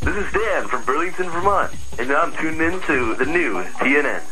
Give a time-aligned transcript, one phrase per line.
[0.00, 4.22] This is Dan from Burlington, Vermont, and I'm tuned in to the new TNN.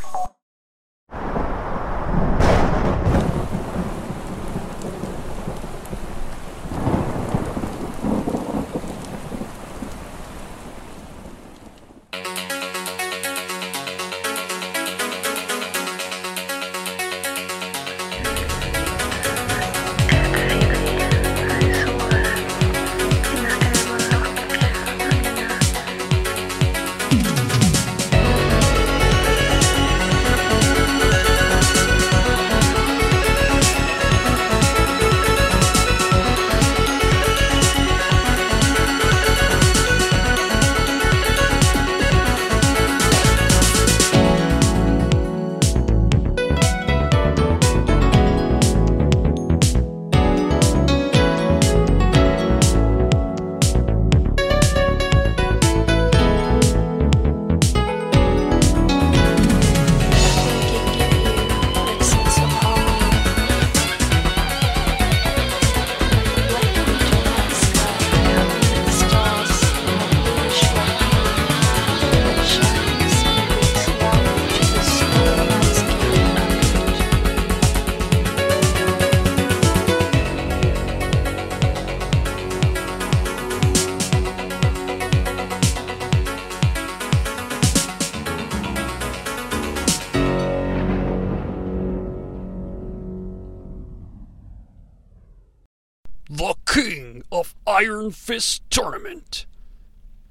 [97.68, 99.44] Iron Fist Tournament.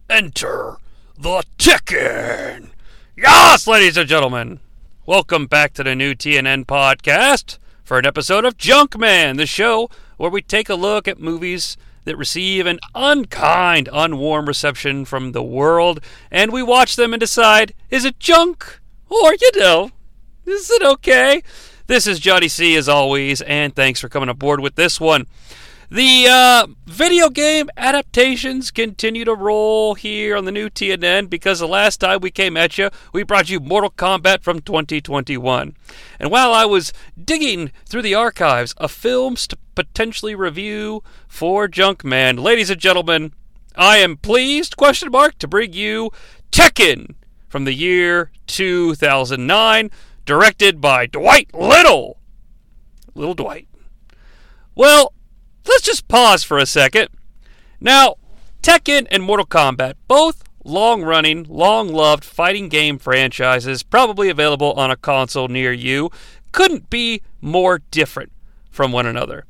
[0.09, 0.78] Enter
[1.17, 2.69] the Tekken.
[3.17, 4.61] Yes, ladies and gentlemen.
[5.05, 10.30] Welcome back to the new TNN podcast for an episode of Junkman, the show where
[10.30, 11.75] we take a look at movies
[12.06, 16.00] that receive an unkind, unwarm reception from the world,
[16.31, 19.91] and we watch them and decide is it junk or, you know,
[20.45, 21.44] is it okay?
[21.88, 25.28] This is Jonnie Sea as always, and thanks for coming aboard with this one.
[25.91, 31.68] The uh, video game adaptations continue to roll here on the new TNN because the
[31.68, 35.75] last time we came at you, we brought you Mortal Kombat from 2021.
[36.19, 36.91] And while I was
[37.24, 43.34] digging through the archives of films to potentially review for Junkman, ladies and gentlemen,
[43.75, 46.09] I am pleased, question mark, to bring you
[46.51, 47.13] Tekken
[47.47, 49.91] from the year 2009,
[50.25, 52.18] directed by Dwight Little.
[53.13, 53.68] Little Dwight.
[54.74, 55.13] Well,
[55.67, 57.09] let's just pause for a second.
[57.79, 58.15] Now,
[58.61, 64.89] Tekken and Mortal Kombat, both long running, long loved fighting game franchises, probably available on
[64.91, 66.09] a console near you,
[66.51, 68.31] couldn't be more different
[68.69, 69.45] from one another.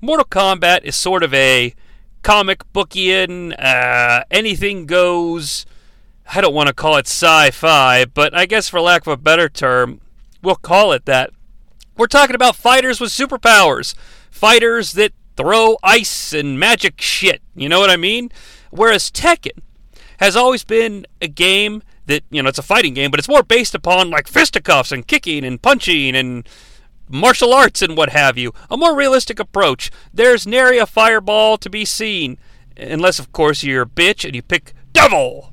[0.00, 1.74] Mortal Kombat is sort of a
[2.22, 5.66] comic bookian, uh, anything goes.
[6.34, 9.16] I don't want to call it sci fi, but I guess for lack of a
[9.16, 10.00] better term,
[10.42, 11.30] we'll call it that.
[11.96, 13.94] We're talking about fighters with superpowers,
[14.30, 17.42] fighters that throw ice and magic shit.
[17.54, 18.30] You know what I mean?
[18.70, 19.60] Whereas Tekken
[20.18, 23.42] has always been a game that, you know, it's a fighting game, but it's more
[23.42, 26.48] based upon like fisticuffs and kicking and punching and
[27.08, 28.52] martial arts and what have you.
[28.70, 29.90] A more realistic approach.
[30.12, 32.38] There's nary a fireball to be seen.
[32.76, 35.52] Unless, of course, you're a bitch and you pick Devil.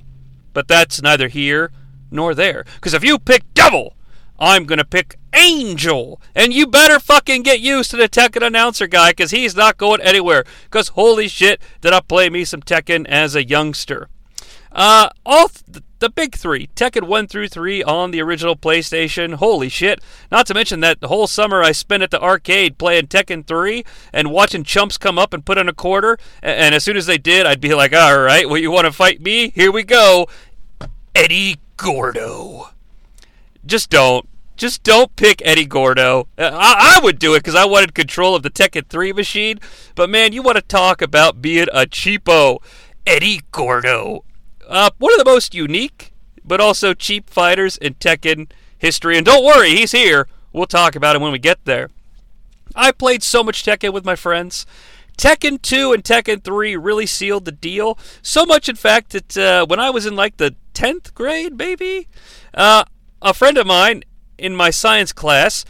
[0.53, 1.71] But that's neither here
[2.09, 2.65] nor there.
[2.75, 3.95] Because if you pick Devil,
[4.41, 6.19] I'm going to pick Angel.
[6.35, 10.01] And you better fucking get used to the Tekken announcer guy because he's not going
[10.01, 10.43] anywhere.
[10.63, 14.09] Because holy shit, did I play me some Tekken as a youngster.
[14.71, 19.35] Uh, all th- the big three, Tekken 1 through 3 on the original PlayStation.
[19.35, 20.01] Holy shit.
[20.31, 23.83] Not to mention that the whole summer I spent at the arcade playing Tekken 3
[24.11, 26.17] and watching chumps come up and put in a quarter.
[26.41, 28.85] And, and as soon as they did, I'd be like, all right, well, you want
[28.85, 29.51] to fight me?
[29.51, 30.27] Here we go.
[31.13, 32.69] Eddie Gordo.
[33.63, 34.27] Just don't.
[34.55, 36.27] Just don't pick Eddie Gordo.
[36.37, 39.59] Uh, I, I would do it because I wanted control of the Tekken 3 machine.
[39.95, 42.59] But man, you want to talk about being a cheapo.
[43.05, 44.23] Eddie Gordo.
[44.67, 46.13] Uh, one of the most unique,
[46.45, 49.17] but also cheap fighters in Tekken history.
[49.17, 50.27] And don't worry, he's here.
[50.53, 51.89] We'll talk about him when we get there.
[52.75, 54.65] I played so much Tekken with my friends.
[55.17, 57.97] Tekken 2 and Tekken 3 really sealed the deal.
[58.21, 62.07] So much, in fact, that uh, when I was in like the 10th grade, maybe,
[62.53, 62.85] uh,
[63.21, 64.03] a friend of mine
[64.41, 65.63] in my science class,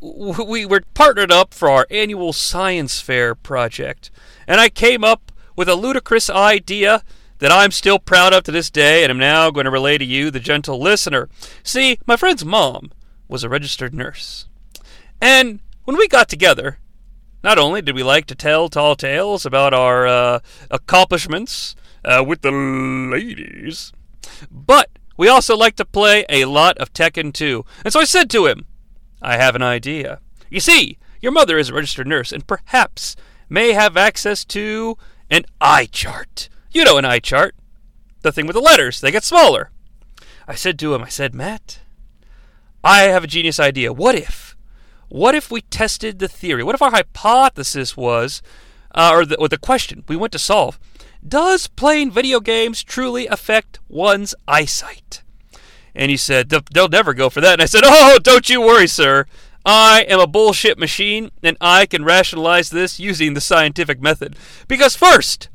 [0.00, 4.10] we were partnered up for our annual science fair project.
[4.46, 7.02] And I came up with a ludicrous idea
[7.38, 10.04] that I'm still proud of to this day and am now going to relay to
[10.04, 11.28] you, the gentle listener.
[11.62, 12.90] See, my friend's mom
[13.28, 14.46] was a registered nurse.
[15.20, 16.78] And when we got together,
[17.44, 20.40] not only did we like to tell tall tales about our uh,
[20.70, 23.92] accomplishments uh, with the ladies.
[24.50, 27.64] But we also like to play a lot of Tekken 2.
[27.84, 28.64] And so I said to him,
[29.20, 30.20] I have an idea.
[30.48, 33.16] You see, your mother is a registered nurse and perhaps
[33.50, 34.96] may have access to
[35.28, 36.48] an eye chart.
[36.70, 37.56] You know an eye chart.
[38.22, 39.70] The thing with the letters, they get smaller.
[40.46, 41.80] I said to him, I said, Matt,
[42.82, 43.92] I have a genius idea.
[43.92, 44.56] What if?
[45.08, 46.62] What if we tested the theory?
[46.62, 48.40] What if our hypothesis was,
[48.94, 50.78] uh, or, the, or the question we went to solve,
[51.26, 55.22] does playing video games truly affect one's eyesight?
[55.94, 57.54] And he said, they'll never go for that.
[57.54, 59.26] And I said, oh, don't you worry, sir.
[59.66, 64.36] I am a bullshit machine, and I can rationalize this using the scientific method.
[64.68, 65.48] Because first,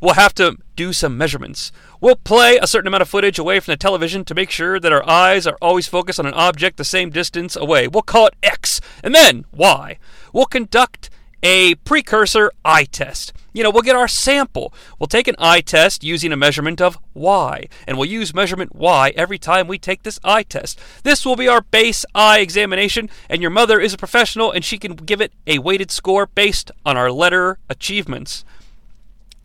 [0.00, 1.72] we'll have to do some measurements.
[2.00, 4.92] We'll play a certain amount of footage away from the television to make sure that
[4.92, 7.88] our eyes are always focused on an object the same distance away.
[7.88, 9.98] We'll call it X, and then Y.
[10.32, 11.10] We'll conduct
[11.42, 13.32] a precursor eye test.
[13.52, 14.72] You know, we'll get our sample.
[14.98, 19.12] We'll take an eye test using a measurement of Y, and we'll use measurement Y
[19.14, 20.78] every time we take this eye test.
[21.02, 24.78] This will be our base eye examination, and your mother is a professional and she
[24.78, 28.44] can give it a weighted score based on our letter achievements.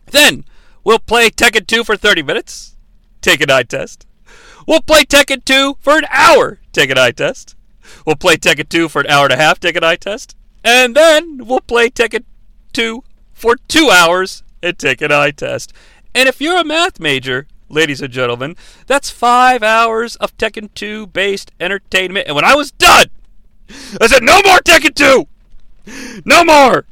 [0.06, 0.44] Then,
[0.84, 2.76] we'll play Tekken 2 for 30 minutes,
[3.20, 4.06] take an eye test.
[4.66, 7.56] We'll play Tekken 2 for an hour, take an eye test.
[8.06, 10.36] We'll play Tekken 2 for an hour and a half, take an eye test.
[10.64, 12.24] And then we'll play Tekken
[12.72, 13.02] 2
[13.38, 15.72] for two hours and take an eye test.
[16.14, 18.56] And if you're a math major, ladies and gentlemen,
[18.86, 22.26] that's five hours of Tekken 2 based entertainment.
[22.26, 23.06] And when I was done,
[24.00, 26.22] I said, no more Tekken 2!
[26.24, 26.84] No more!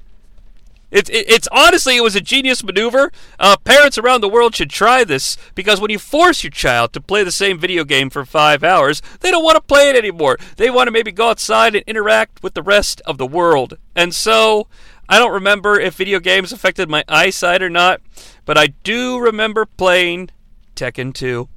[0.90, 3.10] It's it, it's honestly it was a genius maneuver.
[3.38, 7.00] Uh, parents around the world should try this because when you force your child to
[7.00, 10.38] play the same video game for five hours, they don't want to play it anymore.
[10.56, 13.76] They want to maybe go outside and interact with the rest of the world.
[13.96, 14.68] And so
[15.08, 18.00] I don't remember if video games affected my eyesight or not,
[18.44, 20.30] but I do remember playing
[20.74, 21.48] Tekken 2.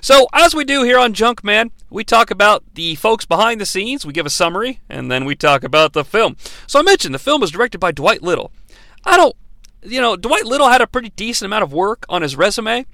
[0.00, 4.04] So, as we do here on Junkman, we talk about the folks behind the scenes,
[4.04, 6.36] we give a summary, and then we talk about the film.
[6.66, 8.52] So, I mentioned the film was directed by Dwight Little.
[9.04, 9.36] I don't,
[9.82, 12.86] you know, Dwight Little had a pretty decent amount of work on his resume.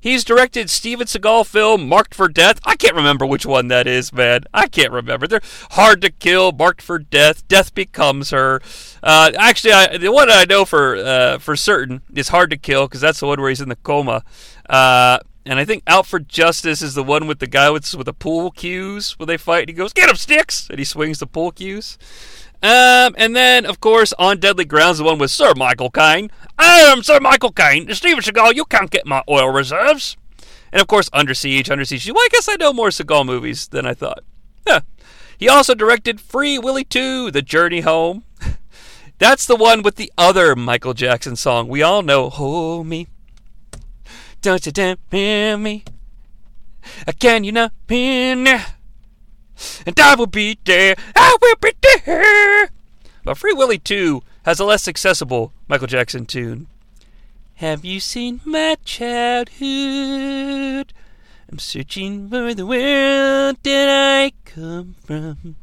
[0.00, 2.60] He's directed Steven Seagal film Marked for Death.
[2.64, 4.42] I can't remember which one that is, man.
[4.52, 5.26] I can't remember.
[5.26, 5.40] They're
[5.72, 6.52] hard to kill.
[6.52, 7.46] Marked for Death.
[7.48, 8.60] Death becomes her.
[9.02, 12.86] Uh, actually, I, the one I know for uh, for certain is Hard to Kill
[12.86, 14.24] because that's the one where he's in the coma.
[14.68, 18.06] Uh, and I think Out for Justice is the one with the guy with with
[18.06, 19.62] the pool cues where they fight.
[19.62, 21.98] And he goes, "Get him, sticks!" and he swings the pool cues.
[22.62, 26.30] Um, and then, of course, on Deadly Grounds, the one with Sir Michael Caine.
[26.58, 27.92] I am Sir Michael Caine.
[27.94, 30.16] Steven Seagal, you can't get my oil reserves.
[30.72, 32.06] And of course, Under Siege, Under Siege.
[32.06, 34.22] Well, I guess I know more Seagal movies than I thought.
[35.42, 38.22] He also directed Free Willy 2, The Journey Home.
[39.18, 41.66] That's the one with the other Michael Jackson song.
[41.66, 43.08] We all know, Hold Me.
[44.40, 45.82] Don't you damn me.
[47.18, 48.66] Can you not be there?
[49.86, 50.94] And I will be there.
[51.16, 51.72] I will be
[52.04, 52.68] there.
[53.24, 56.66] But Free Willy 2 has a less accessible Michael Jackson tune.
[57.54, 60.92] Have you seen my childhood?
[61.50, 65.56] I'm searching for the world that I come from.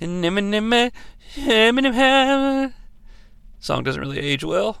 [0.00, 0.92] And Eminem,
[1.34, 2.72] Eminem,
[3.58, 4.78] song doesn't really age well,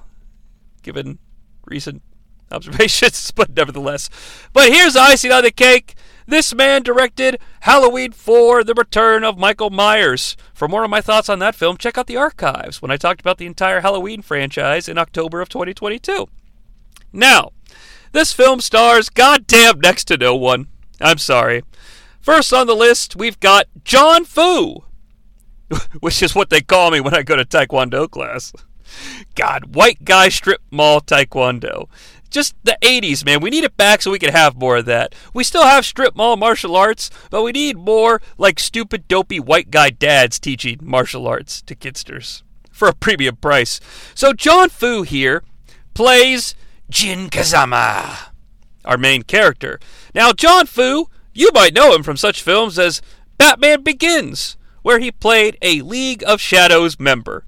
[0.82, 1.18] given
[1.66, 2.02] recent
[2.50, 4.08] observations, but nevertheless.
[4.52, 5.94] But here's icing on the cake.
[6.28, 10.36] This man directed Halloween 4 The Return of Michael Myers.
[10.52, 13.22] For more of my thoughts on that film, check out the archives when I talked
[13.22, 16.28] about the entire Halloween franchise in October of 2022.
[17.14, 17.52] Now,
[18.12, 20.66] this film stars goddamn next to no one.
[21.00, 21.62] I'm sorry.
[22.20, 24.84] First on the list, we've got Jon Foo,
[26.00, 28.52] which is what they call me when I go to Taekwondo class.
[29.34, 31.88] God, white guy strip mall Taekwondo
[32.30, 33.40] just the 80s, man.
[33.40, 35.14] We need it back so we can have more of that.
[35.32, 39.70] We still have strip mall martial arts, but we need more like stupid, dopey white
[39.70, 43.80] guy dads teaching martial arts to kidsters for a premium price.
[44.14, 45.42] So Jon Foo here
[45.94, 46.54] plays
[46.88, 48.30] Jin Kazama,
[48.84, 49.80] our main character.
[50.14, 53.02] Now, Jon Foo, you might know him from such films as
[53.36, 57.44] Batman Begins, where he played a League of Shadows member.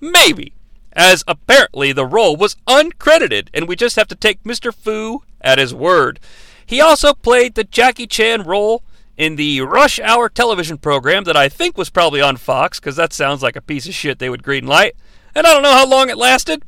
[0.00, 0.55] Maybe
[0.96, 4.74] as apparently the role was uncredited, and we just have to take Mr.
[4.74, 6.18] Foo at his word.
[6.64, 8.82] He also played the Jackie Chan role
[9.16, 13.12] in the Rush Hour television program that I think was probably on Fox, because that
[13.12, 14.92] sounds like a piece of shit they would greenlight.
[15.34, 16.62] And I don't know how long it lasted,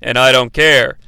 [0.00, 0.98] and I don't care.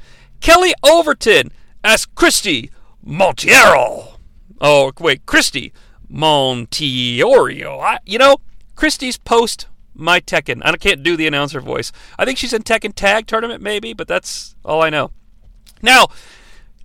[0.41, 1.51] Kelly Overton
[1.83, 2.71] as Christie
[3.05, 4.19] Monteiro.
[4.61, 5.73] Oh, wait, Christy
[6.13, 7.81] Montiorio.
[7.81, 8.37] I, you know,
[8.75, 9.67] Christy's post
[9.99, 10.61] my Tekken.
[10.65, 11.93] I can't do the announcer voice.
[12.19, 15.11] I think she's in Tekken Tag Tournament, maybe, but that's all I know.
[15.83, 16.09] Now,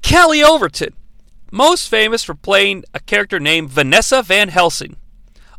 [0.02, 0.94] Kelly Overton,
[1.52, 4.96] most famous for playing a character named Vanessa Van Helsing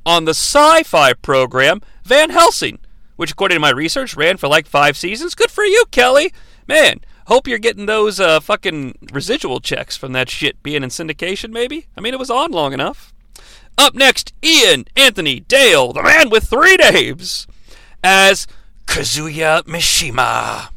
[0.04, 2.78] on the sci fi program Van Helsing,
[3.16, 5.34] which, according to my research, ran for like five seasons.
[5.34, 6.32] Good for you, Kelly.
[6.66, 11.50] Man, hope you're getting those uh, fucking residual checks from that shit being in syndication,
[11.50, 11.86] maybe?
[11.96, 13.12] I mean, it was on long enough.
[13.78, 17.46] Up next, Ian Anthony Dale, the man with three names,
[18.04, 18.46] as
[18.86, 20.68] Kazuya Mishima.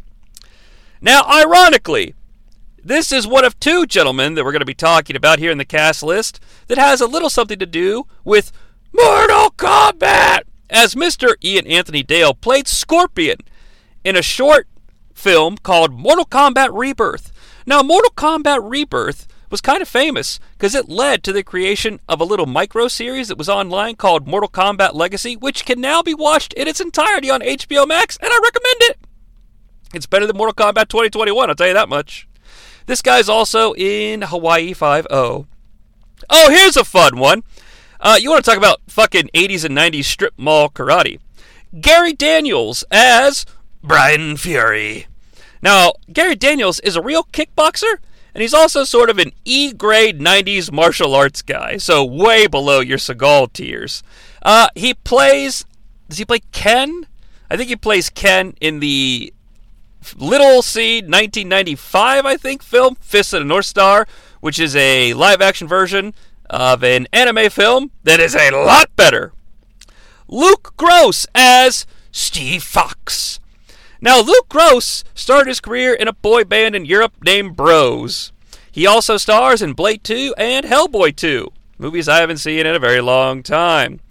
[1.02, 2.16] Now, ironically,
[2.84, 5.58] this is one of two gentlemen that we're going to be talking about here in
[5.58, 8.52] the cast list that has a little something to do with
[8.94, 11.36] Mortal Kombat, as Mr.
[11.44, 13.38] Ian Anthony Dale played Scorpion
[14.04, 14.68] in a short
[15.14, 17.32] film called Mortal Kombat Rebirth.
[17.66, 22.20] Now, Mortal Kombat Rebirth was kind of famous because it led to the creation of
[22.20, 26.14] a little micro series that was online called Mortal Kombat Legacy, which can now be
[26.14, 28.98] watched in its entirety on HBO Max, and I recommend it.
[29.94, 32.28] It's better than Mortal Kombat 2021, I'll tell you that much.
[32.86, 35.48] This guy's also in Hawaii 5 0.
[36.30, 37.44] Oh, here's a fun one.
[38.00, 41.20] Uh, you want to talk about fucking 80s and 90s strip mall karate?
[41.80, 43.46] Gary Daniels as
[43.84, 45.08] Brian Fury.
[45.62, 47.98] Now, Gary Daniels is a real kickboxer,
[48.36, 52.82] and he's also sort of an E grade 90s martial arts guy, so way below
[52.82, 54.04] your Seagal tiers.
[54.42, 55.64] Uh, he plays.
[56.10, 57.08] Does he play Ken?
[57.50, 59.34] I think he plays Ken in the
[60.18, 64.06] Little Seed 1995, I think, film, Fist of the North Star,
[64.42, 66.14] which is a live action version
[66.50, 69.32] of an anime film that is a lot better.
[70.28, 73.40] Luke Goss as Steve Fox.
[74.06, 78.32] Now, Luke Goss started his career in a boy band in Europe named Bros.
[78.72, 82.78] He also stars in Blade 2 and Hellboy 2, movies I haven't seen in a
[82.78, 84.02] very long time.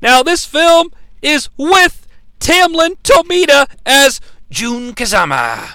[0.00, 2.06] Now, this film is with
[2.38, 5.74] Tamlyn Tomita as Jun Kazama.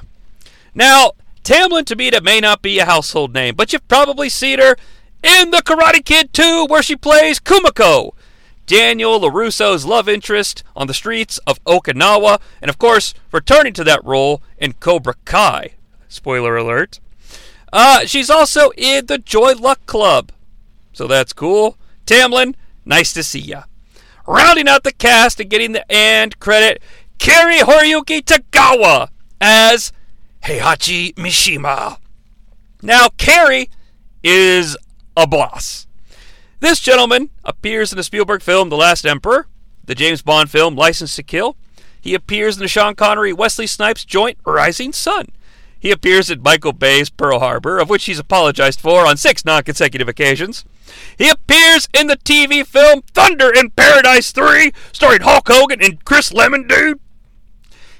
[0.74, 1.12] Now,
[1.44, 4.77] Tamlyn Tomita may not be a household name, but you've probably seen her
[5.22, 8.13] in The Karate Kid 2, where she plays Kumiko,
[8.65, 14.03] Daniel LaRusso's love interest on the streets of Okinawa, and of course, returning to that
[14.03, 15.72] role in Cobra Kai.
[16.07, 17.00] Spoiler alert.
[17.72, 20.31] Uh, she's also in the Joy Luck Club,
[20.93, 21.77] so that's cool.
[22.05, 22.55] Tamlyn,
[22.86, 23.63] nice to see ya.
[24.27, 26.81] Rounding out the cast and getting the end credit,
[27.19, 29.91] Cary Hiroyuki Tagawa as
[30.43, 31.98] Heihachi Mishima.
[32.81, 33.69] Now, Cary
[34.24, 34.77] is
[35.17, 35.85] a boss.
[36.65, 39.45] This gentleman appears in the Spielberg film The Last Emperor,
[39.86, 41.55] the James Bond film License to Kill.
[42.01, 45.27] He appears in the Sean Connery Wesley Snipes joint Rising Sun.
[45.79, 49.62] He appears in Michael Bay's Pearl Harbor, of which he's apologized for on six non
[49.62, 50.65] consecutive occasions.
[51.15, 56.31] He appears in the TV film Thunder in Paradise 3, starring Hulk Hogan and Chris
[56.31, 57.00] Lemmon, dude.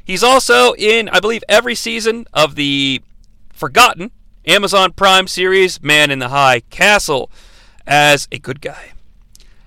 [0.04, 3.04] He's also in, I believe, every season of the
[3.54, 4.10] Forgotten
[4.48, 7.30] Amazon Prime series Man in the High Castle
[7.88, 8.94] as a good guy.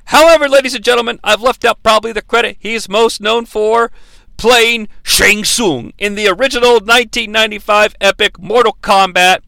[0.07, 3.93] However, ladies and gentlemen, I've left out probably the credit he's most known for
[4.39, 9.41] playing Shang Tsung in the original 1995 epic Mortal Kombat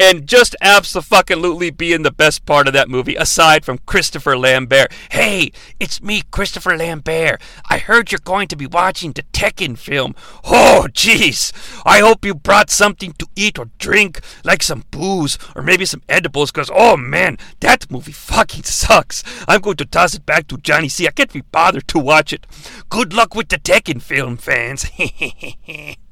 [0.00, 4.90] and just absolutely being the best part of that movie, aside from Christopher Lambert.
[5.10, 7.42] Hey, it's me, Christopher Lambert.
[7.68, 10.14] I heard you're going to be watching the Tekken film.
[10.44, 11.52] Oh, jeez.
[11.84, 16.02] I hope you brought something to eat or drink, like some booze or maybe some
[16.08, 19.22] edibles, because, oh man, that movie fucking sucks.
[19.46, 21.08] I'm going to toss it back to Jonnie Sea.
[21.08, 22.46] I can't be bothered to watch it.
[22.88, 24.86] Good luck with the Tekken film, fans.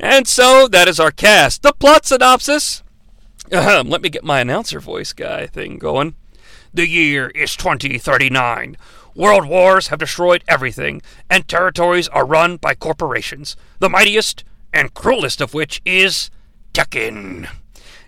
[0.00, 1.62] And so that is our cast.
[1.62, 2.82] The plot synopsis.
[3.52, 6.14] Ahem, let me get my announcer voice guy thing going.
[6.72, 8.76] The year is 2039.
[9.14, 15.40] World wars have destroyed everything, and territories are run by corporations, the mightiest and cruelest
[15.40, 16.30] of which is
[16.72, 17.48] Tekken.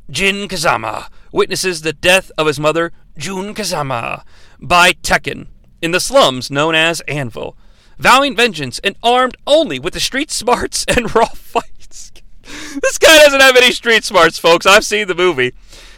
[0.09, 4.23] Jin Kazama witnesses the death of his mother, Jun Kazama,
[4.61, 5.47] by Tekken
[5.83, 7.57] in the slums known as Anvil,
[7.99, 11.80] vowing vengeance and armed only with the street smarts and raw fight
[12.83, 14.67] this guy doesn't have any street smarts, folks.
[14.67, 15.53] I've seen the movie.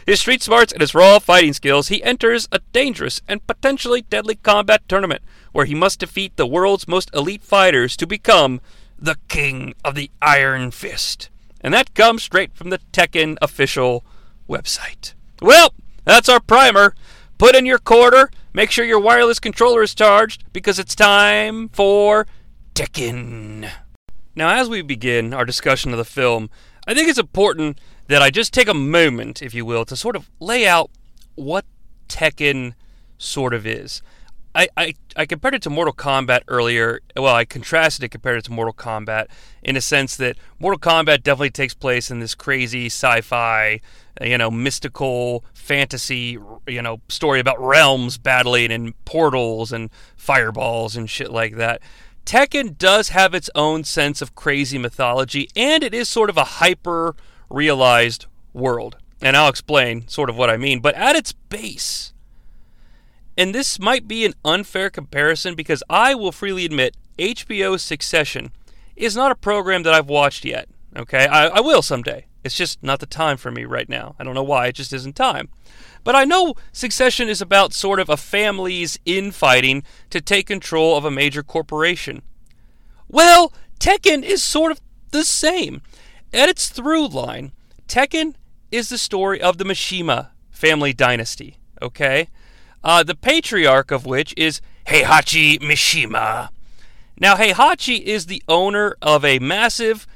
[0.05, 4.35] His street smarts and his raw fighting skills, he enters a dangerous and potentially deadly
[4.35, 5.21] combat tournament
[5.53, 8.59] where he must defeat the world's most elite fighters to become
[8.99, 11.29] the King of the Iron Fist.
[11.61, 14.03] And that comes straight from the Tekken official
[14.49, 15.13] website.
[15.41, 16.95] Well, that's our primer.
[17.37, 22.27] Put in your quarter, make sure your wireless controller is charged, because it's time for
[22.75, 23.69] Tekken.
[24.35, 26.49] Now, as we begin our discussion of the film,
[26.87, 30.15] I think it's important that I just take a moment, if you will, to sort
[30.15, 30.89] of lay out
[31.35, 31.65] what
[32.09, 32.73] Tekken
[33.17, 34.01] sort of is.
[34.55, 36.99] I, I, I compared it to Mortal Kombat earlier.
[37.15, 39.27] Well, I contrasted it compared it to Mortal Kombat
[39.63, 43.81] in a sense that Mortal Kombat definitely takes place in this crazy sci-fi,
[44.21, 46.37] you know, mystical fantasy,
[46.67, 51.81] you know, story about realms battling and portals and fireballs and shit like that.
[52.25, 56.43] Tekken does have its own sense of crazy mythology, and it is sort of a
[56.43, 57.15] hyper
[57.49, 58.97] realized world.
[59.21, 60.79] And I'll explain sort of what I mean.
[60.79, 62.13] But at its base,
[63.37, 68.51] and this might be an unfair comparison because I will freely admit HBO's Succession
[68.95, 70.67] is not a program that I've watched yet.
[70.95, 72.27] Okay, I, I will someday.
[72.43, 74.15] It's just not the time for me right now.
[74.19, 75.49] I don't know why, it just isn't time.
[76.03, 81.05] But I know Succession is about sort of a family's infighting to take control of
[81.05, 82.21] a major corporation.
[83.07, 84.81] Well, Tekken is sort of
[85.11, 85.81] the same.
[86.33, 87.51] At its through line,
[87.87, 88.35] Tekken
[88.71, 92.27] is the story of the Mishima family dynasty, okay?
[92.83, 96.49] Uh, the patriarch of which is Heihachi Mishima.
[97.19, 100.07] Now, Heihachi is the owner of a massive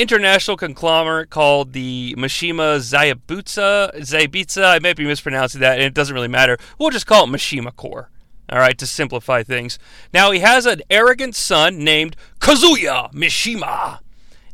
[0.00, 3.96] international conglomerate called the Mishima Zayabutsa.
[3.96, 6.56] Zaibitsa, I may be mispronouncing that, and it doesn't really matter.
[6.78, 8.08] We'll just call it Mishima Corp.
[8.50, 9.78] All right, to simplify things.
[10.12, 14.00] Now, he has an arrogant son named Kazuya Mishima.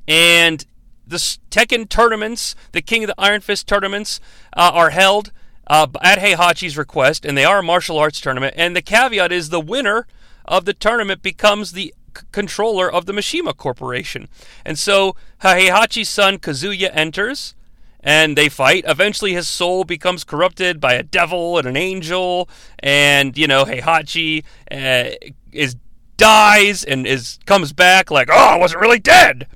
[0.06, 0.66] And
[1.06, 4.20] the Tekken tournaments, the King of the Iron Fist tournaments,
[4.54, 5.32] uh, are held
[5.66, 8.54] uh, at Heihachi's request, and they are a martial arts tournament.
[8.56, 10.06] And the caveat is the winner
[10.44, 11.94] of the tournament becomes the
[12.32, 14.28] controller of the Mishima Corporation.
[14.64, 17.54] And so Heihachi's son Kazuya enters,
[18.00, 18.84] and they fight.
[18.86, 24.44] Eventually, his soul becomes corrupted by a devil and an angel, and you know Heihachi
[24.70, 25.10] uh,
[25.52, 25.76] is
[26.16, 29.48] dies and is comes back like, oh, I wasn't really dead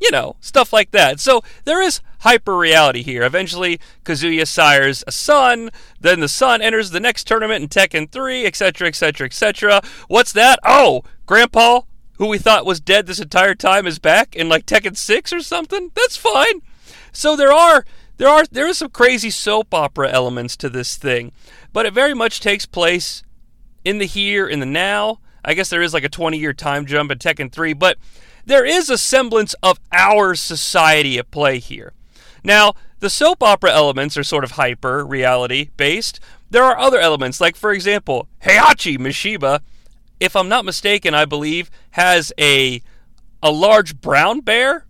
[0.00, 1.20] you know, stuff like that.
[1.20, 3.22] So there is hyper reality here.
[3.22, 8.46] Eventually, Kazuya sires a son, then the son enters the next tournament in Tekken 3,
[8.46, 9.82] etc., etc., etc.
[10.08, 10.58] What's that?
[10.64, 11.82] Oh, Grandpa,
[12.18, 15.40] who we thought was dead this entire time, is back in like Tekken 6 or
[15.40, 15.90] something?
[15.94, 16.62] That's fine.
[17.12, 17.84] So there are.
[18.18, 21.30] There are there is some crazy soap opera elements to this thing,
[21.72, 23.22] but it very much takes place
[23.84, 25.20] in the here, in the now.
[25.44, 27.96] I guess there is like a 20 year time jump in Tekken 3, but
[28.44, 31.92] there is a semblance of our society at play here.
[32.42, 36.18] Now, the soap opera elements are sort of hyper reality based.
[36.50, 39.60] There are other elements, like, for example, Heihachi Mishima,
[40.20, 42.82] if I'm not mistaken, I believe, has a,
[43.42, 44.86] a large brown bear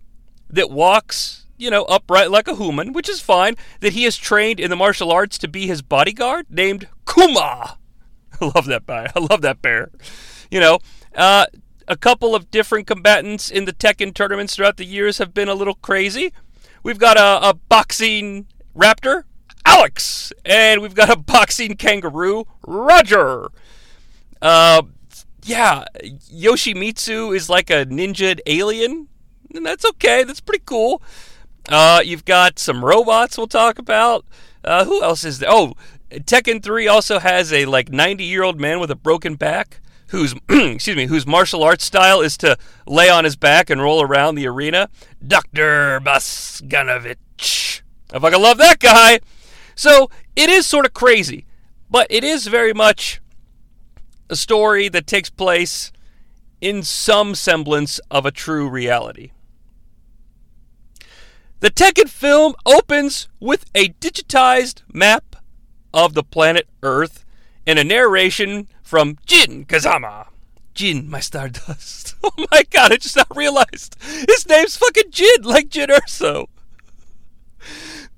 [0.49, 4.59] that walks, you know, upright like a human, which is fine, that he is trained
[4.59, 7.77] in the martial arts to be his bodyguard, named Kuma.
[8.41, 9.07] I love that bear.
[9.15, 9.91] I love that bear.
[10.49, 10.79] You know,
[11.15, 11.45] uh,
[11.87, 15.53] a couple of different combatants in the Tekken tournaments throughout the years have been a
[15.53, 16.31] little crazy.
[16.83, 19.23] We've got a, a boxing raptor,
[19.65, 23.49] Alex, and we've got a boxing kangaroo, Roger.
[24.41, 24.83] Uh,
[25.43, 29.07] yeah, Yoshimitsu is like a ninja alien,
[29.53, 30.23] and that's okay.
[30.23, 31.01] That's pretty cool.
[31.67, 34.25] Uh, you've got some robots we'll talk about.
[34.63, 35.49] Uh, who else is there?
[35.51, 35.73] Oh,
[36.11, 40.33] Tekken 3 also has a like 90 year old man with a broken back whose
[40.49, 44.35] excuse me, whose martial arts style is to lay on his back and roll around
[44.35, 44.89] the arena,
[45.25, 45.99] Dr.
[46.01, 47.81] Bosconovitch.
[48.11, 49.19] I fucking love that guy.
[49.75, 51.45] So it is sort of crazy,
[51.89, 53.18] but it is very much
[54.29, 55.91] a story that takes place
[56.61, 59.31] in some semblance of a true reality.
[61.61, 65.35] The Tekken film opens with a digitized map
[65.93, 67.25] of the planet Earth
[67.67, 70.27] and a narration from Jin Kazama.
[70.73, 72.15] Jin, my stardust.
[72.23, 76.47] Oh my god, I just now realized his name's fucking Jin, like Jyn Erso.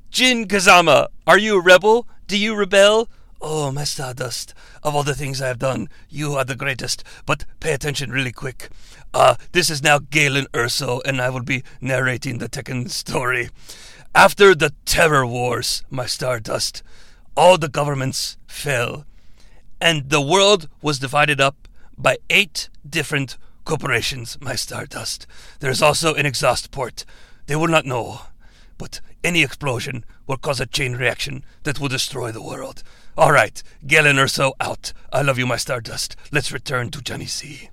[0.10, 2.08] Jin Kazama, are you a rebel?
[2.28, 3.10] Do you rebel?
[3.39, 4.54] Oh, my stardust.
[4.83, 7.03] Of all the things I have done, you are the greatest.
[7.25, 8.69] But pay attention really quick.
[9.13, 13.49] Uh, this is now Galen Erso, and I will be narrating the Tekken story.
[14.15, 16.83] After the Terror Wars, my stardust,
[17.35, 19.05] all the governments fell
[19.81, 21.67] and the world was divided up
[21.97, 25.25] by eight different corporations, my Stardust.
[25.59, 27.03] There is also an exhaust port.
[27.47, 28.21] They will not know,
[28.77, 32.83] but any explosion will cause a chain reaction that will destroy the world.
[33.17, 34.93] All right, Galen Erso out.
[35.12, 36.15] I love you, my Stardust.
[36.32, 37.69] Let's return to Jonnie Sea.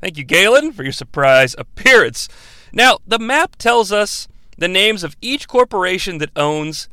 [0.00, 2.28] Thank you, Galen, for your surprise appearance.
[2.72, 4.26] Now, the map tells us
[4.56, 6.88] the names of each corporation that owns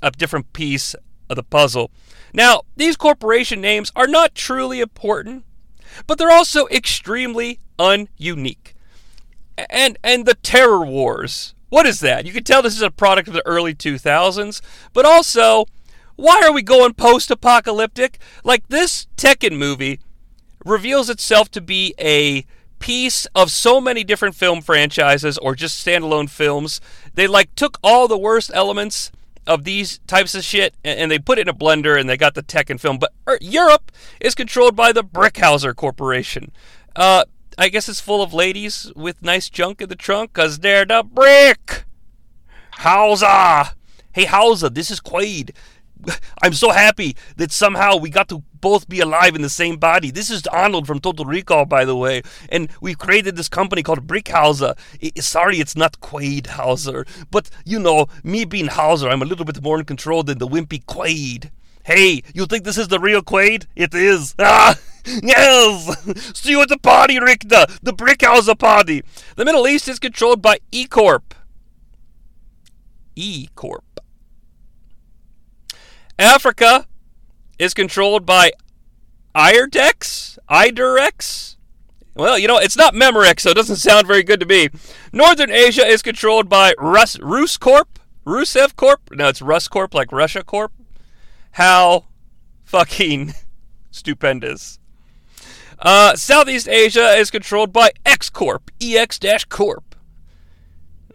[0.00, 0.94] a different piece
[1.28, 1.90] of the puzzle.
[2.32, 5.44] Now, these corporation names are not truly important,
[6.06, 8.74] but they're also extremely ununique.
[9.68, 11.54] And and the terror wars.
[11.70, 12.24] What is that?
[12.24, 14.60] You can tell this is a product of the early 2000s,
[14.92, 15.66] but also
[16.18, 18.18] Why are we going post apocalyptic?
[18.42, 20.00] Like, this Tekken movie
[20.64, 22.44] reveals itself to be a
[22.80, 26.80] piece of so many different film franchises or just standalone films.
[27.14, 29.12] They like took all the worst elements
[29.46, 32.34] of these types of shit and they put it in a blender and they got
[32.34, 32.98] the Tekken film.
[32.98, 36.50] But er, Europe is controlled by the Brickhauser Corporation.
[36.96, 37.26] Uh,
[37.56, 41.04] I guess it's full of ladies with nice junk in the trunk because they're the
[41.04, 41.84] brick.
[42.72, 43.76] Hauser.
[44.18, 45.54] Hey, Hauser, this is Quaid.
[46.42, 50.10] I'm so happy that somehow we got to both be alive in the same body.
[50.10, 54.06] This is Arnold from Total Recall, by the way, and we created this company called
[54.06, 54.76] Brickhauser.
[55.20, 59.62] Sorry, it's not Quaid Hauser, but you know, me being Hauser, I'm a little bit
[59.62, 61.50] more in control than the wimpy Quaid.
[61.84, 63.66] Hey, you think this is the real Quaid?
[63.74, 64.34] It is.
[64.38, 66.32] Ah, yes.
[66.38, 67.66] See you at the party, Richter.
[67.82, 69.02] The Brickhauser party.
[69.36, 71.34] The Middle East is controlled by E Corp.
[73.16, 73.84] E Corp.
[76.18, 76.86] Africa
[77.58, 78.52] is controlled by
[79.34, 80.38] IRDEX?
[80.48, 81.56] IDEREX?
[82.14, 84.70] Well, you know, it's not Memorex, so it doesn't sound very good to me.
[85.12, 88.00] Northern Asia is controlled by Rus- Rus Corp?
[88.26, 89.00] Rusev Corp?
[89.12, 90.72] No, it's Rus Corp, like Russia Corp.
[91.52, 92.06] How
[92.64, 93.34] fucking
[93.92, 94.80] stupendous.
[95.78, 99.94] Uh, Southeast Asia is controlled by X Corp, EX Corp.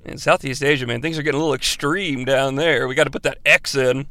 [0.06, 2.88] In Southeast Asia, man, things are getting a little extreme down there.
[2.88, 4.08] We got to put that X in.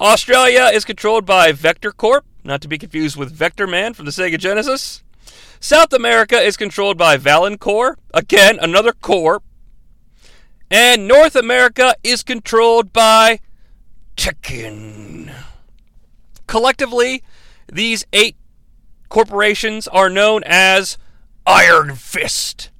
[0.00, 4.10] Australia is controlled by Vector Corp, not to be confused with Vector Man from the
[4.10, 5.02] Sega Genesis.
[5.58, 9.42] South America is controlled by Valencor, again, another corp.
[10.70, 13.40] And North America is controlled by
[14.16, 15.30] Chicken.
[16.46, 17.22] Collectively,
[17.72, 18.36] these eight
[19.08, 20.98] corporations are known as
[21.46, 22.70] Iron Fist.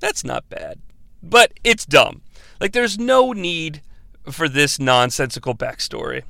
[0.00, 0.80] That's not bad,
[1.22, 2.22] but it's dumb.
[2.60, 3.80] Like, there's no need
[4.30, 6.22] for this nonsensical backstory.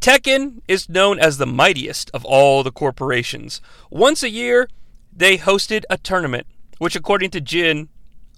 [0.00, 3.60] Tekken is known as the mightiest of all the corporations.
[3.90, 4.68] Once a year,
[5.10, 6.46] they hosted a tournament,
[6.78, 7.88] which, according to Jin,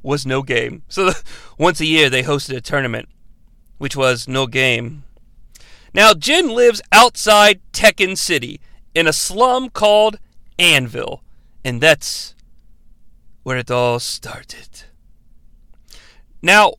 [0.03, 0.83] was no game.
[0.89, 1.11] So,
[1.59, 3.09] once a year, they hosted a tournament,
[3.79, 5.05] which was no game.
[5.93, 8.61] Now, Jin lives outside Tekken City
[8.95, 10.19] in a slum called
[10.59, 11.23] Anvil,
[11.65, 12.35] and that's
[13.43, 14.85] where it all started.
[16.43, 16.75] Now,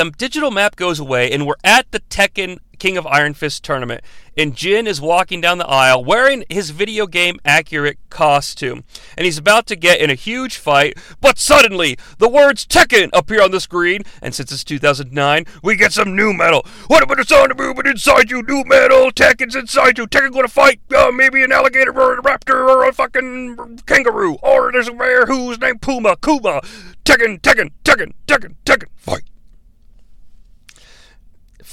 [0.00, 4.02] the digital map goes away, and we're at the Tekken King of Iron Fist tournament,
[4.34, 8.82] and Jin is walking down the aisle wearing his video game accurate costume,
[9.18, 13.42] and he's about to get in a huge fight, but suddenly the words Tekken appear
[13.42, 16.64] on the screen, and since it's 2009, we get some nu metal.
[16.86, 18.42] What about the sound of movement inside you?
[18.42, 20.06] Nu metal, Tekken's inside you.
[20.06, 24.72] Tekken gonna fight uh, maybe an alligator or a raptor or a fucking kangaroo, or
[24.72, 26.62] there's a bear who's named Puma, Kuma.
[27.04, 29.24] Tekken, Tekken, Tekken, Tekken, Tekken, fight.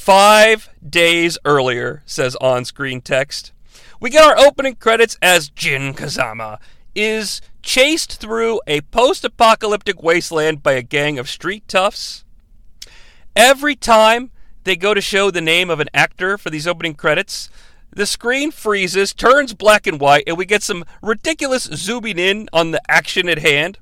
[0.08, 3.52] Five days earlier, says on screen text,
[4.00, 6.60] we get our opening credits as Jin Kazama
[6.96, 12.24] is chased through a post apocalyptic wasteland by a gang of street toughs.
[13.36, 14.32] Every time
[14.64, 17.50] they go to show the name of an actor for these opening credits,
[17.92, 22.72] the screen freezes, turns black and white, and we get some ridiculous zooming in on
[22.72, 23.78] the action at hand.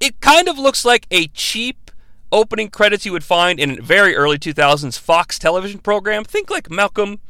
[0.00, 1.83] It kind of looks like a cheap
[2.34, 6.24] opening credits you would find in a very early 2000s Fox television program.
[6.24, 7.20] Think like Malcolm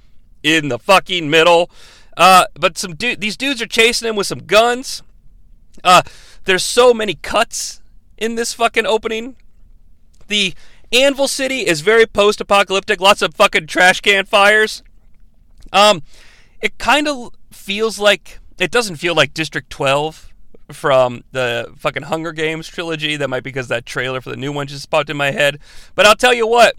[0.43, 1.71] in the fucking middle.
[2.17, 5.03] Uh, but some du- these dudes are chasing him with some guns.
[5.85, 6.03] Uh,
[6.45, 7.83] there's so many cuts
[8.17, 9.37] in this fucking opening.
[10.29, 10.55] The
[10.91, 13.01] Anvil City is very post-apocalyptic.
[13.01, 14.83] Lots of fucking trash can fires.
[15.73, 16.03] Um,
[16.63, 20.33] it kind of feels like it doesn't feel like District 12
[20.73, 23.17] from the fucking Hunger Games trilogy.
[23.17, 25.59] That might be because that trailer for the new one just popped in my head.
[25.95, 26.77] But I'll tell you what,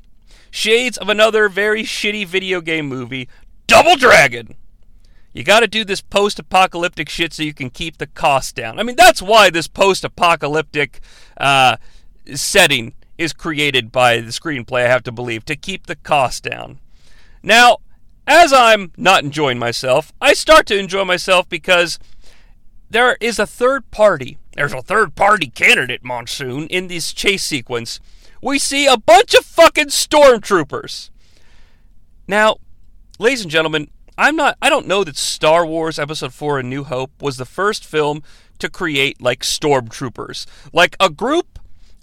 [0.52, 3.28] shades of another very shitty video game movie,
[3.68, 4.56] Double Dragon.
[5.34, 8.80] You got to do this post apocalyptic shit so you can keep the cost down.
[8.80, 11.02] I mean, that's why this post apocalyptic
[11.38, 11.76] uh,
[12.34, 16.80] setting is created by the screenplay, I have to believe, to keep the cost down.
[17.44, 17.80] Now,
[18.28, 22.00] as I'm not enjoying myself, I start to enjoy myself because
[22.90, 24.38] there is a third party.
[24.56, 28.00] There's a third party candidate, Monsoon, in this chase sequence.
[28.42, 31.10] We see a bunch of fucking stormtroopers.
[32.28, 32.58] Now,
[33.20, 36.84] ladies and gentlemen, I'm not I don't know that Star Wars Episode 4 A New
[36.86, 38.24] Hope was the first film
[38.60, 40.46] to create like stormtroopers.
[40.72, 41.60] Like a group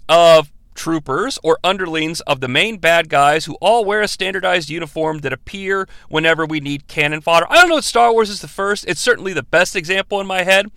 [0.07, 5.19] of troopers or underlings of the main bad guys who all wear a standardized uniform
[5.19, 7.45] that appear whenever we need cannon fodder.
[7.49, 8.85] I don't know if Star Wars is the first.
[8.87, 10.67] It's certainly the best example in my head,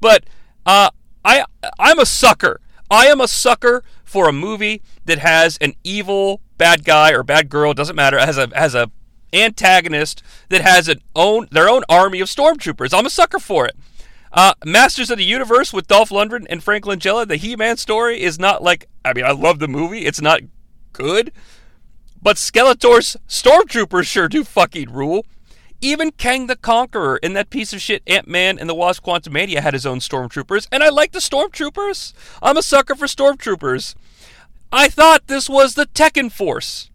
[0.00, 0.24] but
[0.64, 0.90] uh,
[1.24, 1.44] I
[1.78, 2.60] I'm a sucker.
[2.90, 7.48] I am a sucker for a movie that has an evil bad guy or bad
[7.48, 7.74] girl.
[7.74, 8.18] Doesn't matter.
[8.18, 8.90] Has a has a
[9.32, 12.96] antagonist that has an own their own army of stormtroopers.
[12.96, 13.76] I'm a sucker for it.
[14.32, 18.38] Uh, Masters of the Universe with Dolph Lundgren and Frank Langella, the He-Man story is
[18.38, 20.04] not like I mean I love the movie.
[20.04, 20.40] It's not
[20.92, 21.30] good,
[22.20, 25.24] but Skeletor's stormtroopers sure do fucking rule.
[25.80, 29.60] Even Kang the Conqueror in that piece of shit Ant Man and the Wasp Quantumania
[29.60, 32.14] had his own stormtroopers, and I like the stormtroopers.
[32.42, 33.94] I'm a sucker for stormtroopers.
[34.72, 36.90] I thought this was the Tekken Force,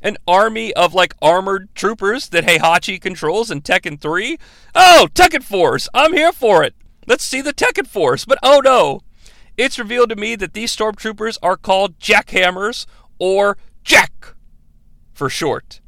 [0.00, 4.38] an army of like armored troopers that Heihachi controls in Tekken 3.
[4.74, 5.88] Oh, Tekken Force!
[5.92, 6.74] I'm here for it.
[7.06, 8.24] Let's see the Tekken Force.
[8.26, 9.00] But oh no,
[9.58, 12.86] it's revealed to me that these stormtroopers are called Jackhammers
[13.18, 14.34] or Jack
[15.12, 15.80] for short.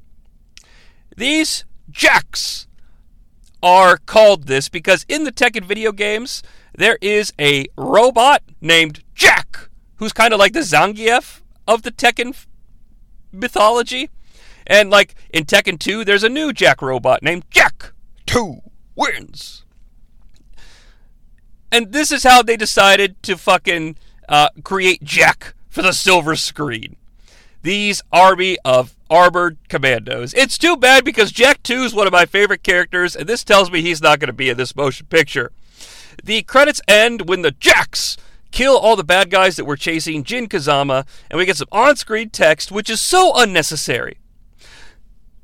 [1.16, 2.66] These Jacks
[3.62, 6.42] are called this because in the Tekken video games,
[6.76, 12.46] there is a robot named Jack, who's kind of like the Zangief of the Tekken
[13.32, 14.10] mythology.
[14.66, 17.92] And like in Tekken 2, there's a new Jack robot named Jack
[18.26, 18.60] 2
[18.96, 19.59] wins.
[21.72, 23.96] And this is how they decided to fucking
[24.28, 26.96] uh, create Jack for the silver screen.
[27.62, 30.32] These army of armored commandos.
[30.34, 33.70] It's too bad because Jack 2 is one of my favorite characters, and this tells
[33.70, 35.52] me he's not going to be in this motion picture.
[36.24, 38.16] The credits end when the Jacks
[38.50, 41.96] kill all the bad guys that were chasing Jin Kazama, and we get some on
[41.96, 44.18] screen text, which is so unnecessary.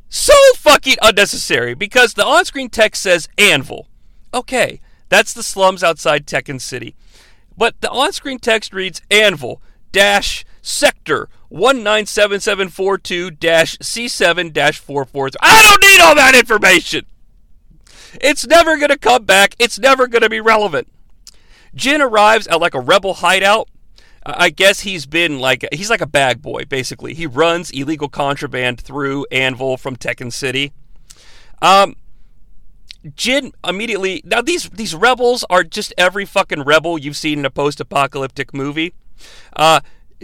[0.09, 3.89] So fucking unnecessary because the on screen text says Anvil.
[4.33, 6.95] Okay, that's the slums outside Tekken City.
[7.57, 15.39] But the on screen text reads Anvil dash sector 197742 dash C7 443.
[15.41, 17.07] I don't need all that information!
[18.21, 19.55] It's never going to come back.
[19.59, 20.89] It's never going to be relevant.
[21.75, 23.69] Jin arrives at like a rebel hideout.
[24.25, 27.15] I guess he's been like he's like a bag boy basically.
[27.15, 30.73] He runs illegal contraband through Anvil from Tekken City.
[31.63, 31.95] Um,
[33.15, 37.51] Jin immediately now these these rebels are just every fucking rebel you've seen in a
[37.51, 38.95] post-apocalyptic movie.
[39.55, 39.81] Uh,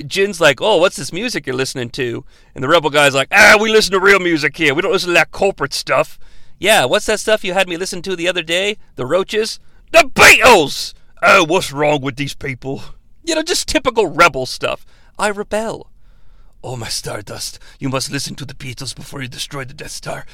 [0.06, 3.58] Jin's like, "Oh, what's this music you're listening to?" And the rebel guy's like, "Ah,
[3.60, 4.74] we listen to real music here.
[4.74, 6.18] We don't listen to that corporate stuff."
[6.58, 8.78] Yeah, what's that stuff you had me listen to the other day?
[8.94, 9.58] The Roaches?
[9.90, 10.94] The Beatles!
[11.20, 12.82] Oh, what's wrong with these people?
[13.24, 14.86] You know, just typical rebel stuff.
[15.18, 15.90] I rebel.
[16.64, 20.24] Oh, my Stardust, you must listen to the Beatles before you destroy the Death Star.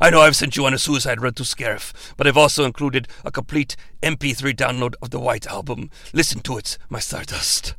[0.00, 3.08] I know I've sent you on a suicide run to Scarif, but I've also included
[3.24, 5.90] a complete MP3 download of the White Album.
[6.12, 7.74] Listen to it, my Stardust.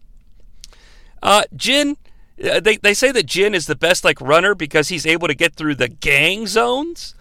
[1.22, 1.98] Uh, Jin,
[2.44, 5.36] uh, they, they say that Jin is the best like runner because he's able to
[5.36, 7.14] get through the gang zones.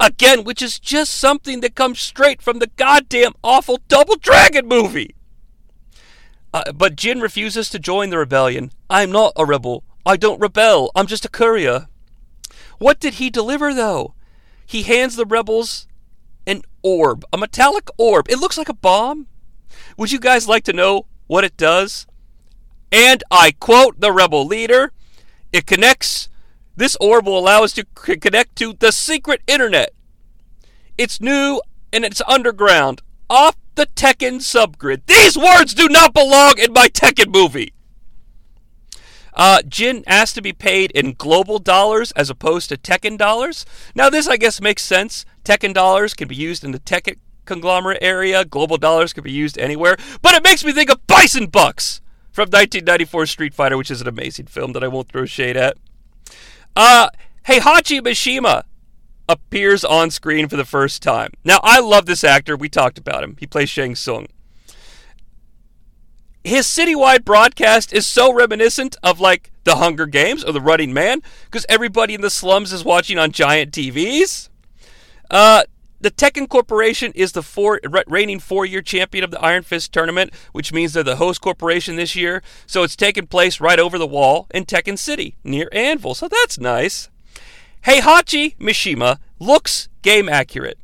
[0.00, 5.14] Again, which is just something that comes straight from the goddamn awful Double Dragon movie.
[6.54, 8.70] Uh, but Jin refuses to join the rebellion.
[8.88, 9.84] I'm not a rebel.
[10.06, 10.90] I don't rebel.
[10.94, 11.88] I'm just a courier.
[12.78, 14.14] What did he deliver, though?
[14.68, 15.86] He hands the rebels
[16.46, 18.28] an orb, a metallic orb.
[18.28, 19.26] It looks like a bomb.
[19.96, 22.06] Would you guys like to know what it does?
[22.92, 24.92] And I quote the rebel leader
[25.54, 26.28] it connects,
[26.76, 29.94] this orb will allow us to connect to the secret internet.
[30.98, 33.00] It's new and it's underground,
[33.30, 35.06] off the Tekken subgrid.
[35.06, 37.72] These words do not belong in my Tekken movie.
[39.38, 43.64] Uh, Jin asked to be paid in global dollars as opposed to Tekken dollars.
[43.94, 45.24] Now, this I guess makes sense.
[45.44, 48.44] Tekken dollars can be used in the Tekken conglomerate area.
[48.44, 49.96] Global dollars can be used anywhere.
[50.20, 52.00] But it makes me think of Bison Bucks
[52.32, 55.76] from 1994 Street Fighter, which is an amazing film that I won't throw shade at.
[56.76, 57.08] Uh,
[57.46, 58.64] Heihachi Mishima
[59.28, 61.32] appears on screen for the first time.
[61.44, 62.56] Now, I love this actor.
[62.56, 63.36] We talked about him.
[63.38, 64.26] He plays Shang Tsung.
[66.48, 71.20] His citywide broadcast is so reminiscent of like the Hunger Games or the Running Man
[71.44, 74.48] because everybody in the slums is watching on giant TVs.
[75.30, 75.64] Uh,
[76.00, 80.72] the Tekken Corporation is the four, reigning four-year champion of the Iron Fist tournament, which
[80.72, 82.42] means they're the host corporation this year.
[82.66, 86.14] So it's taking place right over the wall in Tekken City near Anvil.
[86.14, 87.10] So that's nice.
[87.84, 90.78] Heihachi Mishima looks game accurate,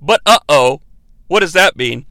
[0.00, 0.80] but uh oh,
[1.28, 2.04] what does that mean?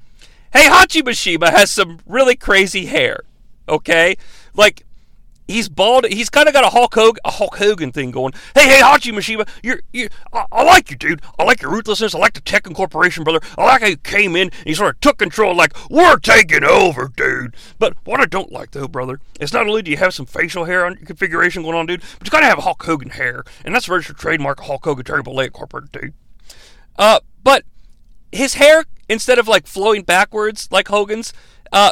[0.53, 3.21] Heihachi Mishima has some really crazy hair.
[3.69, 4.15] Okay,
[4.53, 4.85] like
[5.47, 6.05] he's bald.
[6.05, 8.33] He's kind of got a Hulk Hogan, a Hulk Hogan thing going.
[8.53, 11.21] Hey, hey, Hachi Mishima, you're, you, I, I, like you, dude.
[11.39, 12.13] I like your ruthlessness.
[12.13, 13.39] I like the Tekken Corporation, brother.
[13.57, 16.63] I like how you came in and you sort of took control, like we're taking
[16.63, 17.55] over, dude.
[17.79, 20.65] But what I don't like, though, brother, is not only do you have some facial
[20.65, 23.43] hair on your configuration going on, dude, but you gotta have a Hulk Hogan hair,
[23.63, 26.13] and that's a registered trademark of Hulk Hogan Terry Bollea Corporate, dude.
[26.97, 27.63] Uh, but
[28.31, 31.33] his hair, instead of like flowing backwards like Hogan's,
[31.71, 31.91] uh,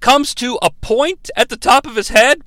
[0.00, 2.42] comes to a point at the top of his head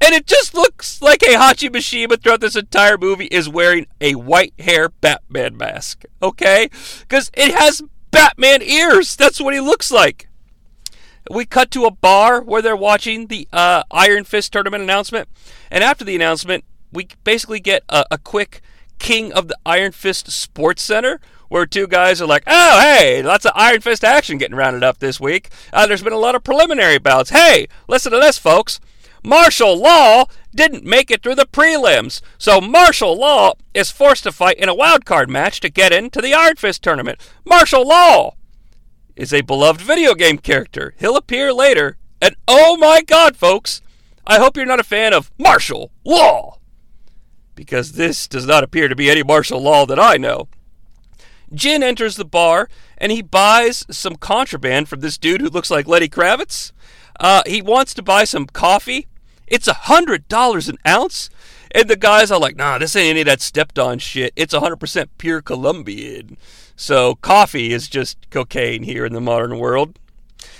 [0.00, 4.52] And it just looks like Heihachi Mishima throughout this entire movie is wearing a white
[4.58, 6.04] hair Batman mask.
[6.22, 6.68] Okay?
[7.00, 9.16] Because it has Batman ears.
[9.16, 10.28] That's what he looks like.
[11.30, 15.28] We cut to a bar where they're watching the uh, Iron Fist tournament announcement.
[15.70, 18.60] And after the announcement, we basically get a, a quick
[18.98, 23.44] King of the Iron Fist Sports Center where two guys are like, oh, hey, lots
[23.44, 25.50] of Iron Fist action getting rounded up this week.
[25.72, 27.30] Uh, there's been a lot of preliminary bouts.
[27.30, 28.80] Hey, listen to this, folks.
[29.22, 34.56] Marshall Law didn't make it through the prelims, so Marshall Law is forced to fight
[34.56, 37.18] in a wild card match to get into the Iron Fist tournament.
[37.44, 38.34] Marshall Law
[39.16, 40.94] is a beloved video game character.
[40.98, 43.82] He'll appear later, and oh my god, folks,
[44.26, 46.58] I hope you're not a fan of Marshall Law,
[47.56, 50.48] because this does not appear to be any martial law that I know.
[51.52, 55.86] Jin enters the bar and he buys some contraband from this dude who looks like
[55.86, 56.72] Lenny Kravitz.
[57.18, 59.06] Uh, he wants to buy some coffee.
[59.46, 61.30] It's a hundred dollars an ounce.
[61.72, 64.32] And the guys are like, nah, this ain't any of that stepped on shit.
[64.36, 66.36] It's 100% pure Colombian.
[66.74, 69.98] So coffee is just cocaine here in the modern world.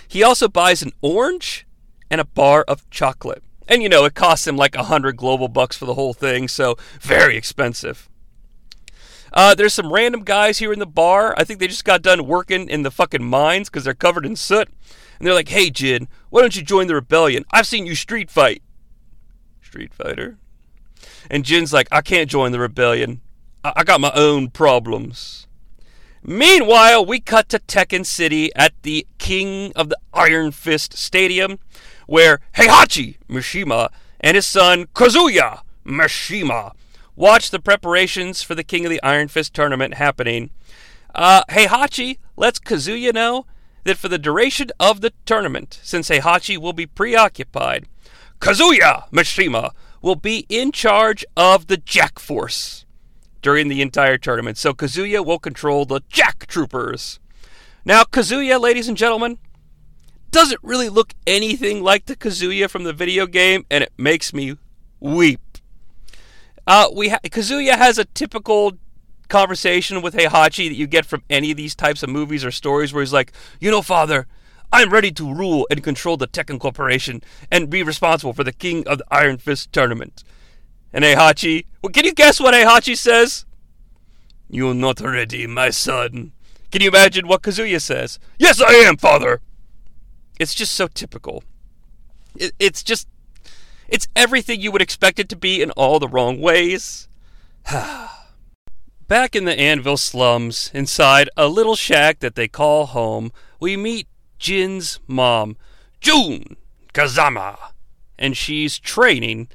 [0.09, 1.67] He also buys an orange
[2.11, 3.43] and a bar of chocolate.
[3.69, 6.49] And you know, it costs him like a hundred global bucks for the whole thing,
[6.49, 8.09] so very expensive.
[9.33, 11.35] Uh, there's some random guys here in the bar.
[11.37, 14.37] I think they just got done working in the fucking mines because they're covered in
[14.37, 14.69] soot.
[15.19, 17.45] And they're like, hey, Jin, why don't you join the rebellion?
[17.51, 18.63] I've seen you street fight.
[19.63, 20.39] Street Fighter?
[21.31, 23.21] And Jin's like, I can't join the rebellion.
[23.63, 25.47] I, I got my own problems.
[26.23, 31.59] Meanwhile, we cut to Tekken City at the King of the Iron Fist Stadium,
[32.07, 36.73] where Heihachi Mishima and his son Kazuya Mishima
[37.17, 40.51] watch the preparations for the King of the Iron Fist tournament happening.
[41.15, 43.47] Uh, Heihachi lets Kazuya know
[43.85, 47.87] that for the duration of the tournament, since Heihachi will be preoccupied,
[48.41, 49.71] Kazuya Mishima
[50.03, 52.85] will be in charge of the Jack Force
[53.41, 54.59] during the entire tournament.
[54.59, 57.19] So Kazuya will control the Jack Troopers.
[57.85, 59.39] Now, Kazuya, ladies and gentlemen,
[60.33, 64.57] doesn't really look anything like the Kazuya from the video game, and it makes me
[65.01, 65.41] weep.
[66.67, 68.73] Uh, we ha- Kazuya has a typical
[69.29, 72.93] conversation with Heihachi that you get from any of these types of movies or stories
[72.93, 74.27] where he's like, you know, father,
[74.73, 78.87] I'm ready to rule and control the Tekken Corporation and be responsible for the King
[78.87, 80.25] of the Iron Fist tournament.
[80.93, 83.45] And Heihachi, well, can you guess what Heihachi says?
[84.49, 86.33] You're not ready, my son.
[86.71, 88.19] Can you imagine what Kazuya says?
[88.39, 89.41] Yes, I am, father.
[90.39, 91.43] It's just so typical.
[92.37, 93.09] It, it's just
[93.89, 97.09] it's everything you would expect it to be in all the wrong ways.
[99.09, 104.09] Back in the Anvil slums, inside a little shack that they call home, we meet
[104.39, 105.57] Jin's mom,
[106.01, 106.57] Jun
[106.93, 107.57] Kazama,
[108.19, 109.49] and she's training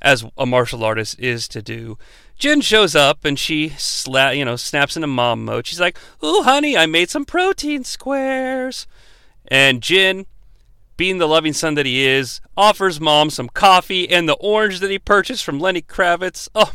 [0.00, 1.98] as a martial artist is to do.
[2.38, 5.66] Jin shows up and she sla- you know snaps into mom mode.
[5.66, 8.86] She's like, "Ooh, honey, I made some protein squares."
[9.48, 10.26] And Jin
[10.98, 14.90] being the loving son that he is, offers mom some coffee and the orange that
[14.90, 16.48] he purchased from Lenny Kravitz.
[16.54, 16.74] Oh,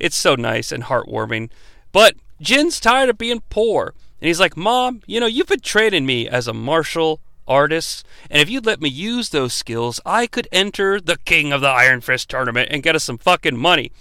[0.00, 1.50] it's so nice and heartwarming.
[1.92, 3.94] But Jin's tired of being poor.
[4.20, 8.40] And he's like, Mom, you know, you've been training me as a martial artist, and
[8.40, 12.00] if you'd let me use those skills, I could enter the King of the Iron
[12.00, 13.92] Fist tournament and get us some fucking money.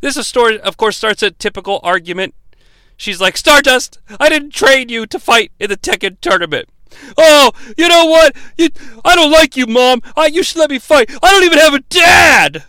[0.00, 2.34] This is story, of course, starts a typical argument.
[2.96, 6.68] She's like, Stardust, I didn't train you to fight in the Tekken tournament.
[7.16, 8.36] Oh, you know what?
[8.56, 8.68] You,
[9.04, 10.02] I don't like you, Mom.
[10.16, 11.10] I, you should let me fight.
[11.22, 12.64] I don't even have a dad!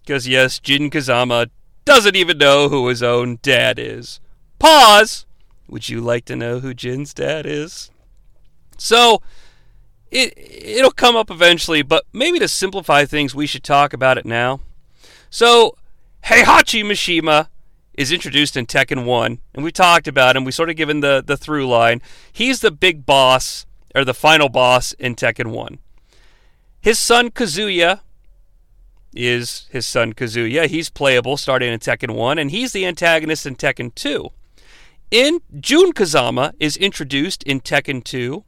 [0.00, 1.50] Because, yes, Jin Kazama
[1.84, 4.20] doesn't even know who his own dad is.
[4.58, 5.26] Pause!
[5.68, 7.90] Would you like to know who Jin's dad is?
[8.76, 9.22] So,
[10.10, 14.26] it, it'll come up eventually, but maybe to simplify things, we should talk about it
[14.26, 14.60] now.
[15.30, 15.76] So,
[16.24, 17.48] Heihachi Mishima
[17.94, 20.44] is introduced in Tekken 1, and we talked about him.
[20.44, 22.02] We sort of given the, the through line.
[22.32, 25.78] He's the big boss, or the final boss in Tekken 1.
[26.80, 28.00] His son Kazuya
[29.14, 30.66] is his son Kazuya.
[30.66, 34.28] He's playable starting in Tekken 1, and he's the antagonist in Tekken 2.
[35.10, 38.44] In Jun Kazama is introduced in Tekken 2,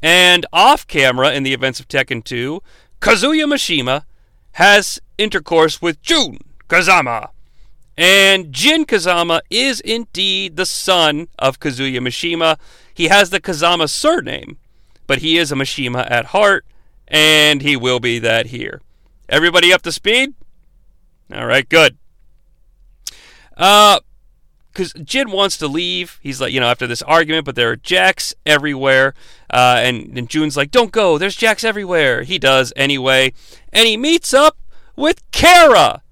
[0.00, 2.62] and off camera in the events of Tekken 2,
[3.00, 4.04] Kazuya Mishima
[4.52, 7.30] has intercourse with Jun Kazama.
[7.98, 12.56] And Jin Kazama is indeed the son of Kazuya Mishima.
[12.94, 14.56] He has the Kazama surname,
[15.08, 16.64] but he is a Mishima at heart,
[17.08, 18.80] and he will be that here.
[19.28, 20.34] Everybody up to speed?
[21.34, 21.98] All right, good.
[23.56, 23.98] Uh,
[24.72, 26.20] because Jin wants to leave.
[26.22, 29.12] He's like, you know, after this argument, but there are jacks everywhere.
[29.50, 31.18] Uh, and, and Jun's like, don't go.
[31.18, 32.22] There's jacks everywhere.
[32.22, 33.32] He does anyway.
[33.72, 34.56] And he meets up
[34.94, 36.02] with Kara,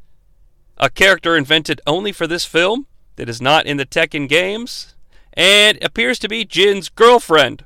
[0.78, 4.94] a character invented only for this film that is not in the Tekken games
[5.32, 7.64] and appears to be Jin's girlfriend.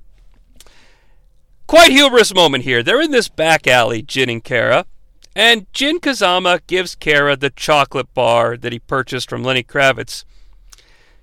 [1.66, 2.82] Quite humorous moment here.
[2.82, 4.86] They're in this back alley, Jin and Kara,
[5.36, 10.24] and Jin Kazama gives Kara the chocolate bar that he purchased from Lenny Kravitz.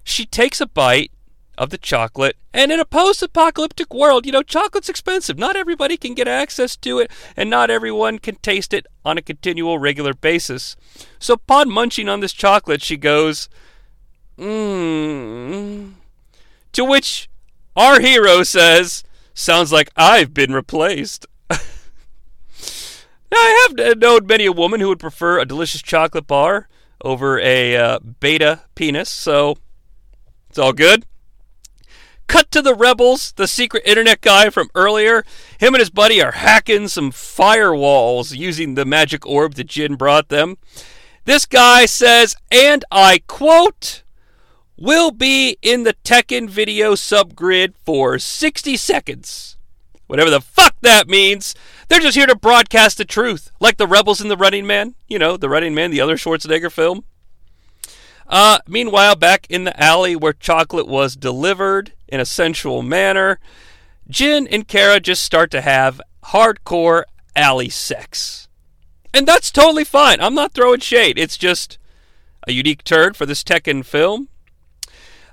[0.03, 1.11] She takes a bite
[1.57, 5.37] of the chocolate, and in a post apocalyptic world, you know, chocolate's expensive.
[5.37, 9.21] Not everybody can get access to it, and not everyone can taste it on a
[9.21, 10.75] continual, regular basis.
[11.19, 13.49] So, upon munching on this chocolate, she goes,
[14.37, 15.93] Mmm.
[16.73, 17.29] To which
[17.75, 19.03] our hero says,
[19.33, 21.25] Sounds like I've been replaced.
[21.49, 21.57] now,
[23.33, 26.67] I have known many a woman who would prefer a delicious chocolate bar
[27.03, 29.57] over a uh, beta penis, so
[30.49, 31.05] it's all good.
[32.27, 35.23] Cut to the rebels, the secret internet guy from earlier.
[35.59, 40.29] Him and his buddy are hacking some firewalls using the magic orb that Jin brought
[40.29, 40.57] them.
[41.25, 44.03] This guy says, and I quote,
[44.77, 49.57] will be in the Tekken video subgrid for 60 seconds.
[50.07, 51.53] Whatever the fuck that means.
[51.87, 54.95] They're just here to broadcast the truth, like the rebels in The Running Man.
[55.07, 57.03] You know, The Running Man, the other Schwarzenegger film.
[58.27, 63.39] Uh, meanwhile, back in the alley where chocolate was delivered in a sensual manner,
[64.09, 67.03] Jin and Kara just start to have hardcore
[67.35, 68.47] alley sex.
[69.13, 70.21] And that's totally fine.
[70.21, 71.17] I'm not throwing shade.
[71.17, 71.77] It's just
[72.47, 74.29] a unique turn for this Tekken film.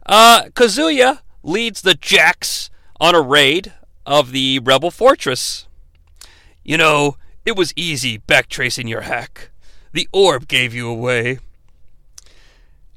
[0.06, 2.70] Uh, Kazuya leads the Jacks
[3.00, 3.72] on a raid
[4.06, 5.66] of the Rebel Fortress.
[6.62, 9.50] You know, it was easy backtracing your hack.
[9.92, 11.38] The orb gave you away.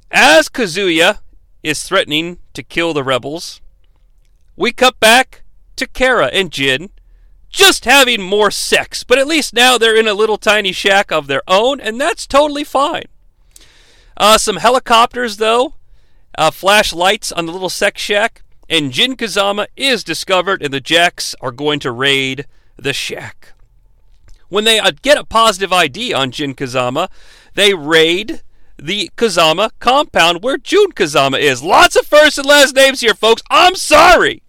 [0.10, 1.20] As Kazuya
[1.64, 3.62] is threatening to kill the rebels,
[4.58, 5.44] we cut back
[5.78, 6.90] to Kara and Jin
[7.50, 11.28] just having more sex, but at least now they're in a little tiny shack of
[11.28, 13.06] their own, and that's totally fine.
[14.18, 15.76] Uh, some helicopters, though,
[16.38, 20.82] uh, flash lights on the little sex shack, and Jin Kazama is discovered, and the
[20.82, 22.46] Jacks are going to raid
[22.76, 23.54] the shack.
[24.50, 27.10] When they uh, get a positive ID on Jin Kazama,
[27.54, 28.42] they raid
[28.78, 31.64] the Kazama compound where Jun Kazama is.
[31.64, 33.42] Lots of first and last names here, folks.
[33.50, 34.44] I'm sorry.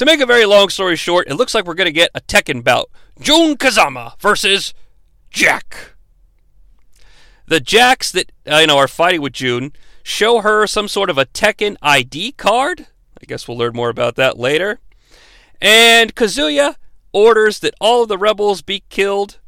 [0.00, 2.22] To make a very long story short, it looks like we're going to get a
[2.22, 2.88] Tekken bout.
[3.20, 4.72] Jun Kazama versus
[5.28, 5.92] Jack.
[7.46, 11.18] The Jacks that uh, you know are fighting with Jun show her some sort of
[11.18, 12.86] a Tekken ID card.
[13.20, 14.80] I guess we'll learn more about that later.
[15.60, 16.76] And Kazuya
[17.12, 19.38] orders that all of the rebels be killed,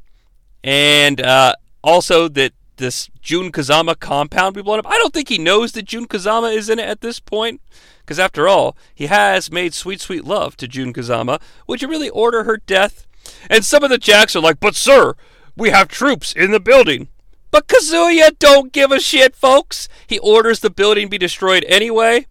[0.62, 4.86] and uh, also that this Jun Kazama compound be blown up.
[4.86, 7.60] I don't think he knows that Jun Kazama is in it at this point,
[8.00, 11.40] because after all, he has made sweet, sweet love to Jun Kazama.
[11.66, 13.06] Would you really order her death?
[13.48, 15.14] And some of the Jacks are like, but sir,
[15.56, 17.08] we have troops in the building.
[17.50, 19.88] But Kazuya don't give a shit, folks.
[20.06, 22.26] He orders the building be destroyed anyway.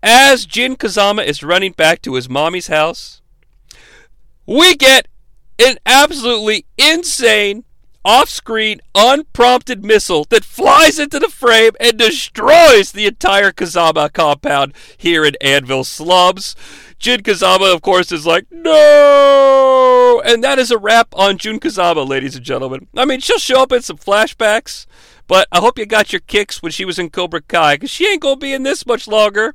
[0.00, 3.20] As Jin Kazama is running back to his mommy's house,
[4.46, 5.08] we get
[5.58, 7.64] an absolutely insane
[8.08, 14.72] off screen, unprompted missile that flies into the frame and destroys the entire Kazama compound
[14.96, 16.56] here in Anvil Slums.
[16.98, 20.22] Jin Kazama, of course, is like, no!
[20.24, 22.88] And that is a wrap on Jun Kazama, ladies and gentlemen.
[22.96, 24.86] I mean, she'll show up in some flashbacks,
[25.26, 28.08] but I hope you got your kicks when she was in Cobra Kai, because she
[28.08, 29.54] ain't gonna be in this much longer.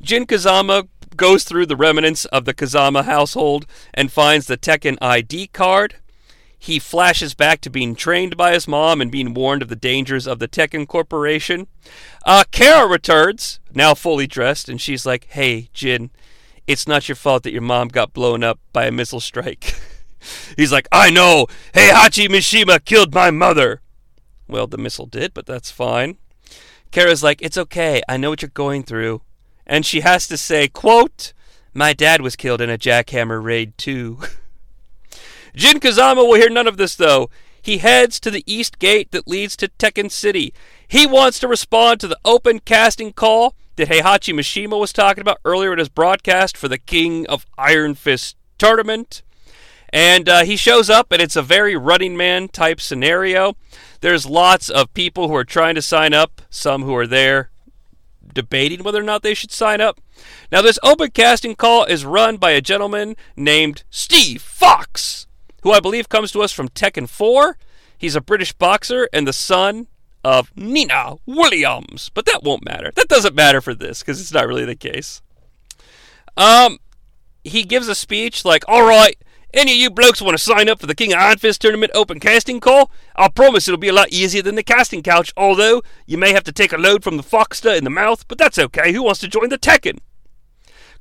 [0.00, 5.48] Jin Kazama goes through the remnants of the Kazama household and finds the Tekken ID
[5.48, 5.96] card.
[6.66, 10.26] He flashes back to being trained by his mom and being warned of the dangers
[10.26, 11.68] of the Tekken Corporation.
[12.24, 16.10] Uh, Kara returns, now fully dressed, and she's like, Hey, Jin,
[16.66, 19.76] it's not your fault that your mom got blown up by a missile strike.
[20.56, 21.46] He's like, I know!
[21.72, 23.80] Heihachi Mishima killed my mother!
[24.48, 26.18] Well, the missile did, but that's fine.
[26.90, 29.22] Kara's like, It's okay, I know what you're going through.
[29.68, 31.32] And she has to say, quote,
[31.72, 34.18] My dad was killed in a jackhammer raid too.
[35.56, 37.30] Jin Kazama will hear none of this, though.
[37.62, 40.52] He heads to the east gate that leads to Tekken City.
[40.86, 45.40] He wants to respond to the open casting call that Heihachi Mishima was talking about
[45.46, 49.22] earlier in his broadcast for the King of Iron Fist tournament.
[49.88, 53.56] And uh, he shows up, and it's a very running man type scenario.
[54.02, 57.50] There's lots of people who are trying to sign up, some who are there
[58.34, 59.98] debating whether or not they should sign up.
[60.52, 65.25] Now, this open casting call is run by a gentleman named Steve Fox
[65.66, 67.58] who I believe comes to us from Tekken 4.
[67.98, 69.88] He's a British boxer and the son
[70.22, 72.08] of Nina Williams.
[72.14, 72.92] But that won't matter.
[72.94, 75.22] That doesn't matter for this because it's not really the case.
[76.36, 76.78] Um,
[77.42, 79.18] he gives a speech like, "All right,
[79.52, 81.90] any of you blokes want to sign up for the King of Iron Fist tournament
[81.96, 82.92] open casting call?
[83.16, 85.32] I promise it'll be a lot easier than the casting couch.
[85.36, 88.38] Although you may have to take a load from the Foxter in the mouth, but
[88.38, 88.92] that's okay.
[88.92, 89.98] Who wants to join the Tekken?"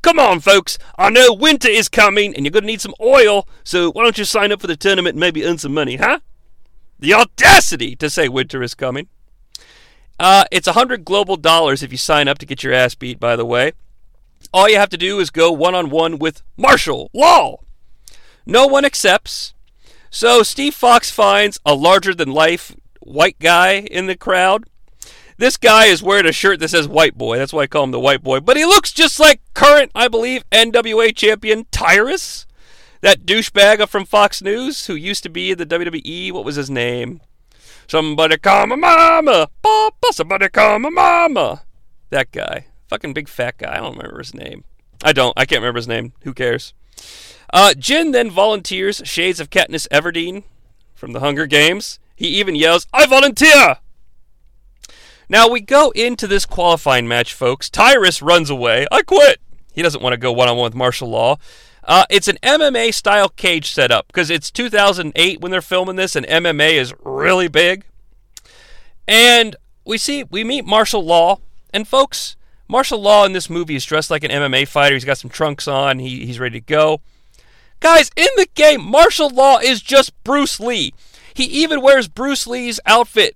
[0.01, 0.77] Come on, folks.
[0.97, 4.17] I know winter is coming and you're going to need some oil, so why don't
[4.17, 6.19] you sign up for the tournament and maybe earn some money, huh?
[6.99, 9.07] The audacity to say winter is coming.
[10.19, 13.19] Uh, it's a 100 global dollars if you sign up to get your ass beat,
[13.19, 13.73] by the way.
[14.53, 17.57] All you have to do is go one on one with Marshall Law.
[18.45, 19.53] No one accepts.
[20.09, 24.65] So Steve Fox finds a larger than life white guy in the crowd.
[25.37, 27.37] This guy is wearing a shirt that says white boy.
[27.37, 28.39] That's why I call him the white boy.
[28.39, 32.45] But he looks just like current, I believe, NWA champion Tyrus.
[33.01, 36.31] That douchebag from Fox News who used to be in the WWE.
[36.31, 37.21] What was his name?
[37.87, 39.49] Somebody call my mama.
[39.61, 41.63] Papa, somebody call my mama.
[42.09, 42.67] That guy.
[42.87, 43.73] Fucking big fat guy.
[43.73, 44.63] I don't remember his name.
[45.03, 45.33] I don't.
[45.37, 46.13] I can't remember his name.
[46.21, 46.73] Who cares?
[47.53, 50.43] Uh, Jin then volunteers shades of Katniss Everdeen
[50.95, 51.99] from the Hunger Games.
[52.15, 53.77] He even yells, I volunteer!
[55.27, 57.69] Now we go into this qualifying match, folks.
[57.69, 58.85] Tyrus runs away.
[58.91, 59.41] I quit.
[59.73, 61.37] He doesn't want to go one on one with Marshall Law.
[61.83, 66.25] Uh, it's an MMA style cage setup because it's 2008 when they're filming this, and
[66.25, 67.85] MMA is really big.
[69.07, 69.55] And
[69.85, 71.39] we see we meet Marshall Law,
[71.73, 72.35] and folks,
[72.67, 74.95] Marshall Law in this movie is dressed like an MMA fighter.
[74.95, 75.99] He's got some trunks on.
[75.99, 77.01] He, he's ready to go.
[77.79, 80.93] Guys, in the game, Marshall Law is just Bruce Lee.
[81.33, 83.35] He even wears Bruce Lee's outfit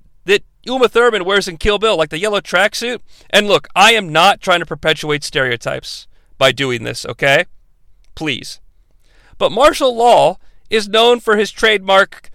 [0.66, 2.99] Uma Thurman wears in Kill Bill, like the yellow tracksuit.
[3.30, 6.07] And look, I am not trying to perpetuate stereotypes
[6.38, 7.45] by doing this, okay?
[8.16, 8.60] Please.
[9.38, 10.38] But Marshall Law
[10.70, 12.30] is known for his trademark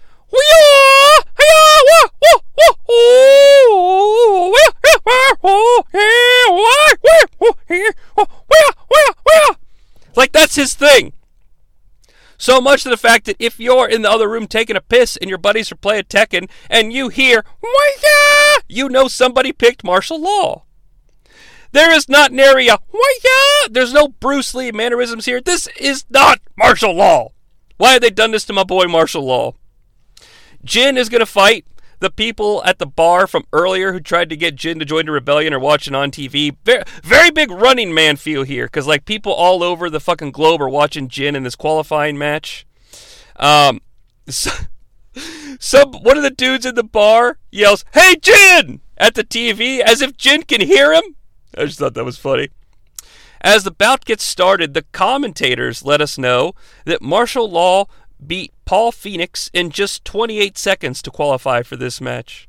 [10.15, 11.13] like that's his thing.
[12.37, 15.17] So much to the fact that if you're in the other room taking a piss
[15.17, 18.61] and your buddies are playing Tekken and you hear, Waya!
[18.67, 20.63] you know somebody picked Marshall Law.
[21.71, 23.69] There is not nary a, Waya!
[23.69, 25.41] There's no Bruce Lee mannerisms here.
[25.41, 27.31] This is not Marshall Law.
[27.77, 29.53] Why have they done this to my boy Marshall Law?
[30.63, 31.65] Jin is going to fight
[31.99, 35.11] the people at the bar from earlier who tried to get Jin to join the
[35.11, 36.55] rebellion are watching on TV.
[36.63, 40.61] Very, very big running man feel here because like people all over the fucking globe
[40.61, 42.65] are watching Jin in this qualifying match.
[43.37, 43.81] Um,
[44.29, 44.51] so,
[45.59, 50.01] some one of the dudes in the bar yells, "Hey Jin!" at the TV as
[50.01, 51.15] if Jin can hear him.
[51.57, 52.49] I just thought that was funny.
[53.41, 56.53] As the bout gets started, the commentators let us know
[56.85, 57.85] that Marshall Law
[58.27, 62.47] beat Paul Phoenix in just 28 seconds to qualify for this match.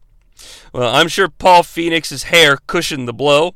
[0.72, 3.54] Well, I'm sure Paul Phoenix's hair cushioned the blow.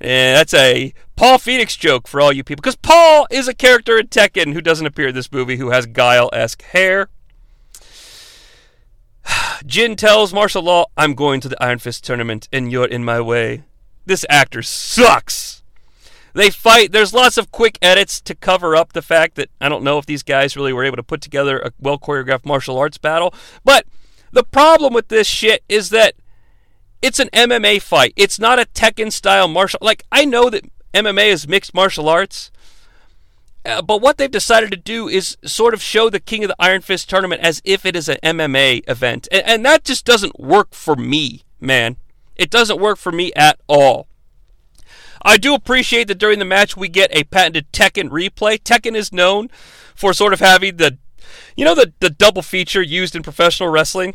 [0.00, 2.62] And that's a Paul Phoenix joke for all you people.
[2.62, 5.86] Because Paul is a character in Tekken who doesn't appear in this movie who has
[5.86, 7.08] Guile esque hair.
[9.66, 13.20] Jin tells Marshall Law, I'm going to the Iron Fist tournament and you're in my
[13.20, 13.62] way.
[14.04, 15.61] This actor sucks.
[16.34, 16.92] They fight.
[16.92, 20.06] There's lots of quick edits to cover up the fact that I don't know if
[20.06, 23.34] these guys really were able to put together a well choreographed martial arts battle.
[23.64, 23.86] But
[24.32, 26.14] the problem with this shit is that
[27.02, 28.14] it's an MMA fight.
[28.16, 29.78] It's not a Tekken style martial.
[29.82, 30.64] Like I know that
[30.94, 32.50] MMA is mixed martial arts,
[33.64, 36.56] uh, but what they've decided to do is sort of show the King of the
[36.58, 40.40] Iron Fist tournament as if it is an MMA event, and, and that just doesn't
[40.40, 41.96] work for me, man.
[42.36, 44.08] It doesn't work for me at all.
[45.24, 48.58] I do appreciate that during the match we get a patented Tekken replay.
[48.58, 49.48] Tekken is known
[49.94, 50.98] for sort of having the,
[51.56, 54.14] you know, the, the double feature used in professional wrestling.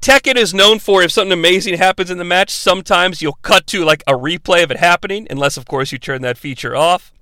[0.00, 3.84] Tekken is known for if something amazing happens in the match, sometimes you'll cut to
[3.84, 7.12] like a replay of it happening, unless, of course, you turn that feature off.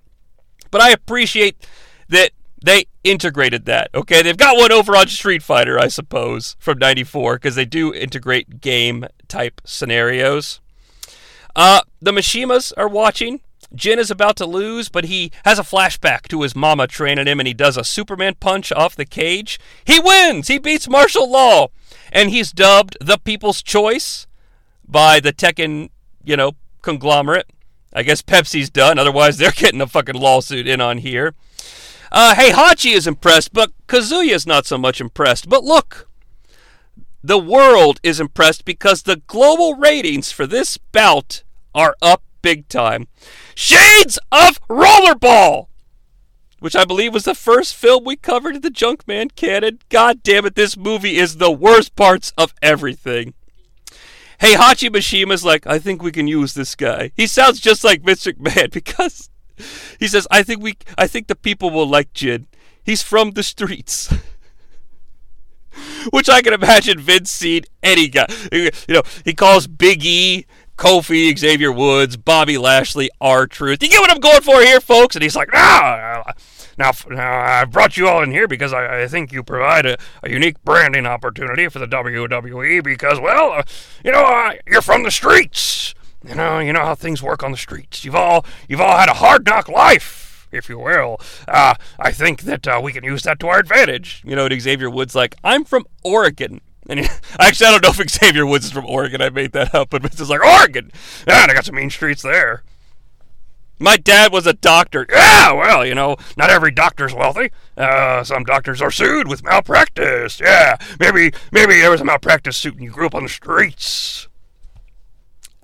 [0.70, 1.66] But I appreciate
[2.08, 2.30] that
[2.62, 3.90] they integrated that.
[3.94, 7.92] Okay, they've got one over on Street Fighter, I suppose, from 94, because they do
[7.92, 10.60] integrate game type scenarios.
[11.58, 13.40] Uh, the Mishimas are watching.
[13.74, 17.40] Jin is about to lose, but he has a flashback to his mama training him,
[17.40, 19.58] and he does a Superman punch off the cage.
[19.84, 20.46] He wins!
[20.46, 21.66] He beats Marshall Law!
[22.12, 24.28] And he's dubbed the People's Choice
[24.86, 25.90] by the Tekken,
[26.22, 27.50] you know, conglomerate.
[27.92, 31.34] I guess Pepsi's done, otherwise they're getting a fucking lawsuit in on here.
[32.12, 35.48] Uh, Heihachi is impressed, but Kazuya's not so much impressed.
[35.48, 36.08] But look,
[37.20, 41.42] the world is impressed because the global ratings for this bout
[41.74, 43.08] are up big time.
[43.54, 45.66] Shades of Rollerball!
[46.60, 49.78] Which I believe was the first film we covered in the Junkman canon.
[49.88, 53.34] God damn it, this movie is the worst parts of everything.
[54.40, 57.12] Heihachi Mishima's like, I think we can use this guy.
[57.16, 59.30] He sounds just like Vince McMahon because
[59.98, 62.46] he says, I think we, I think the people will like Jin.
[62.82, 64.12] He's from the streets.
[66.12, 68.26] Which I can imagine Vince seeing any guy.
[68.50, 70.46] You know, he calls Big E,
[70.78, 73.82] Kofi, Xavier Woods, Bobby Lashley, R-Truth.
[73.82, 75.16] You get what I'm going for here, folks?
[75.16, 76.22] And he's like, nah,
[76.78, 79.98] now, now I brought you all in here because I, I think you provide a,
[80.22, 83.62] a, unique branding opportunity for the WWE because, well, uh,
[84.04, 85.96] you know, uh, you're from the streets.
[86.24, 88.04] You know, you know how things work on the streets.
[88.04, 91.20] You've all, you've all had a hard knock life if you will.
[91.46, 94.22] Uh, I think that uh, we can use that to our advantage.
[94.24, 96.60] You know, Xavier Woods like, I'm from Oregon.
[96.90, 97.06] And he,
[97.38, 99.20] actually, I don't know if Xavier Woods is from Oregon.
[99.20, 100.90] I made that up, but Vince is like, Oregon!
[101.26, 102.62] Yeah, they got some mean streets there.
[103.78, 105.06] My dad was a doctor.
[105.08, 107.50] Yeah, well, you know, not every doctor's wealthy.
[107.76, 110.40] Uh, some doctors are sued with malpractice.
[110.40, 114.26] Yeah, maybe maybe there was a malpractice suit and you grew up on the streets.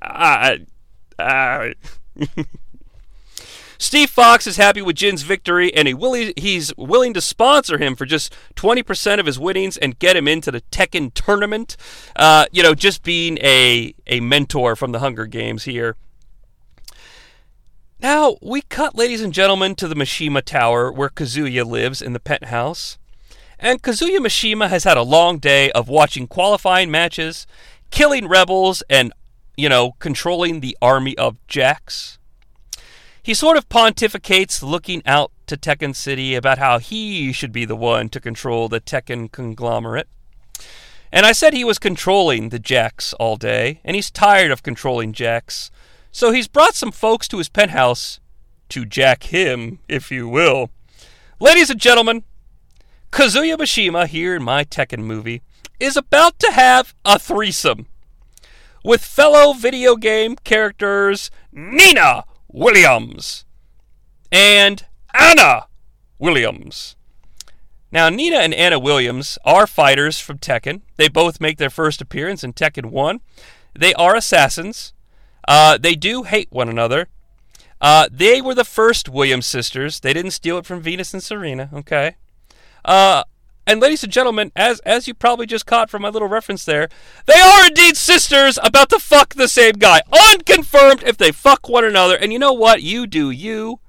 [0.01, 0.57] Uh,
[1.19, 1.71] uh,
[3.85, 7.95] Steve Fox is happy with Jin's victory, and he will, he's willing to sponsor him
[7.95, 11.77] for just 20% of his winnings and get him into the Tekken tournament.
[12.17, 15.97] Uh, you know, just being a, a mentor from the Hunger Games here.
[18.01, 22.21] Now, we cut, ladies and gentlemen, to the Mishima Tower where Kazuya lives in the
[22.21, 22.97] penthouse.
[23.59, 27.47] And Kazuya Mishima has had a long day of watching qualifying matches,
[27.91, 29.13] killing rebels, and,
[29.59, 32.19] you know, controlling the army of Jacks.
[33.25, 37.75] He sort of pontificates looking out to Tekken City about how he should be the
[37.75, 40.09] one to control the Tekken conglomerate.
[41.11, 45.15] And I said he was controlling the Jacks all day, and he's tired of controlling
[45.15, 45.71] Jacks.
[46.13, 48.21] So he's brought some folks to his penthouse
[48.69, 50.69] to jack him, if you will.
[51.41, 52.25] Ladies and gentlemen,
[53.11, 55.41] Kazuya Mishima here in my Tekken movie
[55.81, 57.87] is about to have a threesome
[58.85, 62.25] with fellow video game characters Nina
[62.55, 63.45] Williams
[64.31, 65.67] and Anna
[66.21, 66.95] Williams.
[67.91, 70.83] Now, Nina and Anna Williams are fighters from Tekken.
[70.97, 73.21] They both make their first appearance in Tekken 1.
[73.77, 74.93] They are assassins.
[75.49, 77.09] Uh, they do hate one another.
[77.81, 79.99] Uh, they were the first Williams sisters.
[79.99, 82.15] They didn't steal it from Venus and Serena, okay?
[82.85, 83.25] Uh,
[83.67, 86.89] and ladies and gentlemen, as as you probably just caught from my little reference there,
[87.27, 90.03] they are indeed sisters about to fuck the same guy.
[90.13, 92.17] Unconfirmed if they fuck one another.
[92.17, 92.83] And you know what?
[92.83, 93.81] You do you.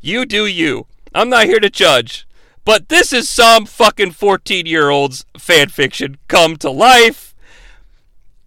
[0.00, 0.86] You do you.
[1.14, 2.26] I'm not here to judge.
[2.64, 7.34] But this is some fucking 14 year old's fan fiction come to life.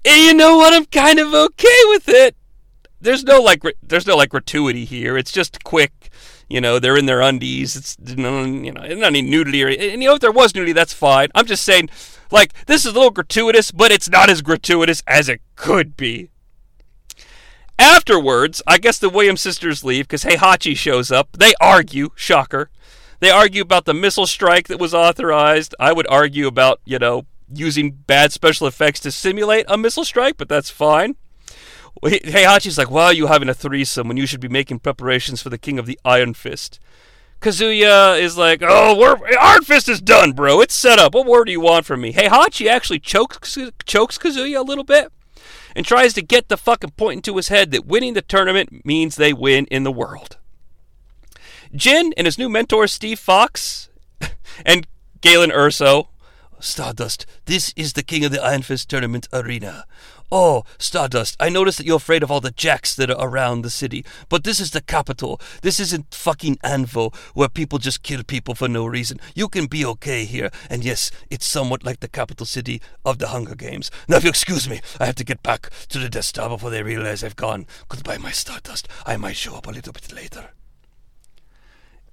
[0.03, 0.73] And you know what?
[0.73, 2.35] I'm kind of okay with it.
[3.01, 5.17] There's no like there's no like gratuity here.
[5.17, 6.04] It's just quick
[6.49, 7.75] you know, they're in their undies.
[7.75, 10.93] It's you know, not any nudity or and you know if there was nudity, that's
[10.93, 11.29] fine.
[11.35, 11.89] I'm just saying,
[12.31, 16.29] like this is a little gratuitous, but it's not as gratuitous as it could be.
[17.77, 21.29] Afterwards, I guess the Williams sisters leave because Heihachi shows up.
[21.37, 22.69] They argue, shocker.
[23.19, 25.75] They argue about the missile strike that was authorized.
[25.79, 30.37] I would argue about, you know, using bad special effects to simulate a missile strike,
[30.37, 31.15] but that's fine.
[32.03, 35.49] Heihachi's like, why are you having a threesome when you should be making preparations for
[35.49, 36.79] the King of the Iron Fist?
[37.41, 40.61] Kazuya is like, oh, we're, Iron Fist is done, bro.
[40.61, 41.13] It's set up.
[41.13, 42.11] What more do you want from me?
[42.11, 45.11] Hey Heihachi actually chokes, chokes Kazuya a little bit
[45.75, 49.15] and tries to get the fucking point into his head that winning the tournament means
[49.15, 50.37] they win in the world.
[51.75, 53.89] Jin and his new mentor, Steve Fox,
[54.65, 54.87] and
[55.21, 56.07] Galen Erso,
[56.59, 59.85] Stardust, this is the King of the Iron Fist tournament arena.
[60.31, 63.69] Oh, Stardust, I notice that you're afraid of all the jacks that are around the
[63.69, 65.39] city, but this is the capital.
[65.61, 69.19] This isn't fucking Anvil, where people just kill people for no reason.
[69.35, 73.27] You can be okay here, and yes, it's somewhat like the capital city of the
[73.27, 73.91] Hunger Games.
[74.07, 76.71] Now, if you excuse me, I have to get back to the Death Star before
[76.71, 77.67] they realize I've gone.
[77.87, 78.87] Goodbye, my Stardust.
[79.05, 80.49] I might show up a little bit later.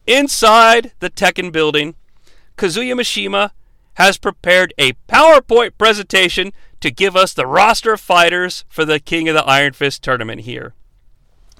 [0.06, 1.94] Inside the Tekken building,
[2.58, 3.52] Kazuya Mishima
[3.95, 9.28] has prepared a PowerPoint presentation to give us the roster of fighters for the King
[9.28, 10.74] of the Iron Fist tournament here.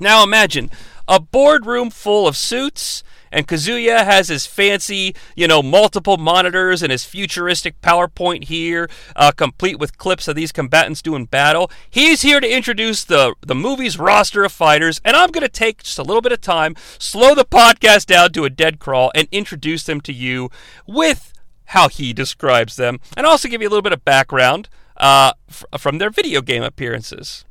[0.01, 0.71] Now imagine
[1.07, 6.91] a boardroom full of suits, and Kazuya has his fancy, you know, multiple monitors and
[6.91, 11.71] his futuristic PowerPoint here, uh, complete with clips of these combatants doing battle.
[11.89, 15.83] He's here to introduce the, the movie's roster of fighters, and I'm going to take
[15.83, 19.29] just a little bit of time, slow the podcast down to a dead crawl, and
[19.31, 20.51] introduce them to you
[20.87, 21.32] with
[21.73, 24.69] how he describes them, and also give you a little bit of background
[24.99, 27.45] uh, f- from their video game appearances.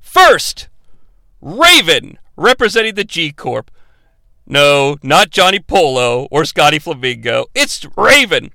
[0.00, 0.68] First,
[1.40, 3.70] Raven, representing the G Corp.
[4.46, 7.46] No, not Johnny Polo or Scotty Flamingo.
[7.54, 8.52] It's Raven.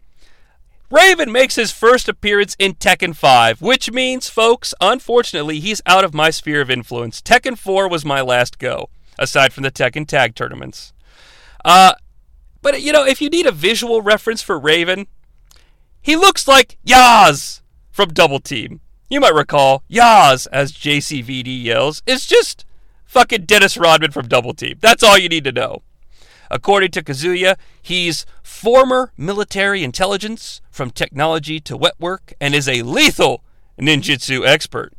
[0.90, 6.14] Raven makes his first appearance in Tekken 5, which means, folks, unfortunately, he's out of
[6.14, 7.22] my sphere of influence.
[7.22, 10.94] Tekken 4 was my last go, aside from the Tekken Tag tournaments.
[11.66, 11.94] Uh,
[12.68, 15.08] but, you know, if you need a visual reference for Raven,
[16.02, 17.62] he looks like Yaz
[17.92, 18.82] from Double Team.
[19.10, 22.66] You might recall Yaz, as JCVD yells, is just
[23.06, 24.80] fucking Dennis Rodman from Double Team.
[24.82, 25.82] That's all you need to know.
[26.52, 32.82] According to Kazuya, he's former military intelligence from technology to wet work and is a
[32.82, 33.46] lethal
[33.80, 34.92] ninjutsu expert.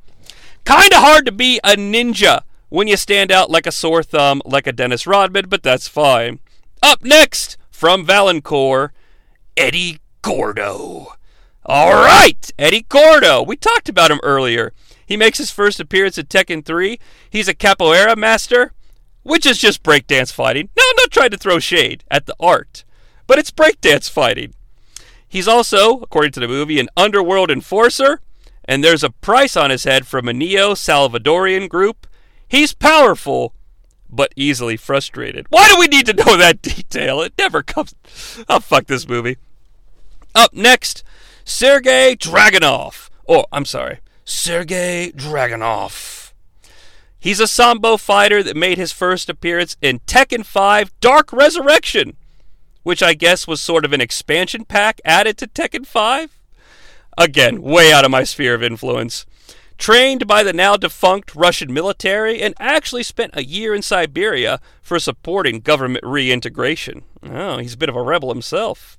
[0.64, 4.66] Kinda hard to be a ninja when you stand out like a sore thumb, like
[4.66, 6.39] a Dennis Rodman, but that's fine.
[6.83, 8.91] Up next, from Valancourt,
[9.57, 11.12] Eddie Gordo.
[11.64, 13.41] All right, Eddie Gordo.
[13.45, 14.72] We talked about him earlier.
[15.07, 16.99] He makes his first appearance at Tekken 3.
[17.31, 18.72] He's a capoeira master,
[19.22, 20.70] which is just breakdance fighting.
[20.76, 22.83] Now, I'm not trying to throw shade at the art,
[23.29, 24.55] but it's breakdance fighting.
[25.29, 28.20] He's also, according to the movie, an underworld enforcer,
[28.64, 32.09] and there's a price on his head from a neo Salvadorian group.
[32.49, 33.55] He's powerful,
[34.11, 35.47] but easily frustrated.
[35.51, 37.21] Why do we need to know that detail?
[37.23, 37.95] It never comes.
[38.49, 39.37] Oh, fuck this movie.
[40.35, 41.03] Up next,
[41.45, 43.11] Sergei Dragunov.
[43.29, 44.01] Oh, I'm sorry.
[44.25, 46.33] Sergei Dragunov.
[47.19, 52.17] He's a sambo fighter that made his first appearance in Tekken 5 Dark Resurrection,
[52.85, 56.39] which I guess was sort of an expansion pack added to Tekken 5.
[57.17, 59.27] Again, way out of my sphere of influence.
[59.79, 64.99] Trained by the now defunct Russian military and actually spent a year in Siberia for
[64.99, 67.05] supporting government reintegration.
[67.22, 68.99] Oh, he's a bit of a rebel himself.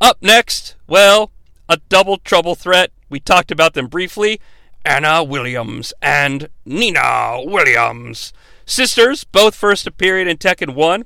[0.00, 1.32] Up next, well,
[1.68, 2.92] a double trouble threat.
[3.08, 4.40] We talked about them briefly.
[4.84, 8.32] Anna Williams and Nina Williams.
[8.66, 11.04] Sisters, both first appeared in Tekken 1.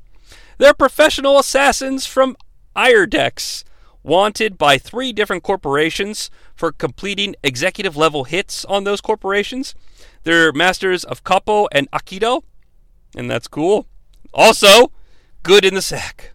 [0.58, 2.36] They're professional assassins from
[2.76, 3.64] Irdex,
[4.02, 9.74] wanted by three different corporations for completing executive level hits on those corporations.
[10.24, 12.42] They're masters of Capo and Aikido,
[13.16, 13.86] and that's cool.
[14.34, 14.92] Also,
[15.42, 16.32] good in the sack.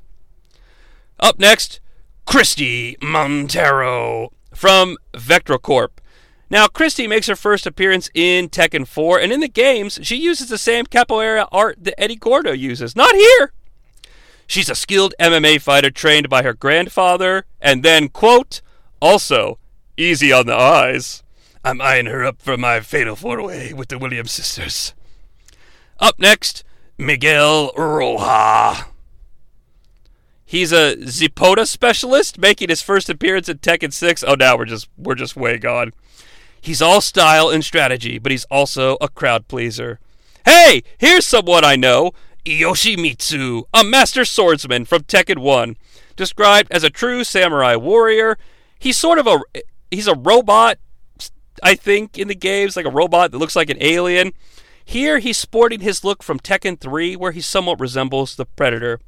[1.20, 1.80] Up next,
[2.26, 5.90] Christie Monteiro from Vectrocorp.
[6.50, 10.48] Now, Christie makes her first appearance in Tekken 4, and in the games, she uses
[10.48, 12.96] the same capoeira art that Eddie Gordo uses.
[12.96, 13.52] Not here!
[14.48, 18.62] She's a skilled MMA fighter trained by her grandfather, and then, quote,
[19.02, 19.60] also,
[19.98, 21.24] easy on the eyes.
[21.64, 24.94] I'm eyeing her up for my fatal four way with the Williams sisters.
[26.00, 26.64] Up next,
[26.98, 28.86] Miguel Rojo.
[30.46, 34.24] He's a Zipoda specialist, making his first appearance in Tekken 6.
[34.26, 35.92] Oh, now we're just we're just way gone.
[36.62, 40.00] He's all style and strategy, but he's also a crowd pleaser.
[40.46, 42.14] Hey, here's someone I know.
[42.48, 45.76] Yoshimitsu, a master swordsman from Tekken 1,
[46.16, 48.38] described as a true samurai warrior.
[48.80, 49.40] He's sort of a
[49.92, 50.78] he's a robot,
[51.62, 54.32] I think, in the games, like a robot that looks like an alien.
[54.84, 59.00] Here he's sporting his look from Tekken 3, where he somewhat resembles the Predator.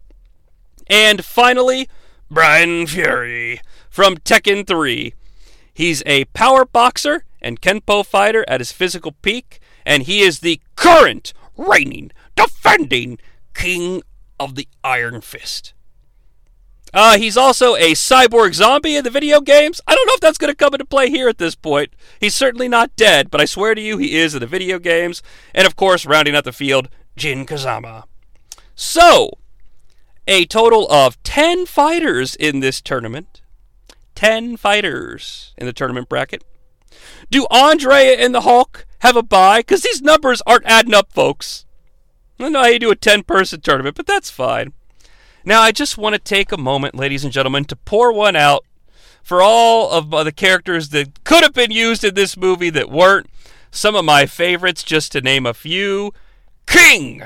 [0.88, 1.88] And finally,
[2.30, 5.14] Bryan Fury from Tekken 3.
[5.74, 10.60] He's a power boxer and Kenpo fighter at his physical peak, and he is the
[10.76, 13.18] current reigning, defending
[13.60, 14.04] King
[14.40, 15.74] of the Iron Fist.
[16.94, 19.82] Uh, he's also a cyborg zombie in the video games.
[19.86, 21.94] I don't know if that's going to come into play here at this point.
[22.22, 25.22] He's certainly not dead, but I swear to you, he is in the video games.
[25.54, 26.88] And of course, rounding out the field,
[27.18, 28.06] Jin Kazama.
[28.76, 29.32] So,
[30.26, 33.42] a total of 10 fighters in this tournament.
[34.16, 36.46] 10 fighters in the tournament bracket.
[37.30, 39.60] Do Andrea and the Hulk have a bye?
[39.60, 41.66] Because these numbers aren't adding up, folks.
[42.40, 44.72] I don't know how you do a 10 person tournament, but that's fine.
[45.44, 48.64] Now, I just want to take a moment, ladies and gentlemen, to pour one out
[49.22, 53.28] for all of the characters that could have been used in this movie that weren't.
[53.72, 56.14] Some of my favorites, just to name a few
[56.66, 57.24] King!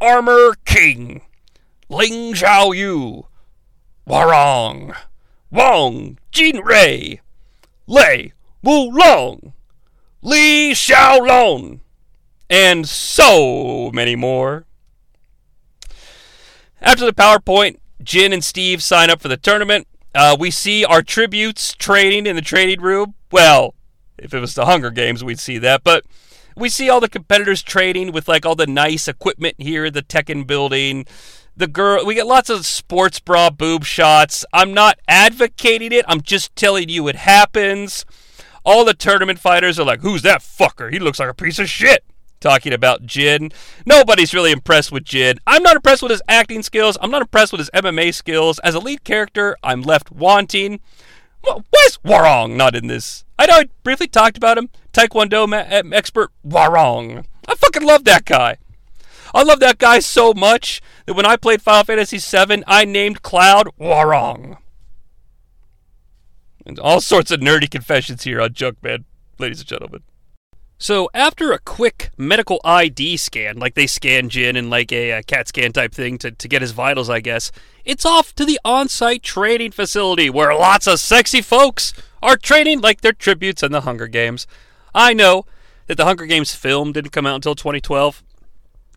[0.00, 1.22] Armor King!
[1.88, 3.26] Ling Zhao Yu!
[4.06, 4.94] Hwoarang!
[5.50, 7.20] Wong Jin Rei!
[7.86, 8.32] Lei
[8.62, 9.54] Wu Long!
[10.20, 11.80] Lee Chaolan!
[12.52, 14.66] And so many more.
[16.82, 19.88] After the PowerPoint, Jin and Steve sign up for the tournament.
[20.14, 23.14] Uh, we see our tributes training in the training room.
[23.30, 23.74] Well,
[24.18, 25.82] if it was the Hunger Games, we'd see that.
[25.82, 26.04] But
[26.54, 30.46] we see all the competitors training with like all the nice equipment here, the Tekken
[30.46, 31.06] building.
[31.56, 34.44] The girl, we get lots of sports bra boob shots.
[34.52, 36.04] I'm not advocating it.
[36.06, 38.04] I'm just telling you it happens.
[38.62, 40.92] All the tournament fighters are like, "Who's that fucker?
[40.92, 42.04] He looks like a piece of shit."
[42.42, 43.50] Talking about Jin.
[43.86, 45.38] Nobody's really impressed with Jin.
[45.46, 46.98] I'm not impressed with his acting skills.
[47.00, 48.58] I'm not impressed with his MMA skills.
[48.58, 50.80] As a lead character, I'm left wanting.
[51.40, 53.24] Why is Hwoarang not in this?
[53.38, 54.68] I know I briefly talked about him.
[54.92, 57.24] Taekwondo ma- eh, expert Hwoarang.
[57.48, 58.58] I fucking love that guy.
[59.34, 63.22] I love that guy so much that when I played Final Fantasy VII, I named
[63.22, 64.58] Cloud Hwoarang.
[66.64, 69.04] And all sorts of nerdy confessions here on Junkman,
[69.38, 70.02] ladies and gentlemen.
[70.82, 75.22] So after a quick medical ID scan, like they scan Jin in like a, a,
[75.22, 77.52] CAT scan type thing to, to get his vitals, I guess,
[77.84, 83.00] it's off to the on-site training facility where lots of sexy folks are training like
[83.00, 84.48] their tributes in the Hunger Games.
[84.92, 85.46] I know
[85.86, 88.24] that the Hunger Games film didn't come out until 2012.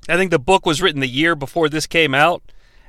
[0.09, 2.41] I think the book was written the year before this came out.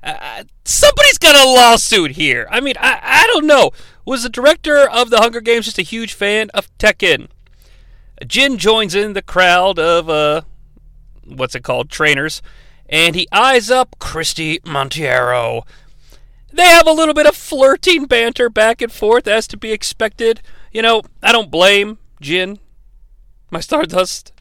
[0.02, 2.48] Uh, somebody's got a lawsuit here.
[2.50, 3.72] I mean, I, I don't know.
[4.06, 7.28] Was the director of the Hunger Games just a huge fan of Tekken?
[8.26, 10.42] Jin joins in the crowd of, uh,
[11.24, 12.40] what's it called, trainers,
[12.88, 15.62] and he eyes up Christie Monteiro.
[16.52, 20.40] They have a little bit of flirting banter back and forth, as to be expected.
[20.72, 22.58] You know, I don't blame Jin,
[23.50, 24.32] my Stardust,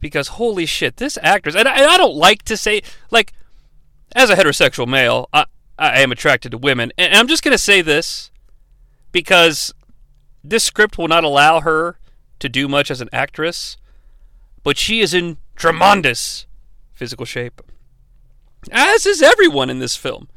[0.00, 3.32] because holy shit, this actress, and I, and I don't like to say, like,
[4.14, 5.46] as a heterosexual male, I,
[5.78, 8.30] I am attracted to women, and I'm just going to say this
[9.12, 9.72] because
[10.42, 11.98] this script will not allow her
[12.38, 13.76] to do much as an actress,
[14.62, 16.46] but she is in tremendous
[16.92, 17.60] physical shape.
[18.72, 20.28] As is everyone in this film.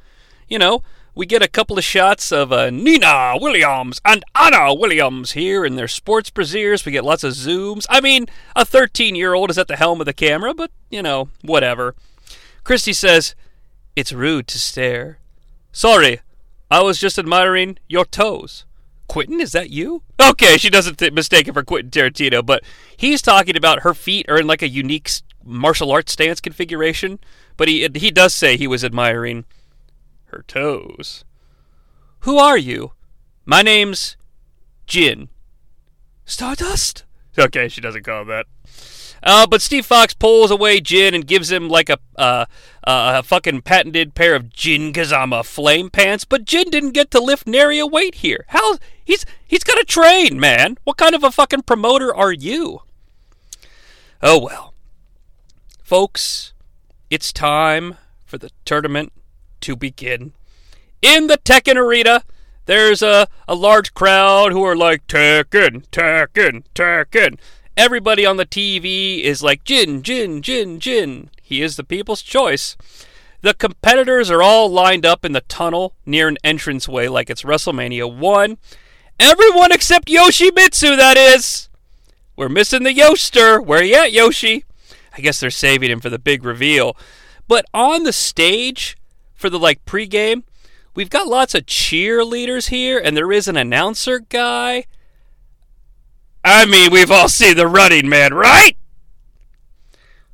[0.47, 0.83] You know,
[1.17, 5.75] we get a couple of shots of uh, Nina Williams and Anna Williams here in
[5.75, 6.85] their sports brasiers.
[6.85, 7.87] We get lots of zooms.
[7.89, 11.01] I mean, a 13 year old is at the helm of the camera, but, you
[11.01, 11.95] know, whatever.
[12.63, 13.33] Christie says,
[13.95, 15.17] It's rude to stare.
[15.71, 16.19] Sorry,
[16.69, 18.65] I was just admiring your toes.
[19.07, 20.03] Quentin, is that you?
[20.19, 22.63] Okay, she doesn't th- mistake it for Quentin Tarantino, but
[22.95, 25.09] he's talking about her feet are in like a unique
[25.43, 27.19] martial arts stance configuration.
[27.55, 29.45] But he he does say he was admiring
[30.25, 31.23] her toes.
[32.21, 32.91] Who are you?
[33.45, 34.17] My name's
[34.85, 35.29] Jin.
[36.25, 37.05] Stardust?
[37.39, 38.45] Okay, she doesn't call him that.
[39.23, 42.45] Uh, but Steve Fox pulls away Jin and gives him like a uh,
[42.83, 46.25] uh, a fucking patented pair of Jin Kazama flame pants.
[46.25, 48.45] But Jin didn't get to lift nary a weight here.
[48.49, 48.77] How
[49.07, 50.77] he's he's got to train, man.
[50.83, 52.81] What kind of a fucking promoter are you?
[54.21, 54.73] Oh well,
[55.81, 56.53] folks,
[57.09, 57.95] it's time
[58.25, 59.13] for the tournament
[59.61, 60.33] to begin.
[61.01, 62.23] In the Tekken arena,
[62.65, 67.39] there's a, a large crowd who are like, Tekken, Tekken, Tekken.
[67.77, 71.29] Everybody on the TV is like, Jin, Jin, Jin, Jin.
[71.41, 72.75] He is the people's choice.
[73.41, 78.13] The competitors are all lined up in the tunnel near an entranceway like it's WrestleMania
[78.13, 78.57] 1.
[79.19, 81.69] Everyone except Yoshimitsu, that is.
[82.35, 83.59] We're missing the Yoster.
[83.59, 84.63] Where you at, Yoshi?
[85.17, 86.95] I guess they're saving him for the big reveal.
[87.47, 88.95] But on the stage
[89.33, 90.43] for the like pregame,
[90.93, 94.85] we've got lots of cheerleaders here, and there is an announcer guy.
[96.43, 98.77] I mean, we've all seen the running man, right?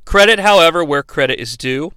[0.04, 1.92] Credit, however, where credit is due.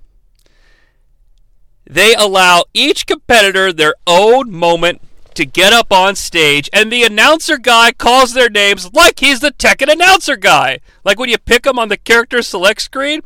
[1.86, 5.02] They allow each competitor their own moment
[5.38, 9.52] to get up on stage, and the announcer guy calls their names like he's the
[9.52, 10.80] Tekken announcer guy.
[11.04, 13.22] Like when you pick them on the character select screen,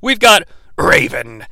[0.00, 0.44] we've got
[0.78, 1.44] Raven,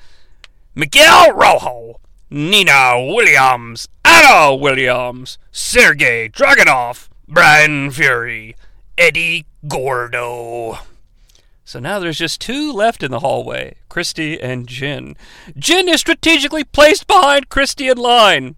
[0.75, 2.01] Miguel Rojo,
[2.31, 8.57] Nina Williams, Anna Williams, Sergey Dragunov, Bryan Fury,
[8.97, 10.79] Eddie Gordo.
[11.67, 15.19] So now there's just two left in the hallway Christie and Jin.
[15.59, 18.57] Jin is strategically placed behind Christie in line.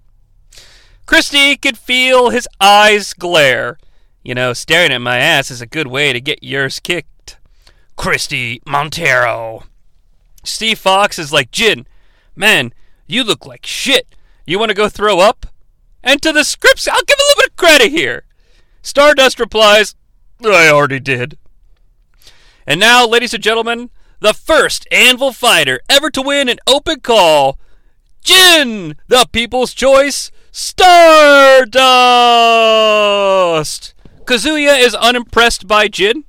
[1.10, 3.78] Christie could feel his eyes glare.
[4.22, 7.36] You know, staring at my ass is a good way to get yours kicked.
[7.96, 9.64] Christie Monteiro.
[10.44, 11.84] Steve Fox is like, Jin,
[12.36, 12.72] man,
[13.08, 14.14] you look like shit.
[14.46, 15.46] You want to go throw up?
[16.00, 18.22] And to the scripts, I'll give a little bit of credit here.
[18.80, 19.96] Stardust replies,
[20.44, 21.36] I already did.
[22.68, 23.90] And now, ladies and gentlemen,
[24.20, 27.58] the first Anvil fighter ever to win an open call
[28.22, 30.84] Jin, the people's choice, Stardust!
[34.24, 36.24] Kazuya is unimpressed by Jin.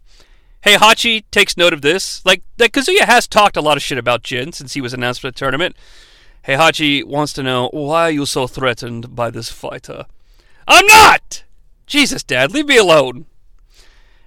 [0.66, 2.24] Heihachi takes note of this.
[2.26, 5.22] Like, that Kazuya has talked a lot of shit about Jin since he was announced
[5.22, 5.76] for the tournament.
[6.48, 10.06] Heihachi wants to know why are you so threatened by this fighter?
[10.68, 11.44] I'm not!
[11.86, 13.26] Jesus, Dad, leave me alone.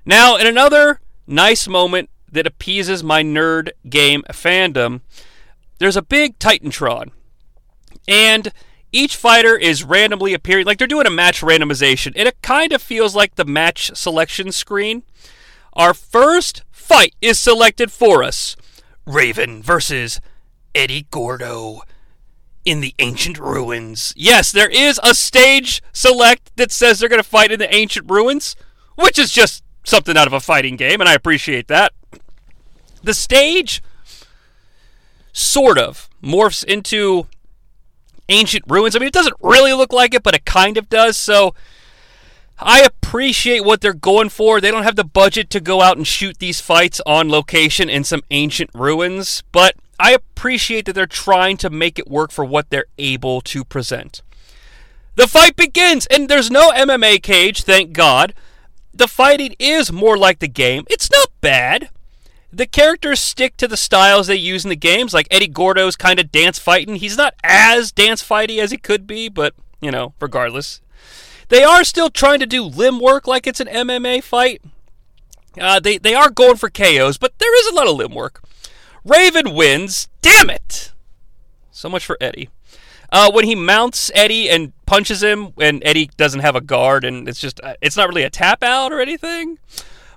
[0.04, 5.00] Now, in another nice moment that appeases my nerd game fandom,
[5.78, 7.10] there's a big Titantron.
[8.06, 8.52] And
[8.94, 12.80] each fighter is randomly appearing, like they're doing a match randomization, and it kind of
[12.80, 15.02] feels like the match selection screen.
[15.74, 18.56] Our first fight is selected for us
[19.04, 20.20] Raven versus
[20.74, 21.80] Eddie Gordo.
[22.64, 24.14] in the ancient ruins.
[24.16, 28.10] Yes, there is a stage select that says they're going to fight in the ancient
[28.10, 28.56] ruins,
[28.94, 31.92] which is just something out of a fighting game, and I appreciate that.
[33.02, 33.82] The stage
[35.32, 37.26] sort of morphs into
[38.28, 38.94] ancient ruins.
[38.94, 41.16] I mean, it doesn't really look like it, but it kind of does.
[41.16, 41.54] So
[42.58, 44.60] I appreciate what they're going for.
[44.60, 48.04] They don't have the budget to go out and shoot these fights on location in
[48.04, 52.70] some ancient ruins, but I appreciate that they're trying to make it work for what
[52.70, 54.22] they're able to present.
[55.16, 58.34] The fight begins, and there's no MMA cage, thank God.
[58.92, 60.84] The fighting is more like the game.
[60.88, 61.90] It's not bad.
[62.54, 66.20] The characters stick to the styles they use in the games, like Eddie Gordo's kind
[66.20, 66.96] of dance fighting.
[66.96, 70.80] He's not as dance fighty as he could be, but, you know, regardless.
[71.48, 74.62] They are still trying to do limb work like it's an MMA fight.
[75.60, 78.42] Uh, they, they are going for KOs, but there is a lot of limb work.
[79.04, 80.08] Raven wins.
[80.22, 80.92] Damn it!
[81.72, 82.50] So much for Eddie.
[83.10, 87.28] Uh, when he mounts Eddie and punches him, and Eddie doesn't have a guard, and
[87.28, 89.58] it's just, uh, it's not really a tap out or anything.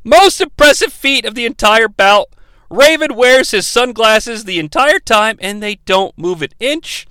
[0.04, 2.30] Most impressive feat of the entire bout.
[2.70, 7.08] Raven wears his sunglasses the entire time, and they don't move an inch.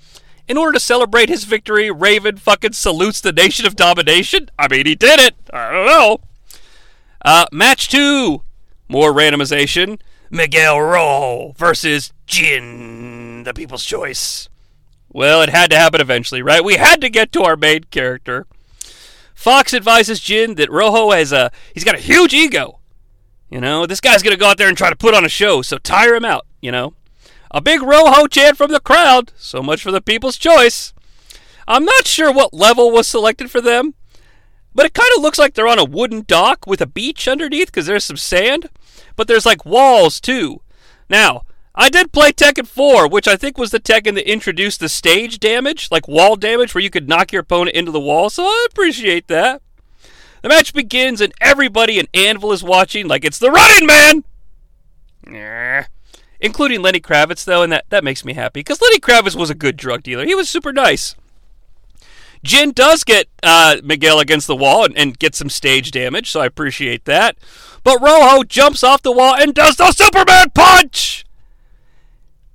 [0.47, 4.49] In order to celebrate his victory, Raven fucking salutes the Nation of Domination.
[4.57, 5.35] I mean, he did it.
[5.51, 6.19] I don't know.
[7.23, 8.43] Uh, match two.
[8.87, 9.99] More randomization.
[10.29, 14.49] Miguel Rojo versus Jin, the People's Choice.
[15.11, 16.63] Well, it had to happen eventually, right?
[16.63, 18.45] We had to get to our main character.
[19.37, 22.79] Fox advises Jin that Rojo has a he's got a huge ego.
[23.51, 25.61] You know, this guy's gonna go out there and try to put on a show,
[25.61, 26.95] so tire him out, you know.
[27.51, 29.31] A big Rojo chant from the crowd.
[29.37, 30.91] So much for the people's choice.
[31.67, 33.93] I'm not sure what level was selected for them,
[34.73, 37.67] but it kind of looks like they're on a wooden dock with a beach underneath
[37.67, 38.71] because there's some sand.
[39.15, 40.61] But there's like walls too.
[41.11, 41.43] Now,
[41.79, 45.39] I did play Tekken 4, which I think was the Tekken that introduced the stage
[45.39, 48.65] damage, like wall damage, where you could knock your opponent into the wall, so I
[48.71, 49.61] appreciate that.
[50.41, 54.23] The match begins, and everybody in Anvil is watching like it's the running man!
[55.31, 55.85] Yeah.
[56.39, 59.55] Including Lenny Kravitz, though, and that, that makes me happy, because Lenny Kravitz was a
[59.55, 60.25] good drug dealer.
[60.25, 61.13] He was super nice.
[62.43, 66.39] Jin does get uh, Miguel against the wall and, and get some stage damage, so
[66.39, 67.37] I appreciate that.
[67.83, 71.26] But Rojo jumps off the wall and does the Superman punch!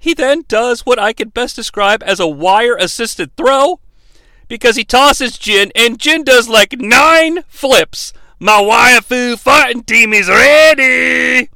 [0.02, 3.78] He then does what I can best describe as a wire assisted throw
[4.48, 8.12] because he tosses Jin and Jin does like nine flips.
[8.40, 11.50] My waifu fighting team is ready!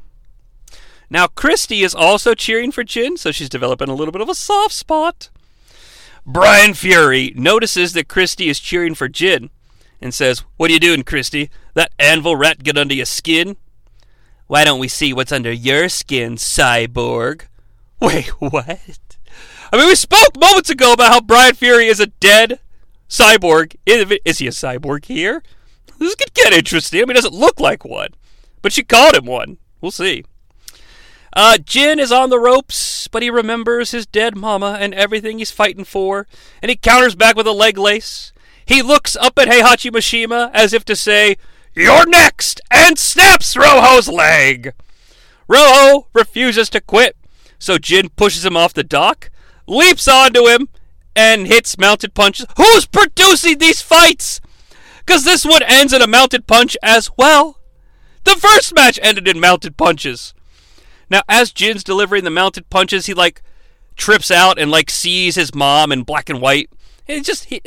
[1.10, 4.34] Now, Christie is also cheering for Jin, so she's developing a little bit of a
[4.36, 5.28] soft spot.
[6.24, 9.50] Bryan Fury notices that Christie is cheering for Jin
[10.00, 11.50] and says, What are you doing, Christie?
[11.74, 13.56] That anvil rat get under your skin?
[14.46, 17.46] Why don't we see what's under your skin, cyborg?
[18.00, 19.16] Wait, what?
[19.72, 22.60] I mean, we spoke moments ago about how Bryan Fury is a dead
[23.08, 23.76] cyborg.
[23.84, 25.42] Is he a cyborg here?
[25.98, 27.00] This could get interesting.
[27.00, 28.10] I mean, it doesn't look like one,
[28.62, 29.58] but she called him one.
[29.80, 30.24] We'll see.
[31.34, 35.50] Uh, Jin is on the ropes, but he remembers his dead mama and everything he's
[35.50, 36.26] fighting for,
[36.62, 38.32] and he counters back with a leg lace.
[38.64, 41.36] He looks up at Heihachi Mishima as if to say,
[41.74, 42.60] You're next!
[42.70, 44.72] and snaps Rojo's leg.
[45.46, 47.16] Rojo refuses to quit,
[47.58, 49.30] so Jin pushes him off the dock,
[49.66, 50.68] leaps onto him,
[51.14, 52.46] and hits mounted punches.
[52.56, 54.40] Who's producing these fights?
[55.04, 57.60] Because this one ends in a mounted punch as well.
[58.24, 60.34] The first match ended in mounted punches.
[61.08, 63.42] Now, as Jin's delivering the mounted punches, he like
[63.96, 66.70] trips out and like sees his mom in black and white.
[67.08, 67.60] And just he,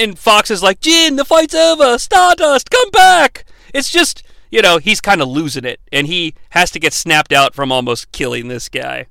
[0.00, 1.96] and Fox is like, Jin, the fight's over.
[1.96, 3.44] Stardust, come back.
[3.72, 7.32] It's just you know he's kind of losing it, and he has to get snapped
[7.32, 9.06] out from almost killing this guy.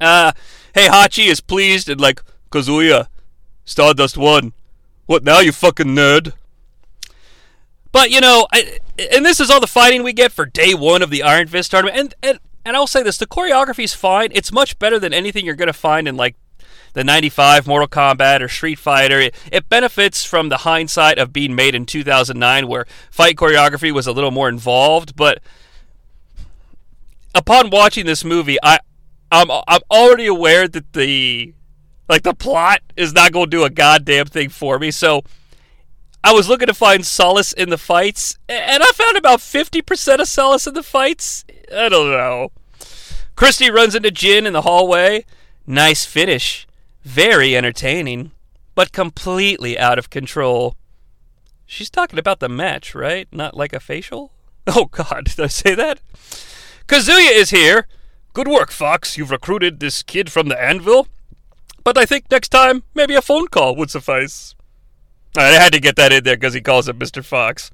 [0.00, 0.32] Uh,
[0.74, 3.08] Heihachi is pleased and like Kazuya,
[3.64, 4.52] Stardust won.
[5.06, 6.32] What now, you fucking nerd?
[7.92, 8.78] But you know, I,
[9.12, 11.70] and this is all the fighting we get for day one of the Iron Fist
[11.70, 14.30] tournament, and and and I'll say this: the choreography is fine.
[14.32, 16.36] It's much better than anything you're going to find in like
[16.92, 19.20] the 95 Mortal Kombat or Street Fighter.
[19.20, 24.06] It, it, benefits from the hindsight of being made in 2009, where fight choreography was
[24.06, 25.14] a little more involved.
[25.14, 25.40] But
[27.34, 28.80] upon watching this movie, I
[29.30, 31.54] I'm I'm already aware that the
[32.08, 34.90] like the plot is not going to do a goddamn thing for me.
[34.90, 35.22] So
[36.22, 40.28] I was looking to find solace in the fights, and I found about 50% of
[40.28, 41.44] solace in the fights.
[41.74, 42.50] I don't know.
[43.36, 45.24] Christie runs into Jin in the hallway.
[45.66, 46.66] Nice finish.
[47.04, 48.32] Very entertaining,
[48.74, 50.76] but completely out of control.
[51.64, 53.28] She's talking about the match, right?
[53.32, 54.32] Not like a facial?
[54.66, 56.00] Oh, God, did I say that?
[56.86, 57.88] Kazuya is here.
[58.40, 59.18] Good work, Fox.
[59.18, 61.08] You've recruited this kid from the anvil.
[61.84, 64.54] But I think next time, maybe a phone call would suffice.
[65.36, 67.22] I had to get that in there because he calls him Mr.
[67.22, 67.70] Fox.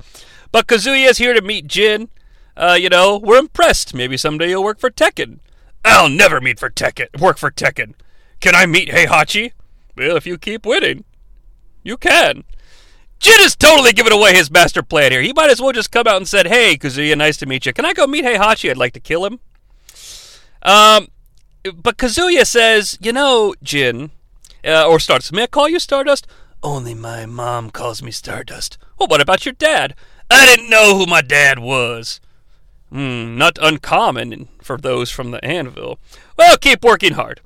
[0.51, 2.09] But Kazuya is here to meet Jin.
[2.57, 3.95] Uh, you know, we're impressed.
[3.95, 5.39] Maybe someday you'll work for Tekken.
[5.85, 7.21] I'll never meet for Tekken.
[7.21, 7.95] Work for Tekken.
[8.41, 9.53] Can I meet Heihachi?
[9.97, 11.05] Well, if you keep winning,
[11.85, 12.43] you can.
[13.21, 15.23] Jin is totally giving away his master plan here.
[15.23, 17.73] He might as well just come out and said, "Hey, Kazuya, nice to meet you.
[17.73, 18.69] Can I go meet Heihachi?
[18.69, 19.39] I'd like to kill him."
[20.67, 21.09] Um,
[21.75, 24.11] but Kazuya says, "You know, Jin,
[24.67, 25.33] uh, or Stardust.
[25.33, 26.27] May I call you Stardust?
[26.63, 28.79] Only my mom calls me Stardust.
[28.99, 29.95] Well, what about your dad?
[30.31, 32.21] I didn't know who my dad was.
[32.91, 35.99] Hmm, not uncommon for those from the anvil.
[36.37, 37.41] Well, keep working hard.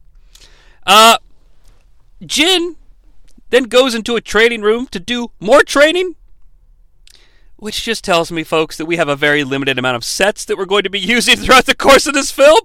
[0.87, 1.18] Uh,
[2.25, 2.77] Jin
[3.51, 6.14] then goes into a training room to do more training.
[7.57, 10.57] Which just tells me, folks, that we have a very limited amount of sets that
[10.57, 12.61] we're going to be using throughout the course of this film.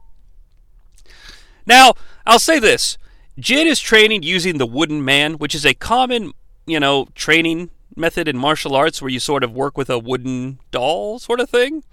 [1.66, 1.94] Now,
[2.26, 2.98] I'll say this
[3.38, 6.34] Jin is training using the wooden man, which is a common,
[6.66, 10.60] you know, training method in martial arts where you sort of work with a wooden
[10.72, 11.84] doll sort of thing.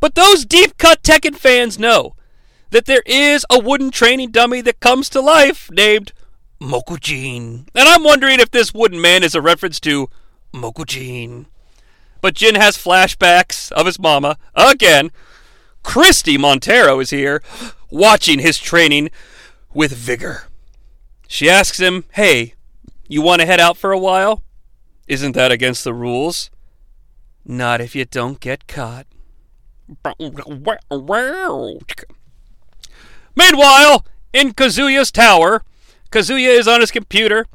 [0.00, 2.14] But those deep cut Tekken fans know
[2.70, 6.12] that there is a wooden training dummy that comes to life named
[6.60, 7.66] Mokujin.
[7.74, 10.08] And I'm wondering if this wooden man is a reference to
[10.52, 11.46] Mokujin.
[12.20, 15.10] But Jin has flashbacks of his mama again.
[15.82, 17.42] Christie Monteiro is here,
[17.90, 19.10] watching his training
[19.74, 20.44] with vigor.
[21.28, 22.54] She asks him, Hey,
[23.08, 24.42] you want to head out for a while?
[25.06, 26.50] Isn't that against the rules?
[27.44, 29.06] Not if you don't get caught.
[33.34, 35.62] Meanwhile, in Kazuya's tower,
[36.10, 37.46] Kazuya is on his computer,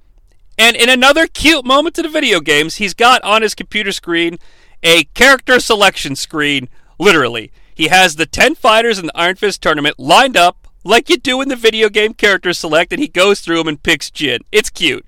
[0.58, 4.38] and in another cute moment to the video games, he's got on his computer screen
[4.84, 6.70] a character selection screen,
[7.00, 7.52] literally.
[7.76, 11.42] He has the 10 fighters in the Iron Fist tournament lined up like you do
[11.42, 14.40] in the video game character select, and he goes through them and picks Jin.
[14.52, 15.06] It's cute.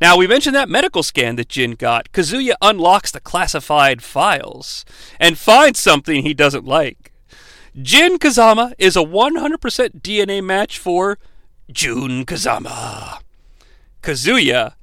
[0.00, 2.12] Now, we mentioned that medical scan that Jin got.
[2.12, 4.84] Kazuya unlocks the classified files
[5.18, 7.12] and finds something he doesn't like.
[7.80, 9.58] Jin Kazama is a 100%
[10.02, 11.18] DNA match for
[11.70, 13.20] Jun Kazama.
[14.02, 14.74] Kazuya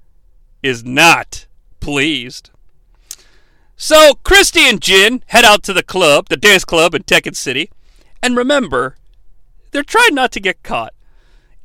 [0.63, 1.45] is not
[1.79, 2.49] pleased.
[3.85, 7.69] So, Christie and Jin head out to the club, the dance club in Tekken City,
[8.21, 8.95] and remember,
[9.71, 10.93] they're trying not to get caught.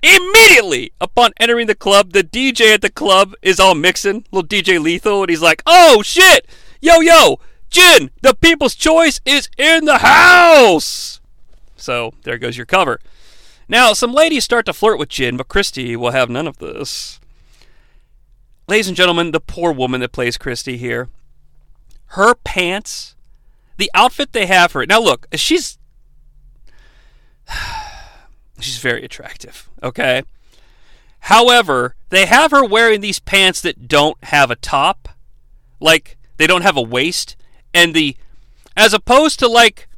[0.03, 4.83] Immediately upon entering the club, the DJ at the club is all mixing, little DJ
[4.83, 6.45] Lethal, and he's like, "Oh shit,
[6.81, 7.39] yo yo,
[7.71, 11.21] Jin, the People's Choice is in the house."
[11.77, 12.99] So there goes your cover.
[13.69, 17.21] Now some ladies start to flirt with Jin, but Christie will have none of this.
[18.67, 21.09] Ladies and gentlemen, the poor woman that plays Christie here,
[22.09, 23.15] her pants,
[23.77, 24.87] the outfit they have her.
[24.87, 25.79] Now look, she's
[28.61, 30.23] She's very attractive, okay?
[31.21, 35.09] However, they have her wearing these pants that don't have a top.
[35.81, 37.37] Like, they don't have a waist.
[37.75, 38.17] And the.
[38.77, 39.89] As opposed to, like.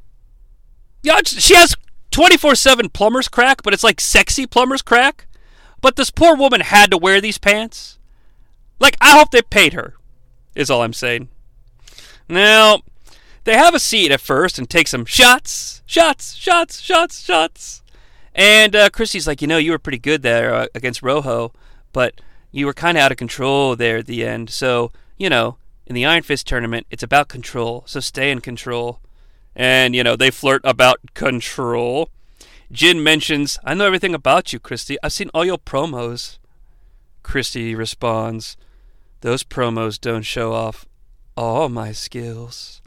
[1.03, 1.75] Yeah, she has
[2.11, 5.27] 24 7 plumber's crack, but it's like sexy plumber's crack.
[5.81, 7.99] But this poor woman had to wear these pants.
[8.79, 9.95] Like, I hope they paid her,
[10.55, 11.29] is all I'm saying.
[12.31, 12.83] Now,
[13.43, 17.83] they have a seat at first and take some shots, shots, shots, shots, shots.
[18.35, 18.89] And uh,
[19.27, 21.53] like, you know, you were pretty good there uh, against Rojo,
[21.93, 22.21] but
[22.53, 24.51] you were kind of out of control there at the end.
[24.51, 25.57] So, you know,
[25.87, 27.83] in the Iron Fist tournament, it's about control.
[27.87, 29.01] So stay in control.
[29.57, 32.11] And, you know, they flirt about control.
[32.71, 34.99] Jin mentions, I know everything about you, Christie.
[35.03, 36.39] I've seen all your promos.
[37.25, 38.57] Christie responds,
[39.23, 40.87] Those promos don't show off
[41.37, 42.81] all my skills.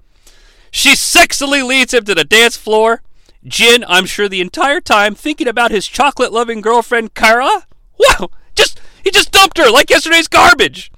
[0.71, 3.01] She sexily leads him to the dance floor
[3.45, 7.65] Jin, I'm sure the entire time thinking about his chocolate loving girlfriend Kara.
[7.99, 10.91] Wow, just he just dumped her like yesterday's garbage.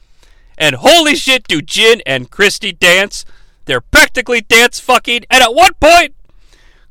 [0.57, 3.26] And holy shit, do Jin and Christie dance.
[3.65, 6.13] They're practically dance fucking, and at one point,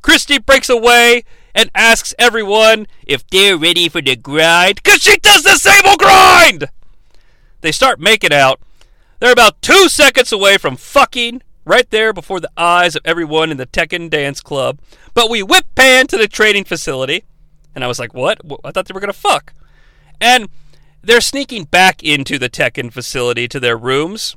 [0.02, 1.24] Christie breaks away
[1.55, 6.68] and asks everyone if they're ready for the grind, because she does the same grind!
[7.60, 8.60] They start making out.
[9.24, 13.56] They're about two seconds away from fucking right there before the eyes of everyone in
[13.56, 14.78] the Tekken Dance Club.
[15.14, 17.24] But we whip pan to the training facility,
[17.74, 18.38] and I was like, what?
[18.62, 19.55] I thought they were going to fuck.
[20.20, 20.51] And
[21.01, 24.36] they're sneaking back into the Tekken facility to their rooms.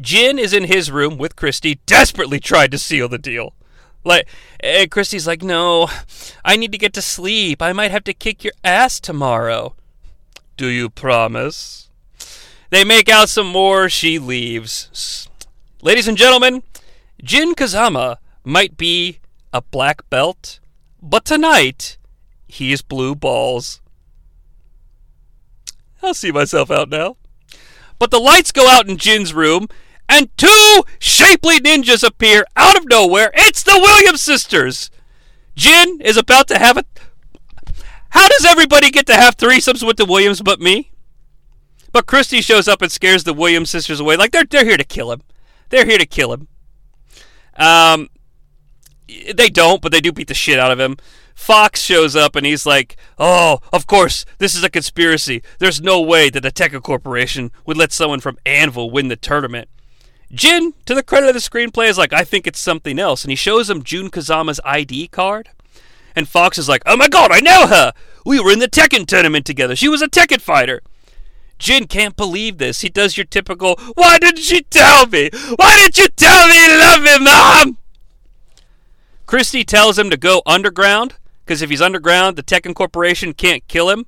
[0.00, 3.54] Jin is in his room with Christie, desperately trying to seal the deal.
[4.02, 4.26] Like,
[4.58, 5.88] and Christie's like, no,
[6.44, 7.62] I need to get to sleep.
[7.62, 9.76] I might have to kick your ass tomorrow.
[10.56, 11.89] Do you promise?
[12.70, 13.88] They make out some more.
[13.88, 15.28] She leaves.
[15.82, 16.62] Ladies and gentlemen,
[17.22, 19.18] Jin Kazama might be
[19.52, 20.60] a black belt,
[21.02, 21.98] but tonight
[22.46, 23.80] he's blue balls.
[26.02, 27.16] I'll see myself out now.
[27.98, 29.66] But the lights go out in Jin's room,
[30.08, 33.30] and two shapely ninjas appear out of nowhere.
[33.34, 34.90] It's the Williams sisters.
[35.56, 36.84] Jin is about to have a.
[38.10, 40.89] How does everybody get to have threesomes with the Williams but me?
[41.92, 44.16] But Christie shows up and scares the Williams sisters away.
[44.16, 45.22] Like they're they're here to kill him.
[45.70, 46.48] They're here to kill him.
[47.56, 48.08] Um,
[49.34, 50.96] they don't, but they do beat the shit out of him.
[51.34, 55.42] Fox shows up and he's like, "Oh, of course, this is a conspiracy.
[55.58, 59.68] There's no way that the Tekken Corporation would let someone from Anvil win the tournament."
[60.32, 63.32] Jin, to the credit of the screenplay, is like, "I think it's something else," and
[63.32, 65.48] he shows him Jun Kazama's ID card.
[66.14, 67.92] And Fox is like, "Oh my god, I know her.
[68.24, 69.74] We were in the Tekken tournament together.
[69.74, 70.82] She was a Tekken fighter."
[71.60, 72.80] Jin can't believe this.
[72.80, 75.30] He does your typical, "Why didn't you tell me?
[75.54, 77.78] Why didn't you tell me you love me, mom?"
[79.26, 81.14] Christie tells him to go underground
[81.44, 84.06] because if he's underground, the Tekken Corporation can't kill him.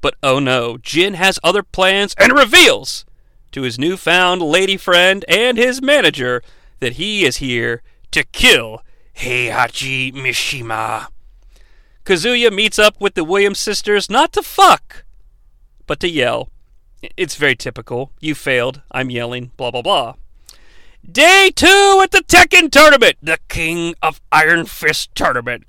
[0.00, 3.04] But oh no, Jin has other plans and reveals
[3.52, 6.42] to his newfound lady friend and his manager
[6.80, 8.82] that he is here to kill
[9.16, 11.08] Heihachi Mishima.
[12.04, 15.04] Kazuya meets up with the Williams sisters not to fuck,
[15.86, 16.50] but to yell.
[17.16, 18.12] It's very typical.
[18.20, 18.80] You failed.
[18.90, 19.52] I'm yelling.
[19.56, 20.14] Blah, blah, blah.
[21.10, 25.64] Day two at the Tekken tournament, the King of Iron Fist tournament.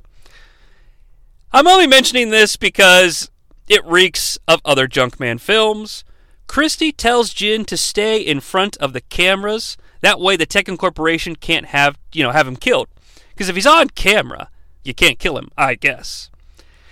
[1.52, 3.30] I'm only mentioning this because
[3.68, 6.04] it reeks of other Junkman films.
[6.48, 9.78] Christie tells Jin to stay in front of the cameras.
[10.02, 12.88] That way, the Tekken Corporation can't have you know have him killed.
[13.30, 14.49] Because if he's on camera,
[14.84, 15.52] you can't kill him.
[15.58, 16.32] I guess.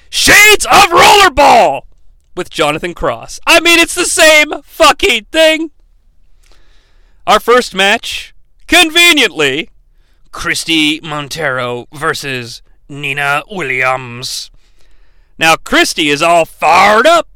[0.09, 1.83] Shades of Rollerball
[2.35, 3.39] with Jonathan Cross.
[3.45, 5.71] I mean, it's the same fucking thing.
[7.27, 8.35] Our first match
[8.67, 9.69] Conveniently,
[10.31, 14.49] Christie Monteiro versus Nina Williams.
[15.37, 17.27] Now, Christie is all fired up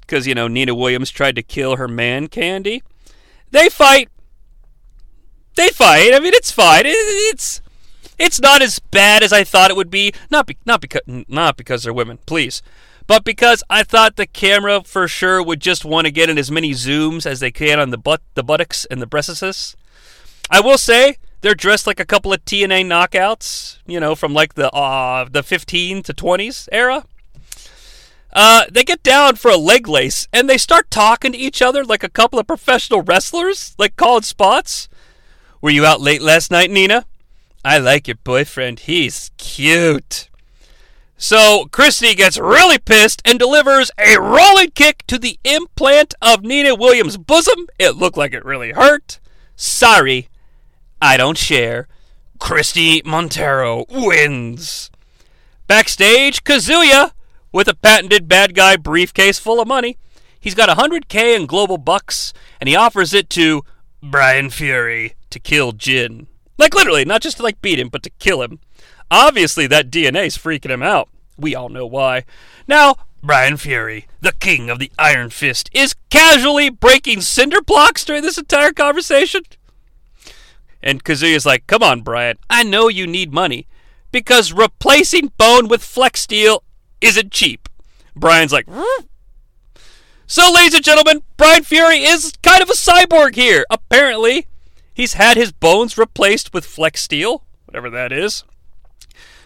[0.00, 2.82] because, you know, Nina Williams tried to kill her man, Candy.
[3.50, 4.08] They fight.
[5.56, 6.14] They fight.
[6.14, 6.84] I mean, it's fine.
[6.86, 7.60] It's
[8.18, 10.12] it's not as bad as I thought it would be.
[10.30, 12.62] Not be, not because not because they're women, please,
[13.06, 16.50] but because I thought the camera for sure would just want to get in as
[16.50, 19.76] many zooms as they can on the butt, the buttocks, and the breasts.
[20.50, 24.54] I will say they're dressed like a couple of TNA knockouts, you know, from like
[24.54, 27.04] the uh, the 15 to 20s era.
[28.32, 31.84] Uh, they get down for a leg lace and they start talking to each other
[31.84, 34.88] like a couple of professional wrestlers, like calling spots.
[35.60, 37.04] Were you out late last night, Nina?
[37.64, 38.80] I like your boyfriend.
[38.80, 40.29] He's cute.
[41.22, 46.74] So Christie gets really pissed and delivers a rolling kick to the implant of Nina
[46.74, 47.66] Williams' bosom.
[47.78, 49.20] It looked like it really hurt.
[49.54, 50.30] Sorry,
[51.00, 51.88] I don't share.
[52.38, 54.90] Christie Monteiro wins.
[55.66, 57.12] Backstage, Kazuya
[57.52, 59.98] with a patented bad guy briefcase full of money.
[60.40, 63.62] He's got 100k in global bucks, and he offers it to
[64.02, 66.28] Bryan Fury to kill Jin.
[66.56, 68.60] Like literally, not just to like beat him, but to kill him.
[69.10, 71.08] Obviously, that DNA's freaking him out.
[71.36, 72.24] We all know why.
[72.68, 78.22] Now, Bryan Fury, the king of the Iron Fist, is casually breaking cinder blocks during
[78.22, 79.42] this entire conversation.
[80.82, 83.66] And Kazuya's like, come on, Bryan, I know you need money
[84.12, 86.62] because replacing bone with flex steel
[87.00, 87.68] isn't cheap.
[88.16, 88.66] Bryan's like,
[90.26, 93.66] so, ladies and gentlemen, Bryan Fury is kind of a cyborg here.
[93.68, 94.46] Apparently,
[94.94, 98.44] he's had his bones replaced with flex steel, whatever that is.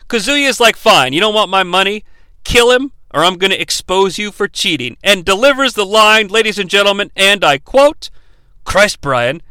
[0.08, 2.04] Kazuya's like, fine, you don't want my money?
[2.44, 4.96] Kill him, or I'm going to expose you for cheating.
[5.02, 8.10] And delivers the line, ladies and gentlemen, and I quote,
[8.64, 9.42] Christ, Bryan,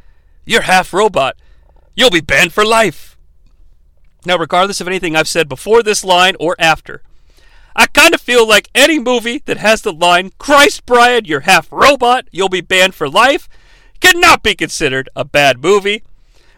[0.45, 1.35] you're half robot.
[1.95, 3.17] You'll be banned for life.
[4.25, 7.01] Now, regardless of anything I've said before this line or after,
[7.75, 11.71] I kind of feel like any movie that has the line, Christ, Bryan, you're half
[11.71, 13.49] robot, you'll be banned for life,
[13.99, 16.03] cannot be considered a bad movie.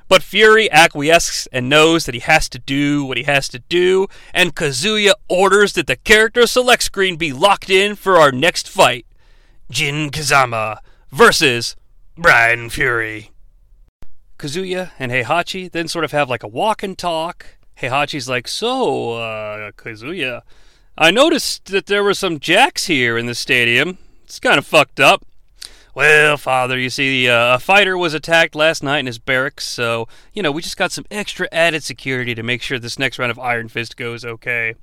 [0.08, 4.08] But Fury acquiesces and knows that he has to do what he has to do,
[4.34, 9.06] and Kazuya orders that the character select screen be locked in for our next fight
[9.72, 10.80] Jin Kazama
[11.12, 11.76] versus
[12.18, 13.32] Bryan Fury.
[14.38, 17.58] Kazuya and Heihachi then sort of have like a walk and talk.
[17.82, 20.42] Heihachi's like, So, uh, Kazuya,
[20.98, 23.98] I noticed that there were some jacks here in the stadium.
[24.24, 25.26] It's kind of fucked up.
[25.96, 30.08] Well, father, you see, uh, a fighter was attacked last night in his barracks, so,
[30.34, 33.32] you know, we just got some extra added security to make sure this next round
[33.32, 34.76] of Iron Fist goes okay.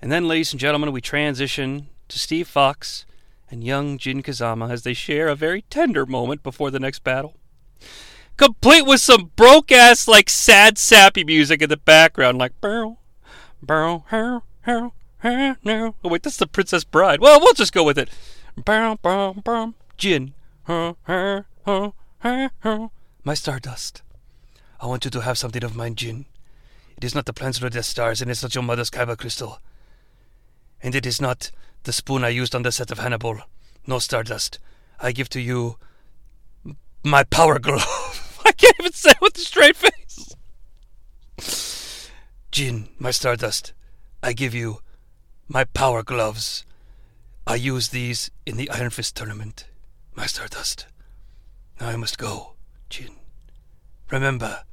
[0.00, 3.04] And then, ladies and gentlemen, we transition to Steve Fox
[3.50, 7.34] and young Jin Kazama as they share a very tender moment before the next battle
[8.40, 12.96] complete with some broke ass like sad sappy music in the background, like burrow,
[13.62, 14.94] burrow, burrow, burrow,
[15.62, 15.94] burrow.
[16.02, 17.20] Oh wait, that's the Princess Bride.
[17.20, 18.08] Well, we'll just go with it.
[18.56, 19.74] Bum, bum, bum.
[20.00, 20.32] Jin.
[20.62, 21.90] Huh, huh, huh,
[22.20, 22.88] huh, huh.
[23.22, 24.00] My stardust.
[24.80, 26.24] I want you to have something of mine, Jin.
[26.96, 29.60] It is not the plans of the Stars, and it's not your mother's kyber crystal.
[30.82, 31.50] And it is not
[31.82, 33.42] the spoon I used on the set of Hannibal.
[33.86, 34.58] No stardust.
[34.98, 35.76] I give to you
[37.04, 38.40] my power glove.
[38.46, 40.34] I can't even say it with a straight face.
[42.50, 43.74] Jin, my stardust.
[44.22, 44.78] I give you
[45.46, 46.64] my power gloves.
[47.46, 49.66] I used these in the Iron Fist tournament.
[50.20, 50.84] My stardust.
[51.80, 52.52] Now I must go,
[52.90, 53.12] Jin.
[54.10, 54.64] Remember,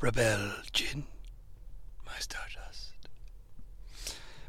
[0.00, 1.04] rebel, Jin.
[2.06, 2.94] My stardust.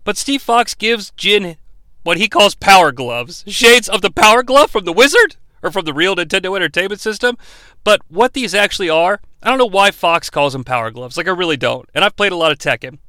[0.06, 1.58] But Steve Fox gives Jin
[2.04, 3.44] what he calls power gloves.
[3.48, 5.36] Shades of the power glove from the wizard?
[5.62, 7.38] Or from the real Nintendo Entertainment System.
[7.84, 11.18] But what these actually are, I don't know why Fox calls them power gloves.
[11.18, 11.90] Like, I really don't.
[11.94, 13.00] And I've played a lot of Tekken.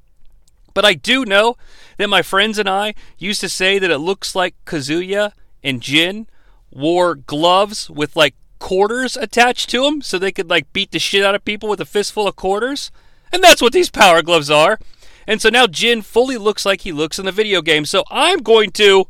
[0.74, 1.54] But I do know
[1.98, 5.30] that my friends and I used to say that it looks like Kazuya
[5.62, 6.26] and Jin
[6.72, 11.24] wore gloves with like quarters attached to them so they could like beat the shit
[11.24, 12.90] out of people with a fistful of quarters.
[13.32, 14.78] And that's what these power gloves are.
[15.26, 17.84] And so now Jin fully looks like he looks in the video game.
[17.84, 19.06] So I'm going to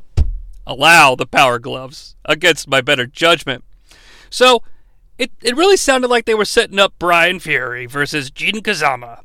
[0.67, 3.65] allow the power gloves against my better judgment.
[4.31, 4.63] So
[5.19, 9.21] it, it really sounded like they were setting up Bryan Fury versus Jin Kazama.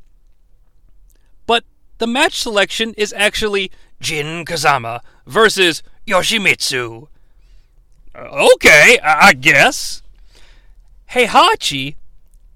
[1.45, 1.64] But
[1.97, 7.07] the match selection is actually Jin Kazama versus Yoshimitsu.
[8.18, 10.02] Uh, okay, I I guess.
[11.11, 11.95] Heihachi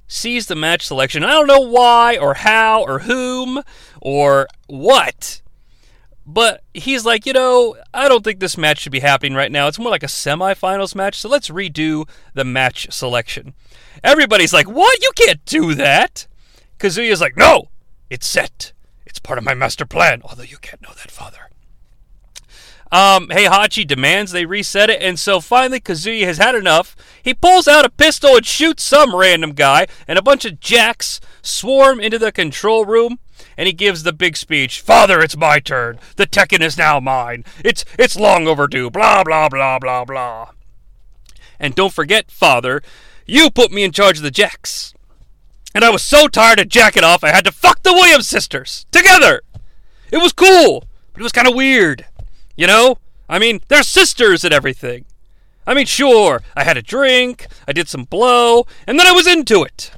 [0.08, 1.24] sees the match selection.
[1.24, 3.64] I don't know why or how or whom
[4.02, 5.42] or what.
[6.26, 9.68] But he's like, you know, I don't think this match should be happening right now.
[9.68, 13.54] It's more like a semifinals match, so let's redo the match selection.
[14.04, 15.02] Everybody's like, what?
[15.02, 16.28] You can't do that.
[16.78, 17.70] Kazuya's like, no,
[18.10, 18.74] it's set.
[19.06, 20.22] It's part of my master plan.
[20.24, 21.51] Although you can't know that, father.
[22.92, 26.96] Um, Heihachi demands they reset it, and so finally Kazuya has had enough.
[27.24, 31.22] He pulls out a pistol and shoots some random guy, and a bunch of jacks
[31.42, 33.20] swarm into the control room.
[33.58, 34.82] And he gives the big speech.
[34.82, 36.00] Father, it's my turn.
[36.16, 37.44] The Tekken is now mine.
[37.64, 38.90] It's it's long overdue.
[38.90, 40.50] Blah blah blah blah blah.
[41.60, 42.82] And don't forget, Father,
[43.26, 44.94] you put me in charge of the jacks.
[45.74, 48.86] And I was so tired of jacking off, I had to fuck the Williams sisters
[48.92, 49.42] together.
[50.12, 52.06] It was cool, but it was kind of weird.
[52.62, 53.00] You know?
[53.28, 55.06] I mean, they're sisters and everything.
[55.66, 59.26] I mean, sure, I had a drink, I did some blow, and then I was
[59.26, 59.90] into it.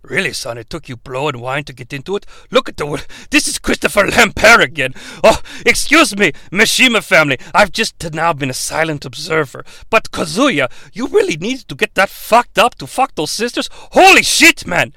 [0.00, 2.24] Really, son, it took you blow and wine to get into it?
[2.50, 2.86] Look at the.
[2.86, 4.94] wo- This is Christopher Lambert again.
[5.22, 7.36] Oh, excuse me, Mishima family.
[7.52, 9.62] I've just now been a silent observer.
[9.90, 13.68] But Kazuya, you really needed to get that fucked up to fuck those sisters?
[13.92, 14.94] Holy shit, man!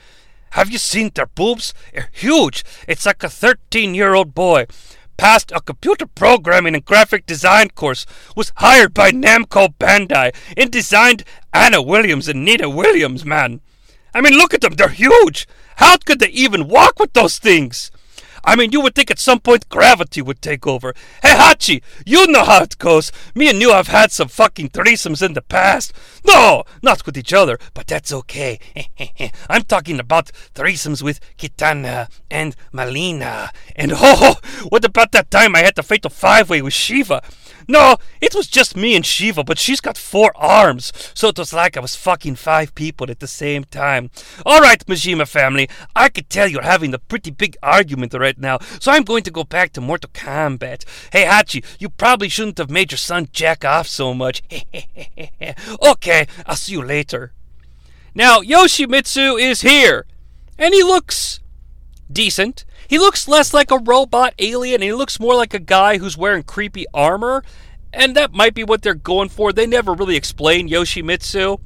[0.52, 1.74] Have you seen their boobs?
[1.94, 2.64] They're huge.
[2.88, 4.68] It's like a 13 year old boy.
[5.20, 8.06] Passed a computer programming and graphic design course,
[8.38, 13.60] was hired by Namco Bandai, and designed Anna Williams and Nina Williams, man.
[14.14, 15.46] I mean, look at them, they're huge.
[15.76, 17.92] How could they even walk with those things?
[18.44, 20.94] I mean, you would think at some point gravity would take over.
[21.22, 23.12] Hey, Hachi, you know how it goes.
[23.36, 25.94] Me and you have had some fucking threesomes in the past.
[26.26, 28.60] No, not with each other, but that's okay.
[29.50, 33.50] I'm talking about threesomes with Kitana and Mileena.
[33.76, 37.24] And oh, ho, what about that time I had the fatal five way with Sheeva?
[37.70, 41.54] No, it was just me and Sheeva, but she's got four arms, so it was
[41.54, 44.10] like I was fucking five people at the same time.
[44.44, 48.58] All right, Mishima family, I could tell you're having a pretty big argument right now,
[48.80, 50.84] so I'm going to go back to Mortal Kombat.
[51.14, 54.42] Hey, Hachi, you probably shouldn't have made your son jack off so much.
[55.88, 57.34] okay, I'll see you later.
[58.16, 60.08] Now, Yoshimitsu is here,
[60.58, 61.40] and he looks
[62.12, 62.66] decent.
[62.90, 66.42] He looks less like a robot alien, he looks more like a guy who's wearing
[66.44, 67.44] creepy armor.
[67.94, 69.52] And that might be what they're going for.
[69.52, 71.60] They never really explain Yoshimitsu.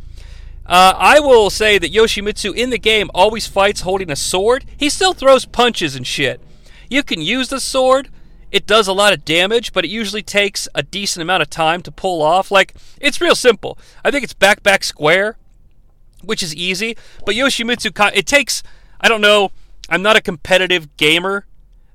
[0.65, 4.65] Uh, I will say that Yoshimitsu in the game always fights holding a sword.
[4.77, 6.41] He still throws punches and shit.
[6.89, 8.09] You can use the sword.
[8.51, 11.81] It does a lot of damage, but it usually takes a decent amount of time
[11.81, 12.51] to pull off.
[12.51, 13.77] Like, it's real simple.
[14.05, 15.37] I think it's back back square,
[16.21, 16.95] which is easy.
[17.25, 18.63] But Yoshimitsu, it takes,
[19.01, 19.51] I don't know,
[19.93, 21.45] I'm not a competitive gamer.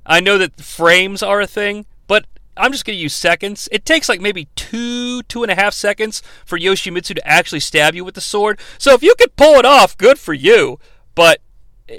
[0.06, 2.26] I know that frames are a thing, but
[2.56, 3.68] I'm just going to use seconds.
[3.72, 7.96] It takes like maybe two, two and a half seconds for Yoshimitsu to actually stab
[7.96, 8.60] you with the sword.
[8.78, 10.78] So if you could pull it off, good for you.
[11.16, 11.40] But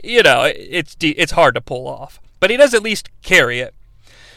[0.01, 2.21] you know, it's it's hard to pull off.
[2.39, 3.75] But he does at least carry it.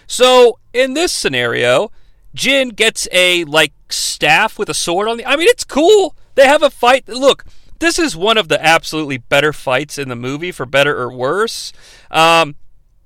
[0.09, 1.93] So in this scenario,
[2.35, 5.27] Jin gets a like staff with a sword on the.
[5.27, 6.17] I mean, it's cool.
[6.35, 7.07] They have a fight.
[7.07, 7.45] Look,
[7.83, 11.73] this is one of the absolutely better fights in the movie, for better or worse.
[12.11, 12.55] Um,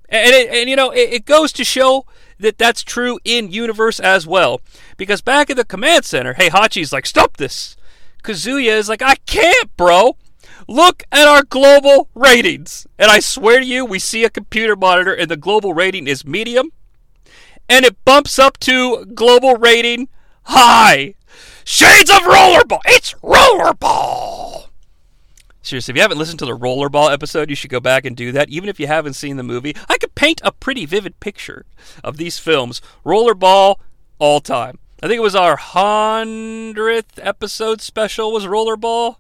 [0.09, 2.05] and, it, and you know, it, it goes to show
[2.39, 4.61] that that's true in universe as well.
[4.97, 7.77] Because back at the command center, Heihachi's like, stop this.
[8.23, 10.17] Kazuya is like, I can't, bro.
[10.69, 12.87] Look at our global ratings.
[12.99, 16.27] And I swear to you, we see a computer monitor and the global rating is
[16.27, 16.73] medium.
[17.69, 20.09] And it bumps up to global rating
[20.45, 21.15] high.
[21.65, 22.81] Shades of Rollerball!
[22.87, 24.66] It's Rollerball!
[25.67, 28.31] Seriously, if you haven't listened to the Rollerball episode, you should go back and do
[28.31, 28.49] that.
[28.49, 31.67] Even if you haven't seen the movie, I could paint a pretty vivid picture
[32.05, 32.81] of these films.
[33.05, 33.81] Rollerball,
[34.21, 34.79] all time.
[35.03, 39.17] I think it was our hundredth episode special was Rollerball.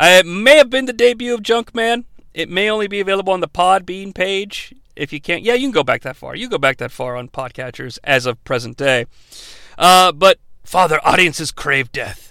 [0.00, 2.04] It may have been the debut of Junkman.
[2.32, 4.74] It may only be available on the Podbean page.
[4.96, 6.34] If you can't, yeah, you can go back that far.
[6.34, 9.04] You go back that far on podcatchers as of present day.
[9.76, 12.29] Uh, but Father, audiences crave death.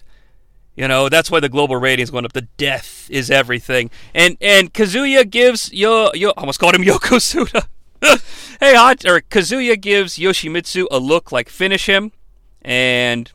[0.80, 2.32] You know, that's why the global rating is going up.
[2.32, 3.92] The death is everything.
[4.14, 7.68] And and Kazuya gives yo yo I almost called him Yokosuda.
[8.62, 12.14] hey, hot or Kazuya gives Yoshimitsu a look like finish him,
[12.62, 13.30] and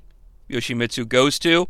[0.49, 1.69] Yoshimitsu goes to.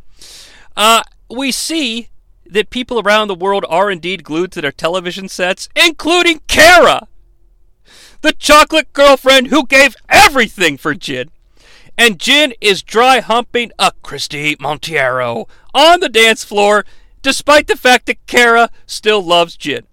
[0.76, 2.09] Uh, we see
[2.46, 7.09] that people around the world are indeed glued to their television sets, including Kara,
[8.20, 11.30] the chocolate girlfriend who gave everything for Jin.
[11.96, 16.84] And Jin is dry humping a Christie Monteiro on the dance floor,
[17.22, 19.86] despite the fact that Kara still loves Jin.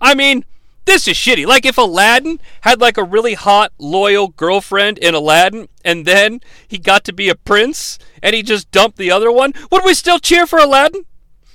[0.00, 0.44] I mean,
[0.86, 1.46] this is shitty.
[1.46, 6.78] Like if Aladdin had like a really hot, loyal girlfriend in Aladdin, and then he
[6.78, 10.18] got to be a prince, and he just dumped the other one, would we still
[10.18, 11.04] cheer for Aladdin?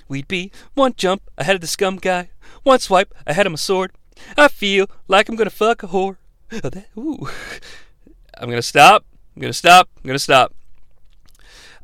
[0.08, 2.30] We'd be one jump ahead of the scum guy,
[2.64, 3.92] one swipe ahead of my sword.
[4.38, 6.18] I feel like I'm gonna fuck a whore.
[6.52, 7.30] Oh, that Ooh.
[8.38, 9.06] I'm gonna stop.
[9.36, 9.90] I'm gonna stop.
[9.98, 10.54] I'm gonna stop.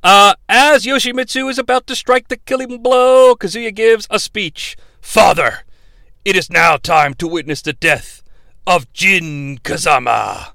[0.03, 4.77] Uh, as Yoshimitsu is about to strike the killing blow, Kazuya gives a speech.
[5.01, 5.59] Father,
[6.23, 8.21] it is now time to witness the death
[8.67, 10.51] of Jin Kazama,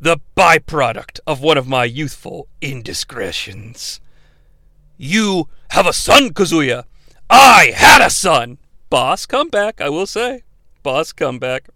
[0.00, 4.00] the byproduct of one of my youthful indiscretions.
[4.96, 6.84] You have a son, Kazuya.
[7.28, 8.58] I had a son.
[8.90, 10.42] Boss comeback, I will say.
[10.82, 11.68] Boss comeback.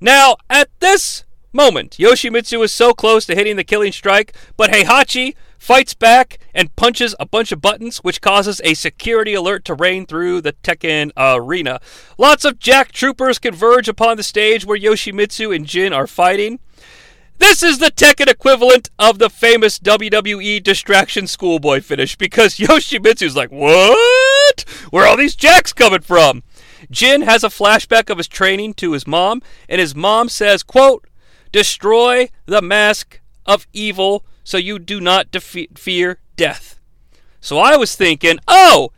[0.00, 5.34] Now, at this moment, Yoshimitsu is so close to hitting the killing strike, but Heihachi
[5.58, 10.06] fights back and punches a bunch of buttons, which causes a security alert to rain
[10.06, 11.80] through the Tekken arena.
[12.18, 16.58] Lots of Jack troopers converge upon the stage where Yoshimitsu and Jin are fighting.
[17.38, 23.50] This is the Tekken equivalent of the famous WWE distraction schoolboy finish because Yoshimitsu's like,
[23.50, 24.64] What?
[24.90, 26.42] Where are all these jacks coming from?
[26.90, 31.06] Jin has a flashback of his training to his mom, and his mom says, quote,
[31.52, 36.80] Destroy the mask of evil so you do not defe- fear death.
[37.40, 38.92] So I was thinking, oh,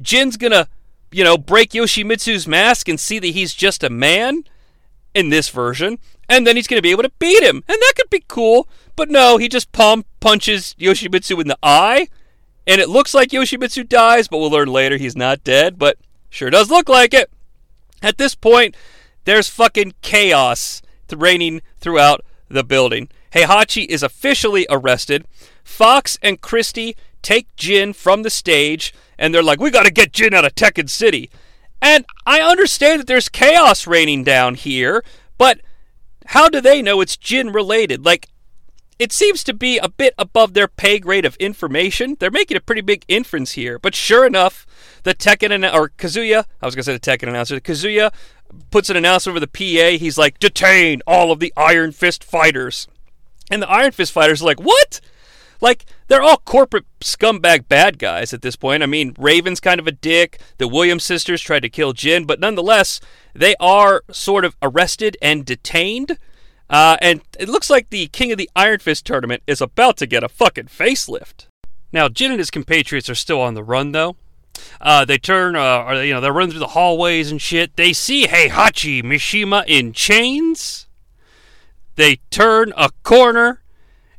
[0.00, 0.68] Jin's gonna,
[1.12, 4.44] you know, break Yoshimitsu's mask and see that he's just a man
[5.14, 7.92] in this version, and then he's going to be able to beat him, and that
[7.96, 8.68] could be cool.
[8.96, 12.08] But no, he just palm punches Yoshimitsu in the eye,
[12.66, 16.50] and it looks like Yoshimitsu dies, but we'll learn later he's not dead, but sure
[16.50, 17.30] does look like it.
[18.02, 18.76] At this point,
[19.24, 20.80] there's fucking chaos
[21.12, 23.08] reigning throughout the building.
[23.32, 25.26] Heihachi is officially arrested.
[25.62, 30.34] Fox and Christie take Jin from the stage, and they're like, we gotta get Jin
[30.34, 31.30] out of Tekken City.
[31.80, 35.04] And I understand that there's chaos raining down here,
[35.38, 35.60] but
[36.26, 38.04] how do they know it's Jin related?
[38.04, 38.28] Like,
[38.98, 42.16] it seems to be a bit above their pay grade of information.
[42.18, 44.66] They're making a pretty big inference here, but sure enough,
[45.02, 48.12] the Tekken or Kazuya, I was gonna say the Tekken announcer, Kazuya
[48.70, 49.98] puts an announcement over the PA.
[49.98, 52.88] He's like, detain all of the Iron Fist fighters,
[53.50, 55.00] and the Iron Fist fighters are like, what?
[55.60, 58.82] Like, they're all corporate scumbag bad guys at this point.
[58.82, 60.40] I mean, Raven's kind of a dick.
[60.56, 62.98] The Williams sisters tried to kill Jin, but nonetheless,
[63.34, 66.16] they are sort of arrested and detained.
[66.70, 70.06] Uh, and it looks like the King of the Iron Fist tournament is about to
[70.06, 71.46] get a fucking facelift.
[71.92, 74.16] Now, Jin and his compatriots are still on the run, though.
[74.80, 77.76] Uh, they turn, uh, or, you know, they're running through the hallways and shit.
[77.76, 80.86] They see Heihachi Mishima in chains.
[81.96, 83.62] They turn a corner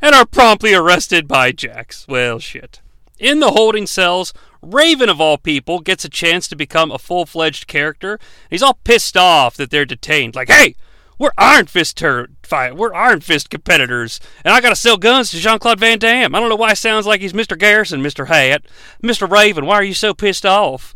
[0.02, 2.08] and are promptly arrested by Jax.
[2.08, 2.82] Well, shit.
[3.18, 7.26] In the holding cells, Raven, of all people, gets a chance to become a full
[7.26, 8.20] fledged character.
[8.50, 10.36] He's all pissed off that they're detained.
[10.36, 10.76] Like, hey,
[11.22, 12.76] we're Iron Fist ter- fight.
[12.76, 16.34] We're Iron Fist competitors, and I gotta sell guns to Jean Claude Van Damme.
[16.34, 17.56] I don't know why it sounds like he's Mr.
[17.56, 18.26] Garrison, Mr.
[18.26, 18.64] Hat,
[19.04, 19.30] Mr.
[19.30, 19.68] Raven.
[19.68, 20.96] Why are you so pissed off?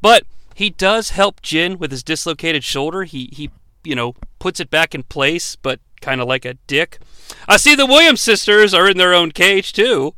[0.00, 0.22] But
[0.54, 3.02] he does help Jin with his dislocated shoulder.
[3.02, 3.50] He he,
[3.82, 7.00] you know, puts it back in place, but kind of like a dick.
[7.48, 10.14] I see the Williams sisters are in their own cage too.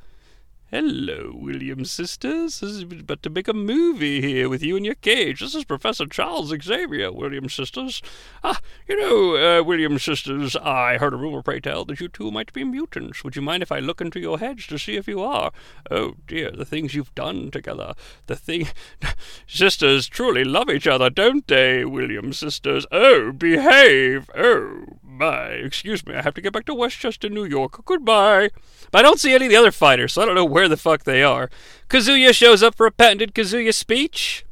[0.71, 2.61] Hello, Williams sisters.
[2.61, 5.41] This is about to make a movie here with you in your cage.
[5.41, 8.03] This is Professor Charles Xavier, Williams sisters.
[8.45, 12.53] Ah, you know, uh, sisters, I heard a rumor, pray tell, that you two might
[12.53, 13.25] be mutants.
[13.25, 15.53] Would you mind if I look into your heads to see if you are?
[15.91, 17.95] Oh dear, the things you've done together.
[18.27, 18.69] The thing.
[19.47, 22.85] sisters truly love each other, don't they, Williams sisters?
[22.93, 24.29] Oh, behave.
[24.37, 25.47] Oh, my.
[25.49, 27.85] Excuse me, I have to get back to Westchester, New York.
[27.85, 28.51] Goodbye.
[28.91, 30.77] But I don't see any of the other fighters, so I don't know where the
[30.77, 31.51] fuck they are.
[31.89, 34.45] Kazuya shows up for a patented Kazuya speech.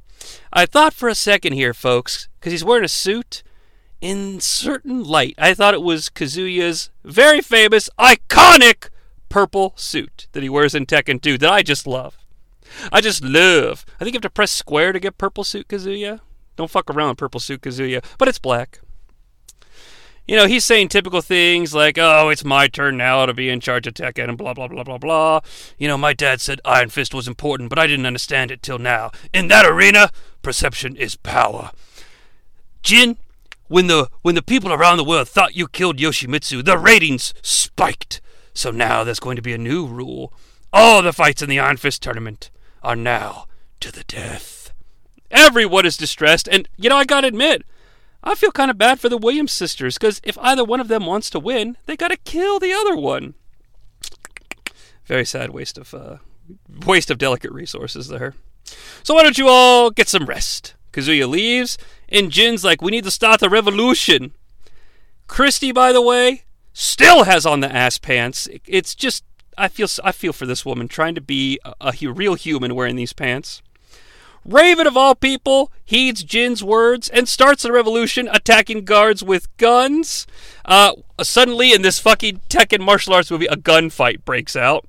[0.53, 3.43] I thought for a second here, folks, because he's wearing a suit.
[4.01, 8.91] In certain light, I thought it was Kazuya's very famous, iconic
[9.31, 12.19] purple suit that he wears in Tekken 2 that I just love.
[12.93, 13.87] I just love.
[13.99, 16.21] I think you have to press square to get purple suit Kazuya.
[16.57, 18.81] Don't fuck around with purple suit Kazuya, but it's black
[20.27, 23.61] you know, he's saying typical things like, oh, it's my turn now to be in
[23.61, 25.41] charge of Tekken and blah, blah, blah, blah, blah.
[25.79, 28.79] You know, my dad said Iron Fist was important, but I didn't understand it till
[28.79, 29.13] now.
[29.33, 30.11] In that arena,
[30.43, 31.71] perception is power.
[32.83, 33.17] Jin,
[33.69, 38.21] when the when the people around the world thought you killed Yoshimitsu, the ratings spiked.
[38.55, 40.33] So now there's going to be a new rule.
[40.73, 42.51] All the fights in the Iron Fist tournament
[42.83, 43.47] are now
[43.81, 44.73] to the death.
[45.31, 47.65] Everyone is distressed, and you know, I gotta admit,
[48.27, 51.07] I feel kind of bad for the Williams sisters because if either one of them
[51.07, 53.35] wants to win, they got to kill the other one.
[55.05, 56.17] Very sad waste of uh,
[56.85, 58.35] waste of delicate resources there.
[59.05, 60.75] So why don't you all get some rest?
[60.93, 61.79] Kazuya leaves,
[62.09, 64.33] and Jin's like, "We need to start the revolution."
[65.29, 66.43] Christie, by the way,
[66.73, 68.49] still has on the ass pants.
[68.67, 69.23] It's just
[69.57, 72.97] I feel I feel for this woman trying to be a, a real human wearing
[72.97, 73.63] these pants.
[74.47, 80.25] Raven, of all people, heeds Jin's words and starts the revolution attacking guards with guns.
[80.65, 84.87] Uh, suddenly, in this fucking Tekken martial arts movie, a gunfight breaks out.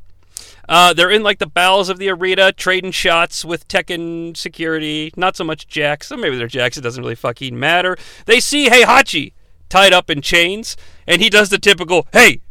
[0.69, 5.11] Uh, they're in like the bowels of the arena, trading shots with Tekken security.
[5.17, 6.07] Not so much Jax.
[6.07, 6.77] So maybe they're Jax.
[6.77, 7.97] It doesn't really fucking matter.
[8.25, 9.33] They see Heihachi
[9.69, 10.77] tied up in chains,
[11.07, 12.41] and he does the typical, "Hey,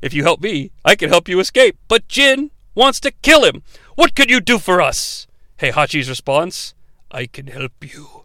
[0.00, 3.62] if you help me, I can help you escape." But Jin wants to kill him.
[3.96, 5.26] What could you do for us?
[5.62, 6.74] Heihachi's response
[7.12, 8.24] I can help you.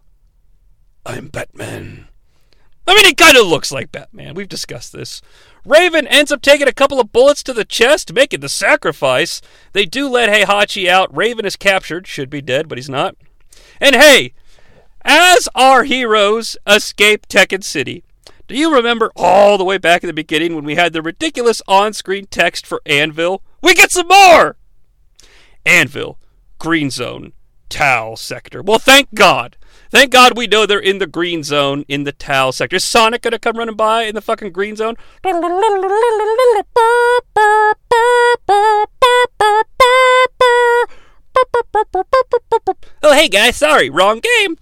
[1.06, 2.08] I'm Batman.
[2.84, 4.34] I mean, he kind of looks like Batman.
[4.34, 5.22] We've discussed this.
[5.64, 9.40] Raven ends up taking a couple of bullets to the chest, making the sacrifice.
[9.72, 11.14] They do let Heihachi out.
[11.14, 12.06] Raven is captured.
[12.06, 13.14] Should be dead, but he's not.
[13.80, 14.32] And hey,
[15.02, 18.02] as our heroes escape Tekken City,
[18.48, 21.62] do you remember all the way back in the beginning when we had the ridiculous
[21.68, 23.42] on screen text for Anvil?
[23.62, 24.56] We get some more!
[25.66, 26.18] Anvil,
[26.58, 27.32] green zone,
[27.68, 28.62] Tau sector.
[28.62, 29.56] Well, thank God.
[29.90, 32.76] Thank God we know they're in the green zone in the Tau sector.
[32.76, 34.96] Is Sonic gonna come running by in the fucking green zone?
[43.02, 44.56] Oh, hey guys, sorry, wrong game.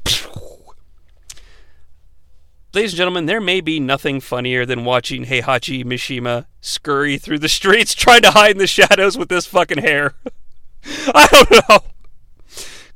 [2.76, 7.48] Ladies and gentlemen, there may be nothing funnier than watching Heihachi Mishima scurry through the
[7.48, 10.14] streets trying to hide in the shadows with this fucking hair.
[11.14, 11.78] I don't know.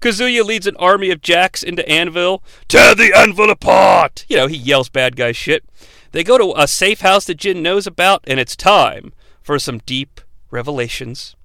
[0.01, 2.43] Kazuya leads an army of jacks into Anvil.
[2.69, 4.25] Tear the Anvil apart!
[4.29, 5.65] You know, he yells bad guy shit.
[6.12, 9.12] They go to a safe house that Jin knows about, and it's time
[9.43, 11.37] for some deep revelations.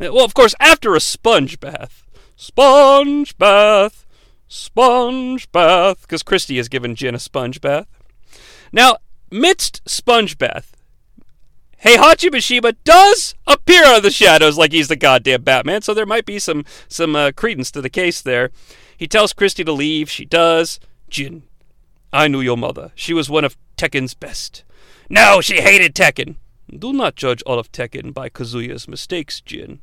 [0.00, 2.04] Uh, well, of course, after a sponge bath.
[2.36, 4.04] Sponge bath!
[4.48, 6.02] Sponge bath!
[6.02, 7.86] Because Christie has given Jin a sponge bath.
[8.72, 8.98] Now,
[9.30, 10.73] midst sponge bath,
[11.84, 16.06] Heihachi Mishima does appear out of the shadows like he's the goddamn Batman, so there
[16.06, 18.50] might be some some uh, credence to the case there.
[18.96, 20.08] He tells Christie to leave.
[20.08, 20.80] She does.
[21.10, 21.42] Jin,
[22.10, 22.92] I knew your mother.
[22.94, 24.64] She was one of Tekken's best.
[25.10, 26.36] No, she hated Tekken.
[26.76, 29.80] Do not judge all of Tekken by Kazuya's mistakes, Jin.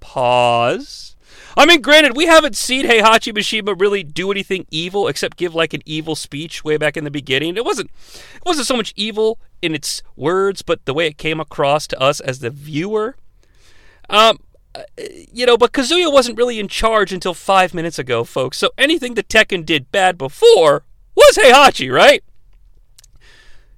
[0.00, 1.14] Pause.
[1.56, 5.72] I mean, granted, we haven't seen Heihachi Mishima really do anything evil except give like
[5.72, 7.56] an evil speech way back in the beginning.
[7.56, 7.90] It wasn't
[8.34, 12.00] it wasn't so much evil in its words, but the way it came across to
[12.00, 13.16] us as the viewer.
[14.10, 14.38] Um,
[14.74, 14.82] uh,
[15.32, 18.58] you know, but Kazuya wasn't really in charge until five minutes ago, folks.
[18.58, 20.84] So anything that Tekken did bad before
[21.14, 22.24] was Heihachi, right?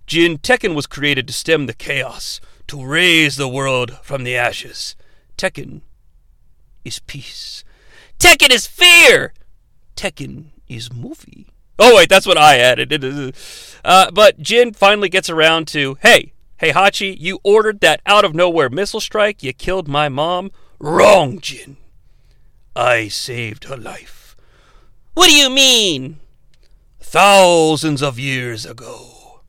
[0.06, 4.96] Jin Tekken was created to stem the chaos, to raise the world from the ashes.
[5.36, 5.82] Tekken
[6.86, 7.64] is peace.
[8.18, 9.34] Tekken is fear.
[9.96, 11.48] Tekken is movie.
[11.78, 13.34] Oh wait, that's what I added.
[13.84, 18.34] Uh, but Jin finally gets around to, hey, hey Hachi, you ordered that out of
[18.34, 19.42] nowhere missile strike.
[19.42, 20.50] You killed my mom.
[20.78, 21.76] Wrong, Jin.
[22.74, 24.36] I saved her life.
[25.14, 26.20] What do you mean?
[27.00, 29.42] Thousands of years ago.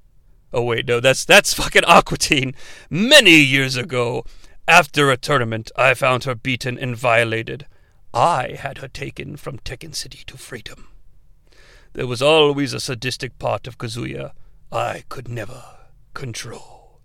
[0.54, 2.56] Oh wait, no, that's that's fucking Aqua Teen.
[2.90, 4.24] Many years ago,
[4.68, 7.68] After a tournament, I found her beaten and violated.
[8.14, 10.90] I had her taken from Tekken City to freedom.
[11.94, 14.34] There was always a sadistic part of Kazuya
[14.70, 15.64] I could never
[16.14, 17.00] control.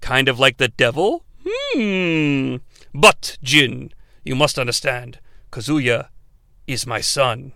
[0.00, 1.24] Kind of like the devil?
[1.46, 2.56] Hmm.
[2.92, 3.92] But, Jin,
[4.24, 5.20] you must understand,
[5.52, 6.08] Kazuya
[6.66, 7.52] is my son.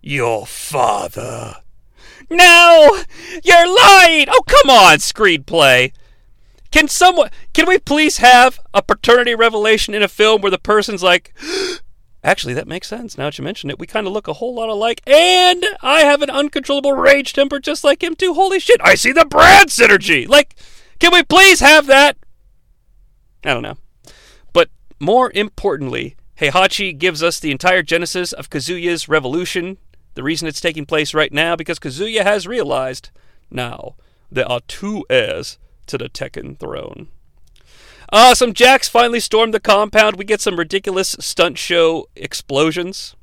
[0.00, 1.56] Your father.
[2.30, 3.02] No!
[3.44, 4.26] You're lying!
[4.30, 5.92] Oh, come on, screenplay.
[6.70, 11.02] Can someone can we please have a paternity revelation in a film where the person's
[11.02, 11.34] like
[12.26, 13.16] Actually, that makes sense.
[13.16, 16.00] Now that you mention it, we kind of look a whole lot alike, and I
[16.00, 18.34] have an uncontrollable rage temper just like him too.
[18.34, 18.80] Holy shit!
[18.82, 20.28] I see the Brad synergy.
[20.28, 20.56] Like,
[20.98, 22.16] can we please have that?
[23.44, 23.76] I don't know.
[24.52, 29.78] But more importantly, Heihachi gives us the entire genesis of Kazuya's revolution.
[30.14, 33.10] The reason it's taking place right now because Kazuya has realized
[33.52, 33.94] now
[34.32, 37.08] there are two heirs to the Tekken throne.
[38.12, 40.16] Uh, some jacks finally storm the compound.
[40.16, 43.16] We get some ridiculous stunt show explosions.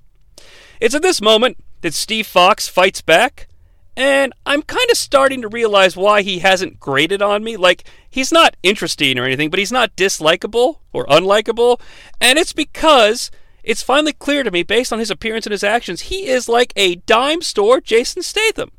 [0.82, 3.48] It's at this moment that Steve Fox fights back,
[3.96, 7.56] and I'm kind of starting to realize why he hasn't grated on me.
[7.56, 11.80] Like, he's not interesting or anything, but he's not dislikable or unlikable,
[12.20, 13.32] and it's because
[13.64, 16.74] it's finally clear to me, based on his appearance and his actions, he is like
[16.76, 18.72] a dime store Jason Statham.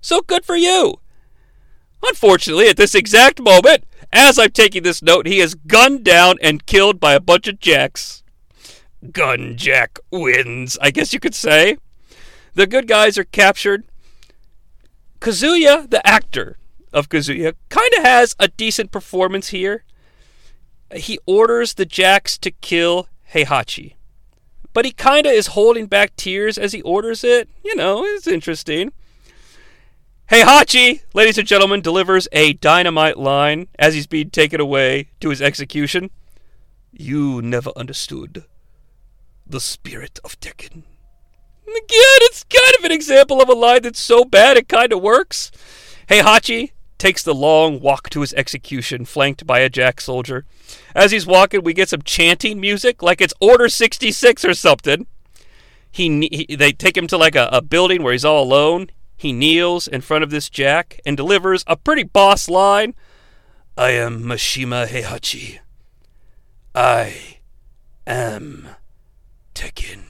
[0.00, 1.00] So good for you.
[2.02, 6.66] Unfortunately, at this exact moment, as I'm taking this note, he is gunned down and
[6.66, 8.22] killed by a bunch of jacks.
[9.12, 11.78] Gun Jack wins, I guess you could say.
[12.54, 13.84] The good guys are captured.
[15.20, 16.58] Kazuya, the actor
[16.92, 19.84] of Kazuya, kind of has a decent performance here.
[20.94, 23.94] He orders the jacks to kill Heihachi.
[24.72, 27.48] But he kind of is holding back tears as he orders it.
[27.64, 28.92] You know, it's interesting.
[30.30, 35.42] Heihachi, ladies and gentlemen, delivers a dynamite line as he's being taken away to his
[35.42, 36.10] execution.
[36.92, 38.44] You never understood
[39.44, 40.84] the spirit of Tekken.
[41.64, 45.02] Again, it's kind of an example of a line that's so bad it kind of
[45.02, 45.50] works.
[46.08, 50.44] Heihachi takes the long walk to his execution, flanked by a jack soldier.
[50.94, 55.08] As he's walking, we get some chanting music, like it's Order 66 or something.
[55.90, 58.90] He, he they take him to like a, a building where he's all alone.
[59.20, 62.94] He kneels in front of this jack and delivers a pretty boss line
[63.76, 65.58] I am Mishima Heihachi.
[66.74, 67.36] I
[68.06, 68.70] am
[69.54, 70.04] Tekken.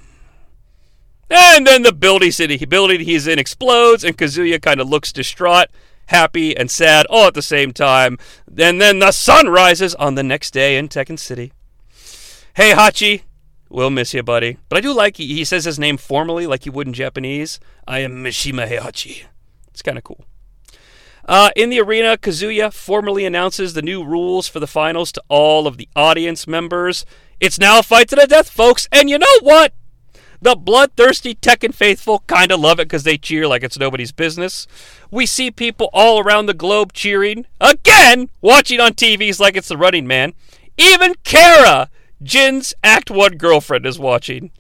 [1.29, 5.71] And then the building city building he's in explodes, and Kazuya kind of looks distraught,
[6.07, 8.17] happy, and sad all at the same time.
[8.57, 11.53] And then the sun rises on the next day in Tekken City.
[12.57, 13.23] Heihachi
[13.71, 14.59] We'll miss you, buddy.
[14.69, 17.61] But I do like he, he says his name formally, like he would in Japanese.
[17.87, 19.25] I am Mishima Heihachi.
[19.69, 20.25] It's kind of cool.
[21.25, 25.69] Uh, in the arena, Kazuya formally announces the new rules for the finals to all
[25.69, 27.07] of the audience members.
[27.39, 28.89] It's now a fight to the death, folks.
[28.91, 29.73] And you know what?
[30.43, 34.67] The bloodthirsty Tekken faithful kind of love it because they cheer like it's nobody's business.
[35.11, 37.47] We see people all around the globe cheering.
[37.61, 40.33] Again, watching on TVs like it's the running man.
[40.77, 41.91] Even Kara
[42.23, 44.51] Jin's Act 1 girlfriend is watching.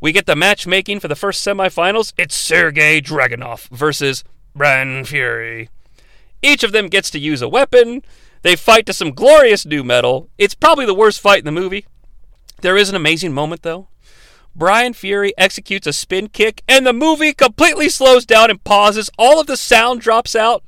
[0.00, 2.14] We get the matchmaking for the first semifinals.
[2.16, 4.24] It's Sergey Dragunov versus
[4.54, 5.68] Bryan Fury.
[6.40, 8.02] Each of them gets to use a weapon.
[8.40, 10.30] They fight to some glorious nu metal.
[10.38, 11.84] It's probably the worst fight in the movie.
[12.62, 13.88] There is an amazing moment, though.
[14.56, 19.10] Bryan Fury executes a spin kick, and the movie completely slows down and pauses.
[19.18, 20.64] All of the sound drops out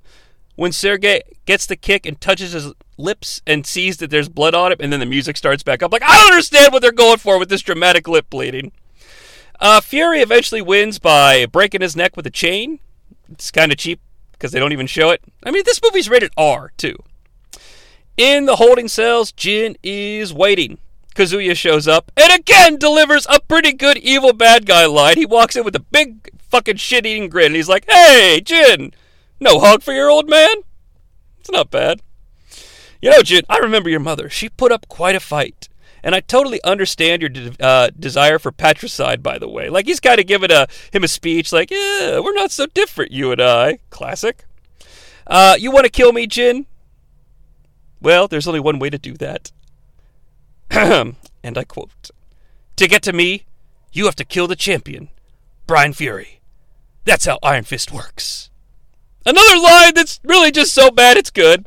[0.56, 4.72] when Sergey gets the kick and touches his lips and sees that there's blood on
[4.72, 5.92] it, and then the music starts back up.
[5.92, 8.72] Like, I don't understand what they're going for with this dramatic lip bleeding.
[9.60, 12.80] Uh, Fury eventually wins by breaking his neck with a chain.
[13.30, 14.00] It's kind of cheap
[14.32, 15.22] because they don't even show it.
[15.44, 16.96] I mean, this movie's rated R, too.
[18.16, 20.78] In the holding cells, Jin is waiting.
[21.14, 25.16] Kazuya shows up and again delivers a pretty good evil bad guy line.
[25.16, 28.92] He walks in with a big fucking shit eating grin and he's like, Hey, Jin,
[29.42, 30.54] no hug for your old man?
[31.40, 32.00] It's not bad.
[33.00, 34.28] You know, Jin, I remember your mother.
[34.28, 35.68] She put up quite a fight.
[36.04, 39.68] And I totally understand your de- uh, desire for patricide, by the way.
[39.68, 43.12] Like, he's kind of giving a, him a speech, like, yeah, we're not so different,
[43.12, 43.78] you and I.
[43.90, 44.44] Classic.
[45.26, 46.66] Uh, you want to kill me, Jin?
[48.00, 49.52] Well, there's only one way to do that.
[50.70, 52.10] and I quote
[52.76, 53.44] To get to me,
[53.92, 55.08] you have to kill the champion,
[55.66, 56.40] Bryan Fury.
[57.04, 58.50] That's how Iron Fist works.
[59.24, 61.66] Another line that's really just so bad it's good.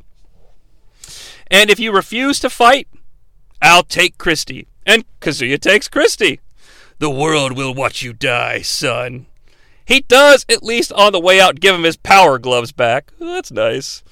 [1.49, 2.87] And if you refuse to fight,
[3.61, 4.67] I'll take Christie.
[4.85, 6.39] And Kazuya takes Christie.
[6.99, 9.25] The world will watch you die, son.
[9.85, 13.11] He does, at least on the way out, give him his power gloves back.
[13.19, 14.03] that's nice.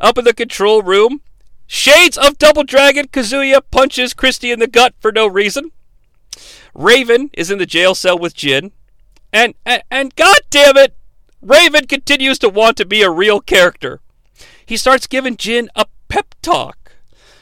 [0.00, 1.20] Up in the control room,
[1.66, 5.70] Shades of Double Dragon, Kazuya punches Christie in the gut for no reason.
[6.74, 8.72] Raven is in the jail cell with Jin.
[9.32, 10.96] And, and, and god damn it,
[11.40, 14.00] Raven continues to want to be a real character.
[14.66, 16.92] He starts giving Jin a pep talk.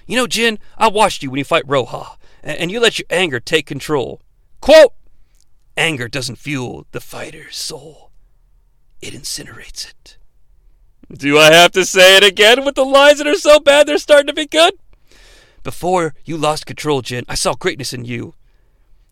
[0.06, 3.40] You know, Jin, I watched you when you fight Rojo, and you let your anger
[3.40, 4.20] take control.
[4.60, 4.92] Quote,
[5.76, 8.10] anger doesn't fuel the fighter's soul.
[9.00, 10.16] It incinerates it.
[11.12, 13.98] Do I have to say it again with the lines that are so bad they're
[13.98, 14.74] starting to be good?
[15.62, 18.34] Before you lost control, Jin, I saw greatness in you.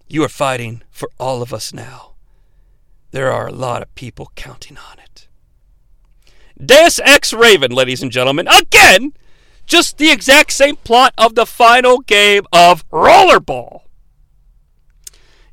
[0.09, 2.14] You are fighting for all of us now.
[3.15, 5.29] There are a lot of people counting on it.
[6.61, 8.49] Deus Ex Raven, ladies and gentlemen.
[8.49, 9.13] Again,
[9.67, 13.83] just the exact same plot of the final game of Rollerball.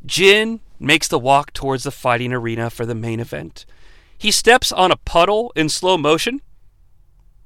[0.03, 3.67] Jin makes the walk towards the fighting arena for the main event.
[4.17, 6.41] He steps on a puddle in slow motion,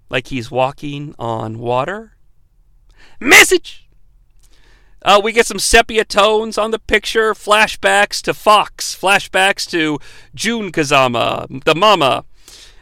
[0.10, 2.16] like he's walking on water.
[3.20, 3.85] Message!
[5.06, 10.00] Uh, we get some sepia tones on the picture, flashbacks to Fox, flashbacks to
[10.34, 12.26] Jun Kazama, the mama.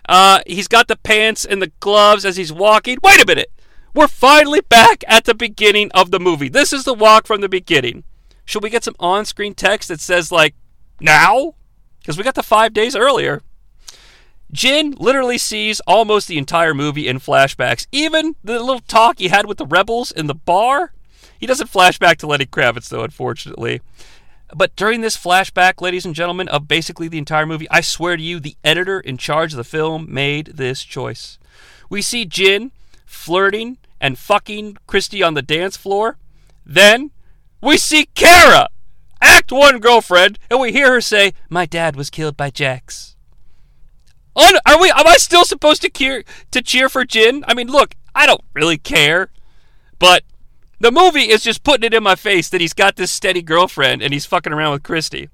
[0.07, 2.97] Uh, he's got the pants and the gloves as he's walking.
[3.03, 3.51] Wait a minute!
[3.93, 6.47] We're finally back at the beginning of the movie.
[6.47, 8.05] This is the walk from the beginning.
[8.45, 10.55] Should we get some on screen text that says, like,
[11.01, 11.55] now?
[11.99, 13.41] Because we got the five days earlier.
[14.49, 17.85] Jin literally sees almost the entire movie in flashbacks.
[17.91, 20.93] Even the little talk he had with the rebels in the bar.
[21.43, 23.81] He doesn't flash back to Lenny Kravitz, though, unfortunately.
[24.55, 28.23] But during this flashback, ladies and gentlemen, of basically the entire movie, I swear to
[28.23, 31.37] you, the editor in charge of the film made this choice.
[31.89, 32.71] We see Jin
[33.05, 36.17] flirting and fucking Christie on the dance floor.
[36.65, 37.11] Then
[37.61, 38.69] we see Kara,
[39.19, 43.17] Act One girlfriend, and we hear her say, "My dad was killed by Jax."
[44.33, 44.89] Oh, are we?
[44.91, 47.43] Am I still supposed to cheer to cheer for Jin?
[47.49, 49.27] I mean, look, I don't really care,
[49.99, 50.23] but
[50.83, 54.01] the movie is just putting it in my face that he's got this steady girlfriend
[54.01, 55.29] and he's fucking around with Christie.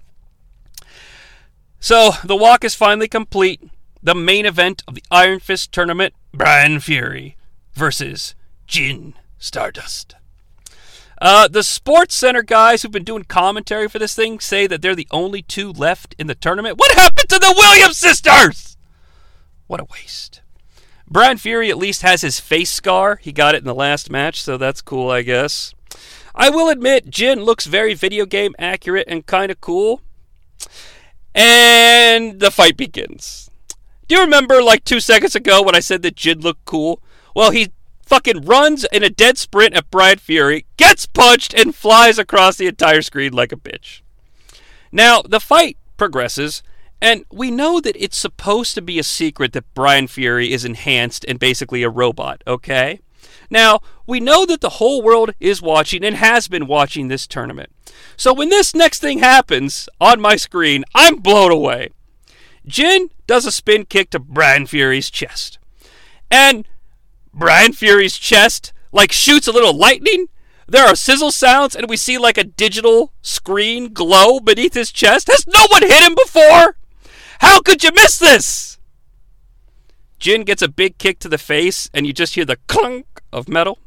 [1.80, 3.60] So the walk is finally complete.
[4.04, 7.36] The main event of the Iron Fist tournament Bryan Fury
[7.74, 8.36] versus
[8.68, 10.16] Jin Stardust.
[11.20, 14.94] Uh, the Sports Center guys who've been doing commentary for this thing say that they're
[14.94, 16.78] the only two left in the tournament.
[16.78, 18.78] What happened to the Williams sisters?
[19.66, 20.42] What a waste.
[21.12, 23.18] Bryan Fury at least has his face scar.
[23.18, 25.74] He got it in the last match, so that's cool, I guess.
[26.36, 30.02] I will admit, Jin looks very video game accurate and kind of cool.
[31.34, 33.50] And the fight begins.
[34.08, 37.02] Do you remember like two seconds ago when I said that Jin looked cool?
[37.36, 37.72] Well, he
[38.06, 42.68] fucking runs in a dead sprint at Bryan Fury, gets punched, and flies across the
[42.68, 44.02] entire screen like a bitch.
[44.92, 46.64] Now, the fight progresses,
[47.02, 51.26] and we know that it's supposed to be a secret that Bryan Fury is enhanced
[51.28, 53.00] and basically a robot, okay?
[53.50, 57.72] Now, we know that the whole world is watching and has been watching this tournament.
[58.16, 61.90] So when this next thing happens on my screen, I'm blown away.
[62.68, 65.58] Jin does a spin kick to Bryan Fury's chest.
[66.30, 66.68] And
[67.34, 70.28] Bryan Fury's chest like shoots a little lightning.
[70.68, 75.28] There are sizzle sounds and we see like a digital screen glow beneath his chest.
[75.28, 76.76] Has no one hit him before?
[77.40, 78.78] How could you miss this?
[80.20, 83.48] Jin gets a big kick to the face, and you just hear the clunk of
[83.48, 83.80] metal.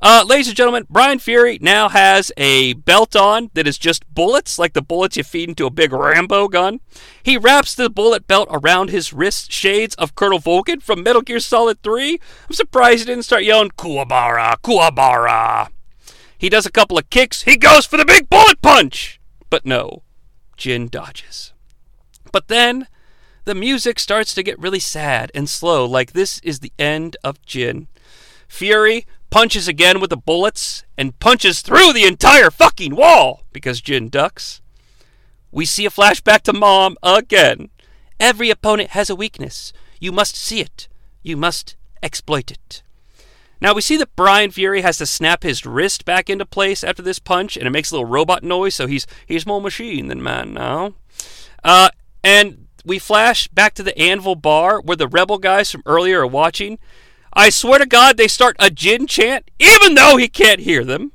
[0.00, 4.58] Uh, ladies and gentlemen, Bryan Fury now has a belt on that is just bullets,
[4.58, 6.80] like the bullets you feed into a big Rambo gun.
[7.20, 11.40] He wraps the bullet belt around his wrist, shades of Colonel Volgin from Metal Gear
[11.40, 12.20] Solid 3.
[12.48, 15.68] I'm surprised he didn't start yelling, Kuwabara, Kuwabara.
[16.36, 17.42] He does a couple of kicks.
[17.42, 19.20] He goes for the big bullet punch!
[19.50, 20.02] But no,
[20.56, 21.52] Jin dodges.
[22.32, 22.86] But then
[23.44, 27.44] the music starts to get really sad and slow, like this is the end of
[27.44, 27.88] Jin.
[28.46, 34.08] Fury punches again with the bullets and punches through the entire fucking wall because Jin
[34.08, 34.60] ducks.
[35.50, 37.70] We see a flashback to Mom again.
[38.20, 39.72] Every opponent has a weakness.
[40.00, 40.88] You must see it.
[41.22, 42.82] You must exploit it.
[43.60, 47.02] Now we see that Bryan Fury has to snap his wrist back into place after
[47.02, 50.22] this punch, and it makes a little robot noise, so he's he's more machine than
[50.22, 50.94] man now.
[51.64, 51.90] Uh,
[52.28, 56.26] and we flash back to the Anvil Bar where the rebel guys from earlier are
[56.26, 56.78] watching.
[57.32, 61.12] I swear to God, they start a Jin chant, even though he can't hear them.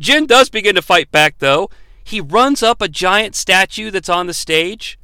[0.00, 1.70] Jin does begin to fight back, though.
[2.02, 4.98] He runs up a giant statue that's on the stage.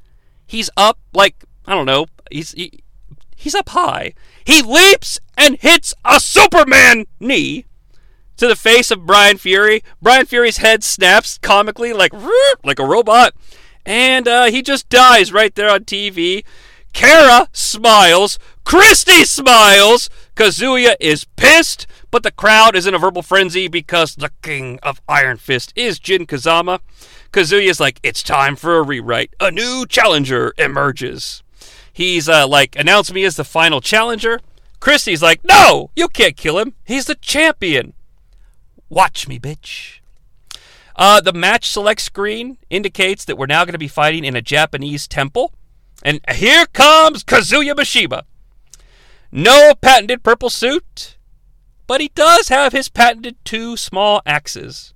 [0.48, 2.80] He's up, like, I don't know, he's, he,
[3.36, 4.14] he's up high.
[4.44, 7.66] He leaps and hits a Superman knee
[8.36, 9.84] to the face of Bryan Fury.
[10.02, 12.12] Bryan Fury's head snaps comically, like,
[12.64, 13.32] like a robot
[13.86, 16.44] and uh, he just dies right there on TV.
[16.92, 18.38] Kara smiles.
[18.64, 20.10] Christie smiles.
[20.34, 25.00] Kazuya is pissed, but the crowd is in a verbal frenzy because the king of
[25.08, 26.80] Iron Fist is Jin Kazama.
[27.32, 29.34] Kazuya's like, it's time for a rewrite.
[29.40, 31.42] A new challenger emerges.
[31.92, 34.40] He's uh, like, announce me as the final challenger.
[34.80, 36.74] Christie's like, no, you can't kill him.
[36.84, 37.94] He's the champion.
[38.88, 40.00] Watch me, bitch.
[40.96, 44.42] Uh, the match select screen indicates that we're now going to be fighting in a
[44.42, 45.52] Japanese temple.
[46.02, 48.22] And here comes Kazuya Mishima.
[49.30, 51.16] No patented purple suit,
[51.86, 54.94] but he does have his patented two small axes.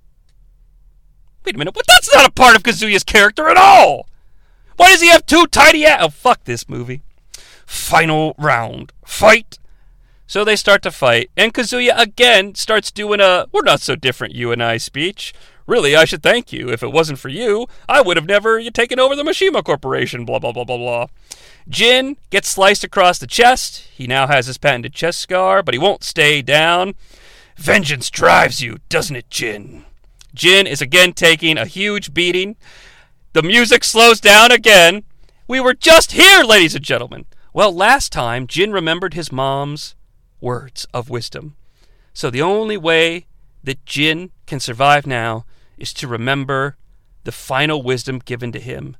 [1.45, 4.07] Wait a minute, but that's not a part of Kazuya's character at all!
[4.77, 6.07] Why does he have two tiny axes?
[6.07, 7.01] Oh, fuck this movie.
[7.65, 8.93] Final round.
[9.05, 9.59] Fight!
[10.27, 14.33] So they start to fight, and Kazuya again starts doing a we're not so different,
[14.33, 15.33] you and I speech.
[15.67, 16.69] Really, I should thank you.
[16.69, 20.39] If it wasn't for you, I would have never taken over the Mishima Corporation, blah,
[20.39, 21.07] blah, blah, blah, blah.
[21.69, 23.87] Jin gets sliced across the chest.
[23.93, 26.95] He now has his patented chest scar, but he won't stay down.
[27.55, 29.85] Vengeance drives you, doesn't it, Jin?
[30.33, 32.55] Jin is again taking a huge beating.
[33.33, 35.03] The music slows down again.
[35.47, 37.25] We were just here, ladies and gentlemen.
[37.53, 39.95] Well, last time, Jin remembered his mom's
[40.39, 41.55] words of wisdom.
[42.13, 43.27] So the only way
[43.63, 45.45] that Jin can survive now
[45.81, 46.77] is to remember
[47.23, 48.95] the final wisdom given to him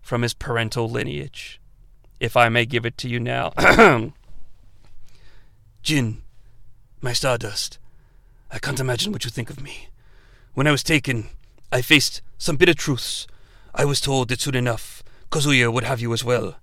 [0.00, 1.60] from his parental lineage.
[2.20, 3.52] If I may give it to you now.
[5.82, 6.22] Jin,
[7.00, 7.78] my stardust,
[8.50, 9.88] I can't imagine what you think of me.
[10.54, 11.30] When I was taken,
[11.72, 13.26] I faced some bitter truths.
[13.74, 15.02] I was told that soon enough,
[15.32, 16.56] Kazuya would have you as well.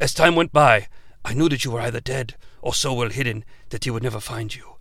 [0.00, 0.88] As time went by,
[1.24, 4.20] I knew that you were either dead or so well hidden that he would never
[4.20, 4.75] find you.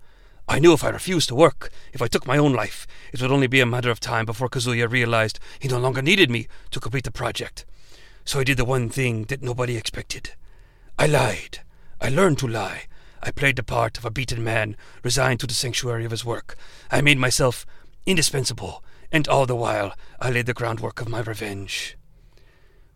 [0.47, 3.31] I knew if I refused to work, if I took my own life, it would
[3.31, 6.79] only be a matter of time before Kazuya realized he no longer needed me to
[6.79, 7.65] complete the project.
[8.25, 10.31] So I did the one thing that nobody expected.
[10.99, 11.59] I lied.
[11.99, 12.83] I learned to lie.
[13.23, 16.55] I played the part of a beaten man, resigned to the sanctuary of his work.
[16.91, 17.65] I made myself
[18.05, 21.97] indispensable, and all the while I laid the groundwork of my revenge.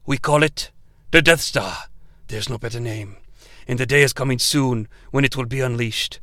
[0.05, 0.69] We call it
[1.11, 1.85] the Death Star.
[2.27, 3.17] There's no better name.
[3.67, 6.19] And the day is coming soon when it will be unleashed.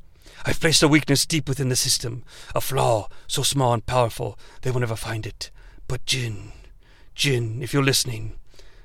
[0.48, 2.22] I've placed a weakness deep within the system,
[2.54, 5.50] a flaw so small and powerful they will never find it.
[5.88, 6.52] But Jin,
[7.16, 8.38] Jin, if you're listening,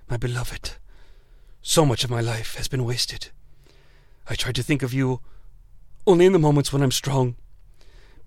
[0.10, 0.72] my beloved,
[1.62, 3.30] so much of my life has been wasted.
[4.28, 5.22] I try to think of you
[6.08, 7.36] only in the moments when I'm strong,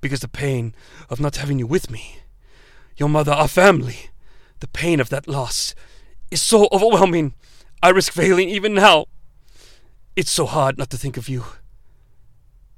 [0.01, 0.73] because the pain
[1.11, 2.21] of not having you with me,
[2.97, 4.11] your mother, our family,
[4.61, 5.75] the pain of that loss
[6.31, 7.35] is so overwhelming.
[7.83, 9.07] I risk failing even now.
[10.15, 11.45] It's so hard not to think of you.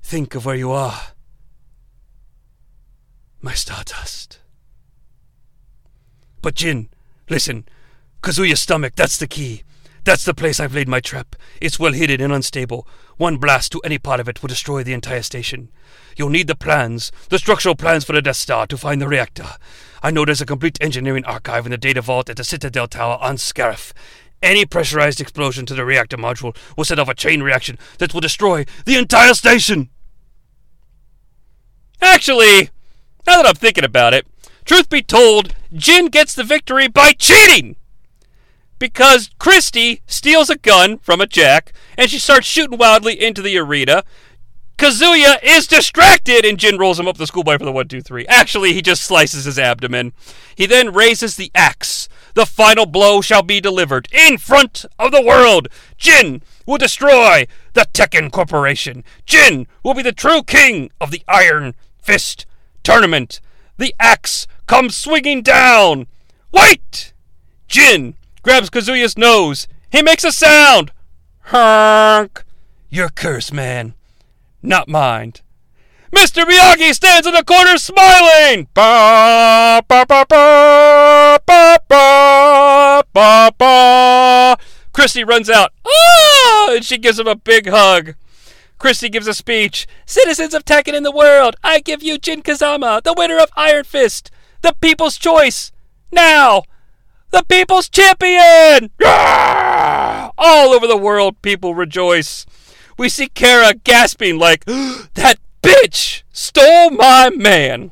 [0.09, 1.01] Think of where you are.
[3.41, 4.39] My stardust.
[6.41, 6.91] But Jin,
[7.29, 7.67] listen.
[8.23, 9.65] Kazuya's stomach, that's the key.
[10.05, 11.35] That's the place I've laid my trap.
[11.61, 12.87] It's well hidden and unstable.
[13.17, 15.73] One blast to any part of it will destroy the entire station.
[16.17, 19.57] You'll need the plans, the structural plans for the Death Star to find the reactor.
[20.05, 23.19] I know there's a complete engineering archive in the data vault at the Citadel Tower
[23.21, 23.93] on Scarif.
[24.41, 28.21] Any pressurized explosion to the reactor module will set off a chain reaction that will
[28.21, 29.91] destroy the entire station.
[32.01, 32.71] Actually,
[33.27, 34.27] now that I'm thinking about it,
[34.65, 37.77] truth be told, Jin gets the victory by cheating!
[38.79, 43.57] Because Christie steals a gun from a jack and she starts shooting wildly into the
[43.57, 44.05] arena.
[44.77, 48.27] Kazuya is distracted and Jin rolls him up the schoolboy for the 1 2 3.
[48.27, 50.13] Actually, he just slices his abdomen.
[50.55, 52.11] He then raises the axe.
[52.35, 55.69] The final blow shall be delivered in front of the world.
[55.97, 59.03] Jin will destroy the Tekken Corporation.
[59.25, 61.75] Jin will be the true king of the Iron
[62.07, 62.47] Fist
[62.85, 63.41] Tournament.
[63.79, 66.07] The axe comes swinging down.
[66.53, 67.13] Wait!
[67.67, 69.67] Jin grabs Kazuya's nose.
[69.91, 70.93] He makes a sound.
[71.47, 72.45] Honk.
[72.91, 73.95] Your curse, man.
[74.63, 75.33] Not mine.
[76.15, 76.45] Mr.
[76.45, 78.69] Miyagi stands in the corner smiling.
[78.73, 84.57] Ba, ba, ba, ba, ba, ba, ba, ba.
[84.93, 85.73] Christie runs out.
[85.85, 86.69] Ah!
[86.71, 88.15] And she gives him a big hug.
[88.79, 89.87] Christie gives a speech.
[90.05, 93.85] Citizens of Tekken in the world, I give you Jin Kazama, the winner of Iron
[93.85, 94.31] Fist,
[94.63, 95.73] the people's choice.
[96.13, 96.63] Now,
[97.31, 98.91] the people's champion!
[100.39, 102.47] All over the world, people rejoice.
[102.99, 107.91] We see Kara gasping like, that bitch stole my man.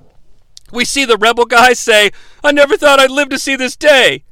[0.73, 2.11] We see the rebel guys say,
[2.43, 4.25] I never thought I'd live to see this day.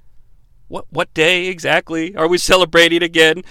[0.69, 3.43] What, what day exactly are we celebrating again?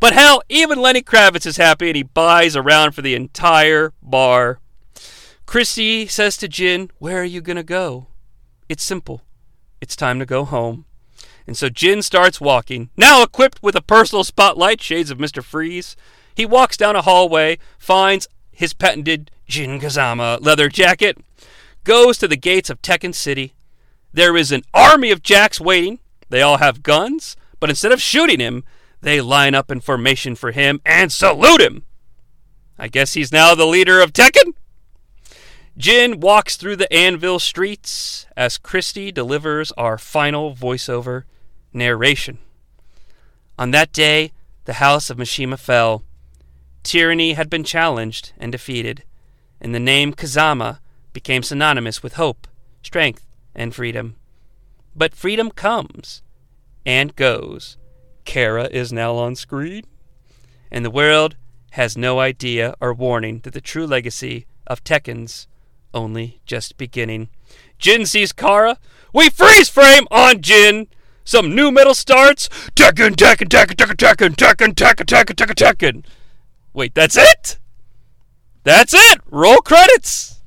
[0.00, 4.58] But hell, even Lenny Kravitz is happy and he buys around for the entire bar.
[5.44, 8.06] Christie says to Jin, Where are you going to go?
[8.68, 9.20] It's simple.
[9.80, 10.86] It's time to go home.
[11.46, 15.42] And so Jin starts walking, now equipped with a personal spotlight, shades of Mr.
[15.42, 15.96] Freeze.
[16.34, 21.18] He walks down a hallway, finds his patented Jin Kazama leather jacket,
[21.84, 23.54] goes to the gates of Tekken City.
[24.12, 25.98] There is an army of jacks waiting.
[26.28, 28.64] They all have guns, but instead of shooting him,
[29.00, 31.84] they line up in formation for him and salute him.
[32.78, 34.54] I guess he's now the leader of Tekken?
[35.76, 41.24] Jin walks through the Anvil streets as Christie delivers our final voiceover
[41.72, 42.38] narration.
[43.58, 44.32] On that day,
[44.64, 46.04] the house of Mishima fell.
[46.82, 49.04] Tyranny had been challenged and defeated,
[49.60, 50.80] and the name Kazama
[51.12, 52.46] became synonymous with hope,
[52.82, 54.16] strength, and freedom.
[54.94, 56.22] But freedom comes
[56.84, 57.76] and goes.
[58.24, 59.84] Kara is now on screen,
[60.70, 61.36] and the world
[61.72, 65.46] has no idea or warning that the true legacy of Tekken's
[65.94, 67.28] only just beginning.
[67.78, 68.78] Jin sees Kara.
[69.12, 70.88] We freeze frame on Jin.
[71.24, 72.48] Some nu metal starts.
[72.74, 76.04] Tekken, Tekken, Tekken, Tekken, Tekken, Tekken, Tekken, Tekken, Tekken, Tekken.
[76.72, 77.58] Wait, that's it?
[78.62, 79.20] That's it.
[79.26, 80.40] Roll credits.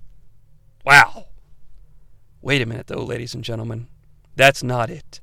[0.86, 1.26] Wow.
[2.42, 3.88] Wait a minute, though, ladies and gentlemen.
[4.36, 5.22] That's not it.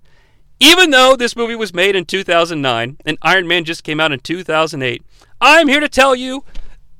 [0.61, 4.21] Even though this movie was made in 2009 and Iron Man just came out in
[4.21, 5.03] 2008,
[5.41, 6.45] I'm here to tell you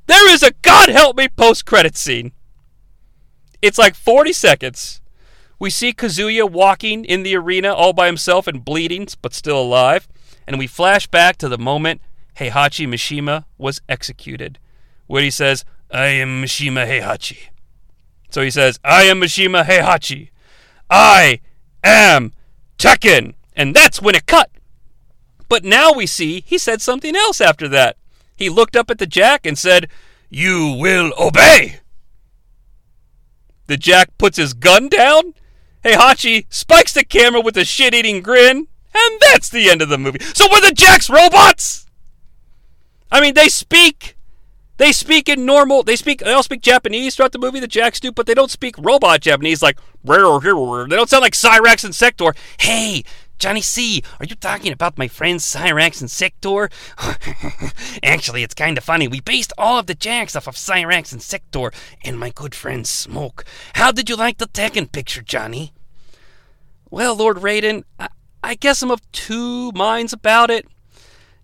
[0.07, 2.31] there is a God help me post credit scene.
[3.61, 4.99] It's like 40 seconds.
[5.59, 10.07] We see Kazuya walking in the arena all by himself and bleeding, but still alive.
[10.47, 12.01] And we flash back to the moment
[12.37, 14.57] Heihachi Mishima was executed,
[15.05, 17.49] where he says, I am Mishima Heihachi.
[18.31, 20.29] So he says, I am Mishima Heihachi.
[20.89, 21.41] I
[21.83, 22.33] am
[22.79, 23.35] Tekken.
[23.55, 24.49] And that's when it cut.
[25.49, 27.97] But now we see he said something else after that.
[28.35, 29.89] He looked up at the Jack and said,
[30.29, 31.79] You will obey.
[33.67, 35.33] The Jack puts his gun down.
[35.83, 38.67] Hey Heihachi spikes the camera with a shit eating grin.
[38.93, 40.19] And that's the end of the movie.
[40.19, 41.85] So were the Jacks robots?
[43.11, 44.17] I mean, they speak.
[44.77, 45.83] They speak in normal.
[45.83, 46.19] They speak.
[46.19, 47.59] They all speak Japanese throughout the movie.
[47.59, 49.77] The Jacks do, but they don't speak robot Japanese like.
[50.03, 52.33] They don't sound like Cyrax and Sector.
[52.59, 53.03] Hey,
[53.41, 56.69] Jonnie Sea, are you talking about my friends Cyrax and Sector?
[58.03, 59.07] Actually, it's kind of funny.
[59.07, 61.71] We based all of the jacks off of Cyrax and Sector
[62.05, 63.43] and my good friend Smoke.
[63.73, 65.71] How did you like the Tekken picture, Jonnie?
[66.91, 68.09] Well, Lord Raiden, I,
[68.43, 70.67] I guess I'm of two minds about it.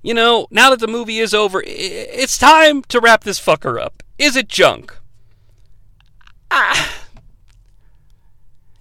[0.04, 4.04] You know, now that the movie is over, it's time to wrap this fucker up.
[4.20, 4.96] Is it junk?
[6.52, 7.07] Ah.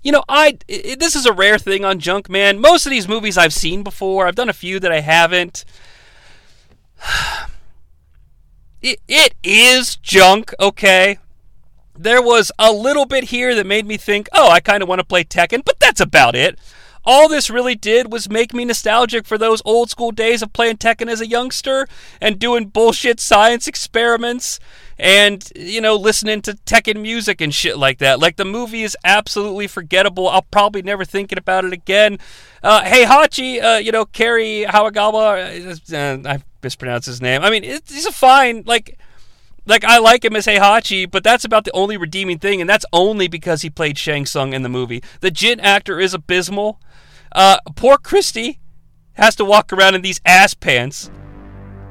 [0.07, 2.61] You know, I it, this is a rare thing on Junk Man.
[2.61, 4.28] Most of these movies I've seen before.
[4.28, 5.65] I've done a few that I haven't.
[8.83, 11.19] It, it is junk, okay?
[11.99, 15.01] There was a little bit here that made me think, oh, I kind of want
[15.01, 16.57] to play Tekken, but that's about it.
[17.07, 20.78] All this really did was make me nostalgic for those old school days of playing
[20.78, 21.87] Tekken as a youngster
[22.20, 24.59] and doing bullshit science experiments
[24.99, 28.19] and, you know, listening to Tekken music and shit like that.
[28.19, 30.28] Like, the movie is absolutely forgettable.
[30.28, 32.19] I'll probably never think about it again.
[32.62, 37.43] Uh, Heihachi, uh, you know, Kerry Hawagawa, uh, I mispronounced his name.
[37.43, 38.99] I mean, he's a fine, like,
[39.67, 42.87] like I like him as Heihachi, but that's about the only redeeming thing, and that's
[42.93, 45.03] only because he played Shang Tsung in the movie.
[45.21, 46.81] The Jin actor is abysmal.
[47.33, 48.61] Uh, poor Christie
[49.15, 51.11] has to walk around in these ass pants.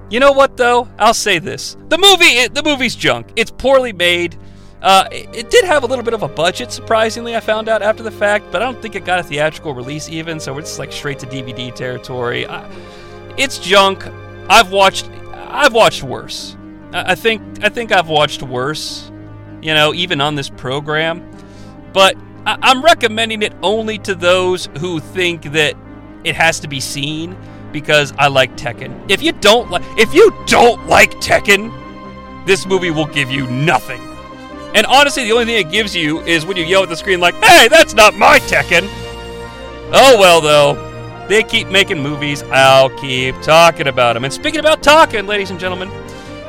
[0.09, 0.89] You know what though?
[0.97, 3.33] I'll say this: the movie, the movie's junk.
[3.35, 4.37] It's poorly made.
[4.81, 7.35] Uh, it, it, did have a little bit of a budget, surprisingly.
[7.35, 10.09] I found out after the fact, but I don't think it got a theatrical release
[10.09, 10.39] even.
[10.39, 12.45] So it's like straight to DVD territory.
[12.45, 12.69] I,
[13.35, 14.05] it's junk.
[14.47, 15.09] I've watched.
[15.33, 16.55] I've watched worse.
[16.95, 17.41] I, think.
[17.63, 19.11] I think I've watched worse.
[19.61, 21.29] You know, even on this program.
[21.93, 22.15] But
[22.45, 25.75] I'm recommending it only to those who think that
[26.23, 27.35] it has to be seen
[27.71, 29.09] because I like Tekken.
[29.09, 31.73] If you don't like if you don't like Tekken,
[32.45, 34.01] this movie will give you nothing.
[34.75, 37.19] And honestly, the only thing it gives you is when you yell at the screen
[37.19, 38.87] like, "Hey, that's not my Tekken."
[39.91, 40.91] Oh well though.
[41.27, 42.43] They keep making movies.
[42.43, 44.23] I'll keep talking about them.
[44.25, 45.89] And speaking about talking, ladies and gentlemen,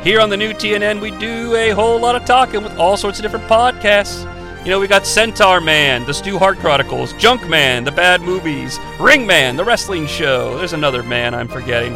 [0.06, 3.18] here on the new TNN, we do a whole lot of talking with all sorts
[3.18, 4.22] of different podcasts.
[4.64, 8.78] You know, we got Centaur Man, the Stu Hart Chronicles, Junk Man, the Bad Movies,
[9.00, 10.56] Ring Man, the Wrestling Show.
[10.58, 11.94] There's another man I'm forgetting.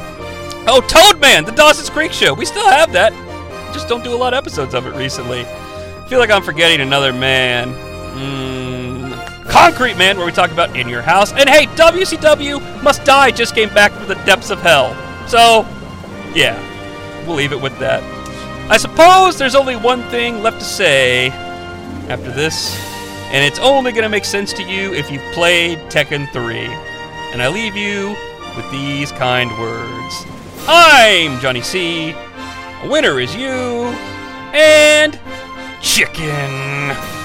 [0.66, 2.34] Oh, Toad Man, the Dawson's Creek Show.
[2.34, 3.12] We still have that.
[3.72, 5.44] Just don't do a lot of episodes of it recently.
[5.46, 7.72] I feel like I'm forgetting another man.
[8.16, 11.32] Mm, Concrete Man, where we talk about In Your House.
[11.32, 14.96] And hey, WCW Must Die just came back from the depths of hell.
[15.28, 15.64] So,
[16.34, 16.58] yeah,
[17.30, 18.02] we'll leave it with that.
[18.68, 21.28] I suppose there's only one thing left to say
[22.08, 22.76] after this,
[23.30, 26.58] and it's only going to make sense to you if you've played Tekken 3.
[27.32, 28.16] And I leave you
[28.56, 30.26] with these kind words
[30.66, 32.10] I'm Jonnie Sea.
[32.82, 33.94] A winner is you.
[34.52, 35.20] and
[35.80, 37.19] chicken.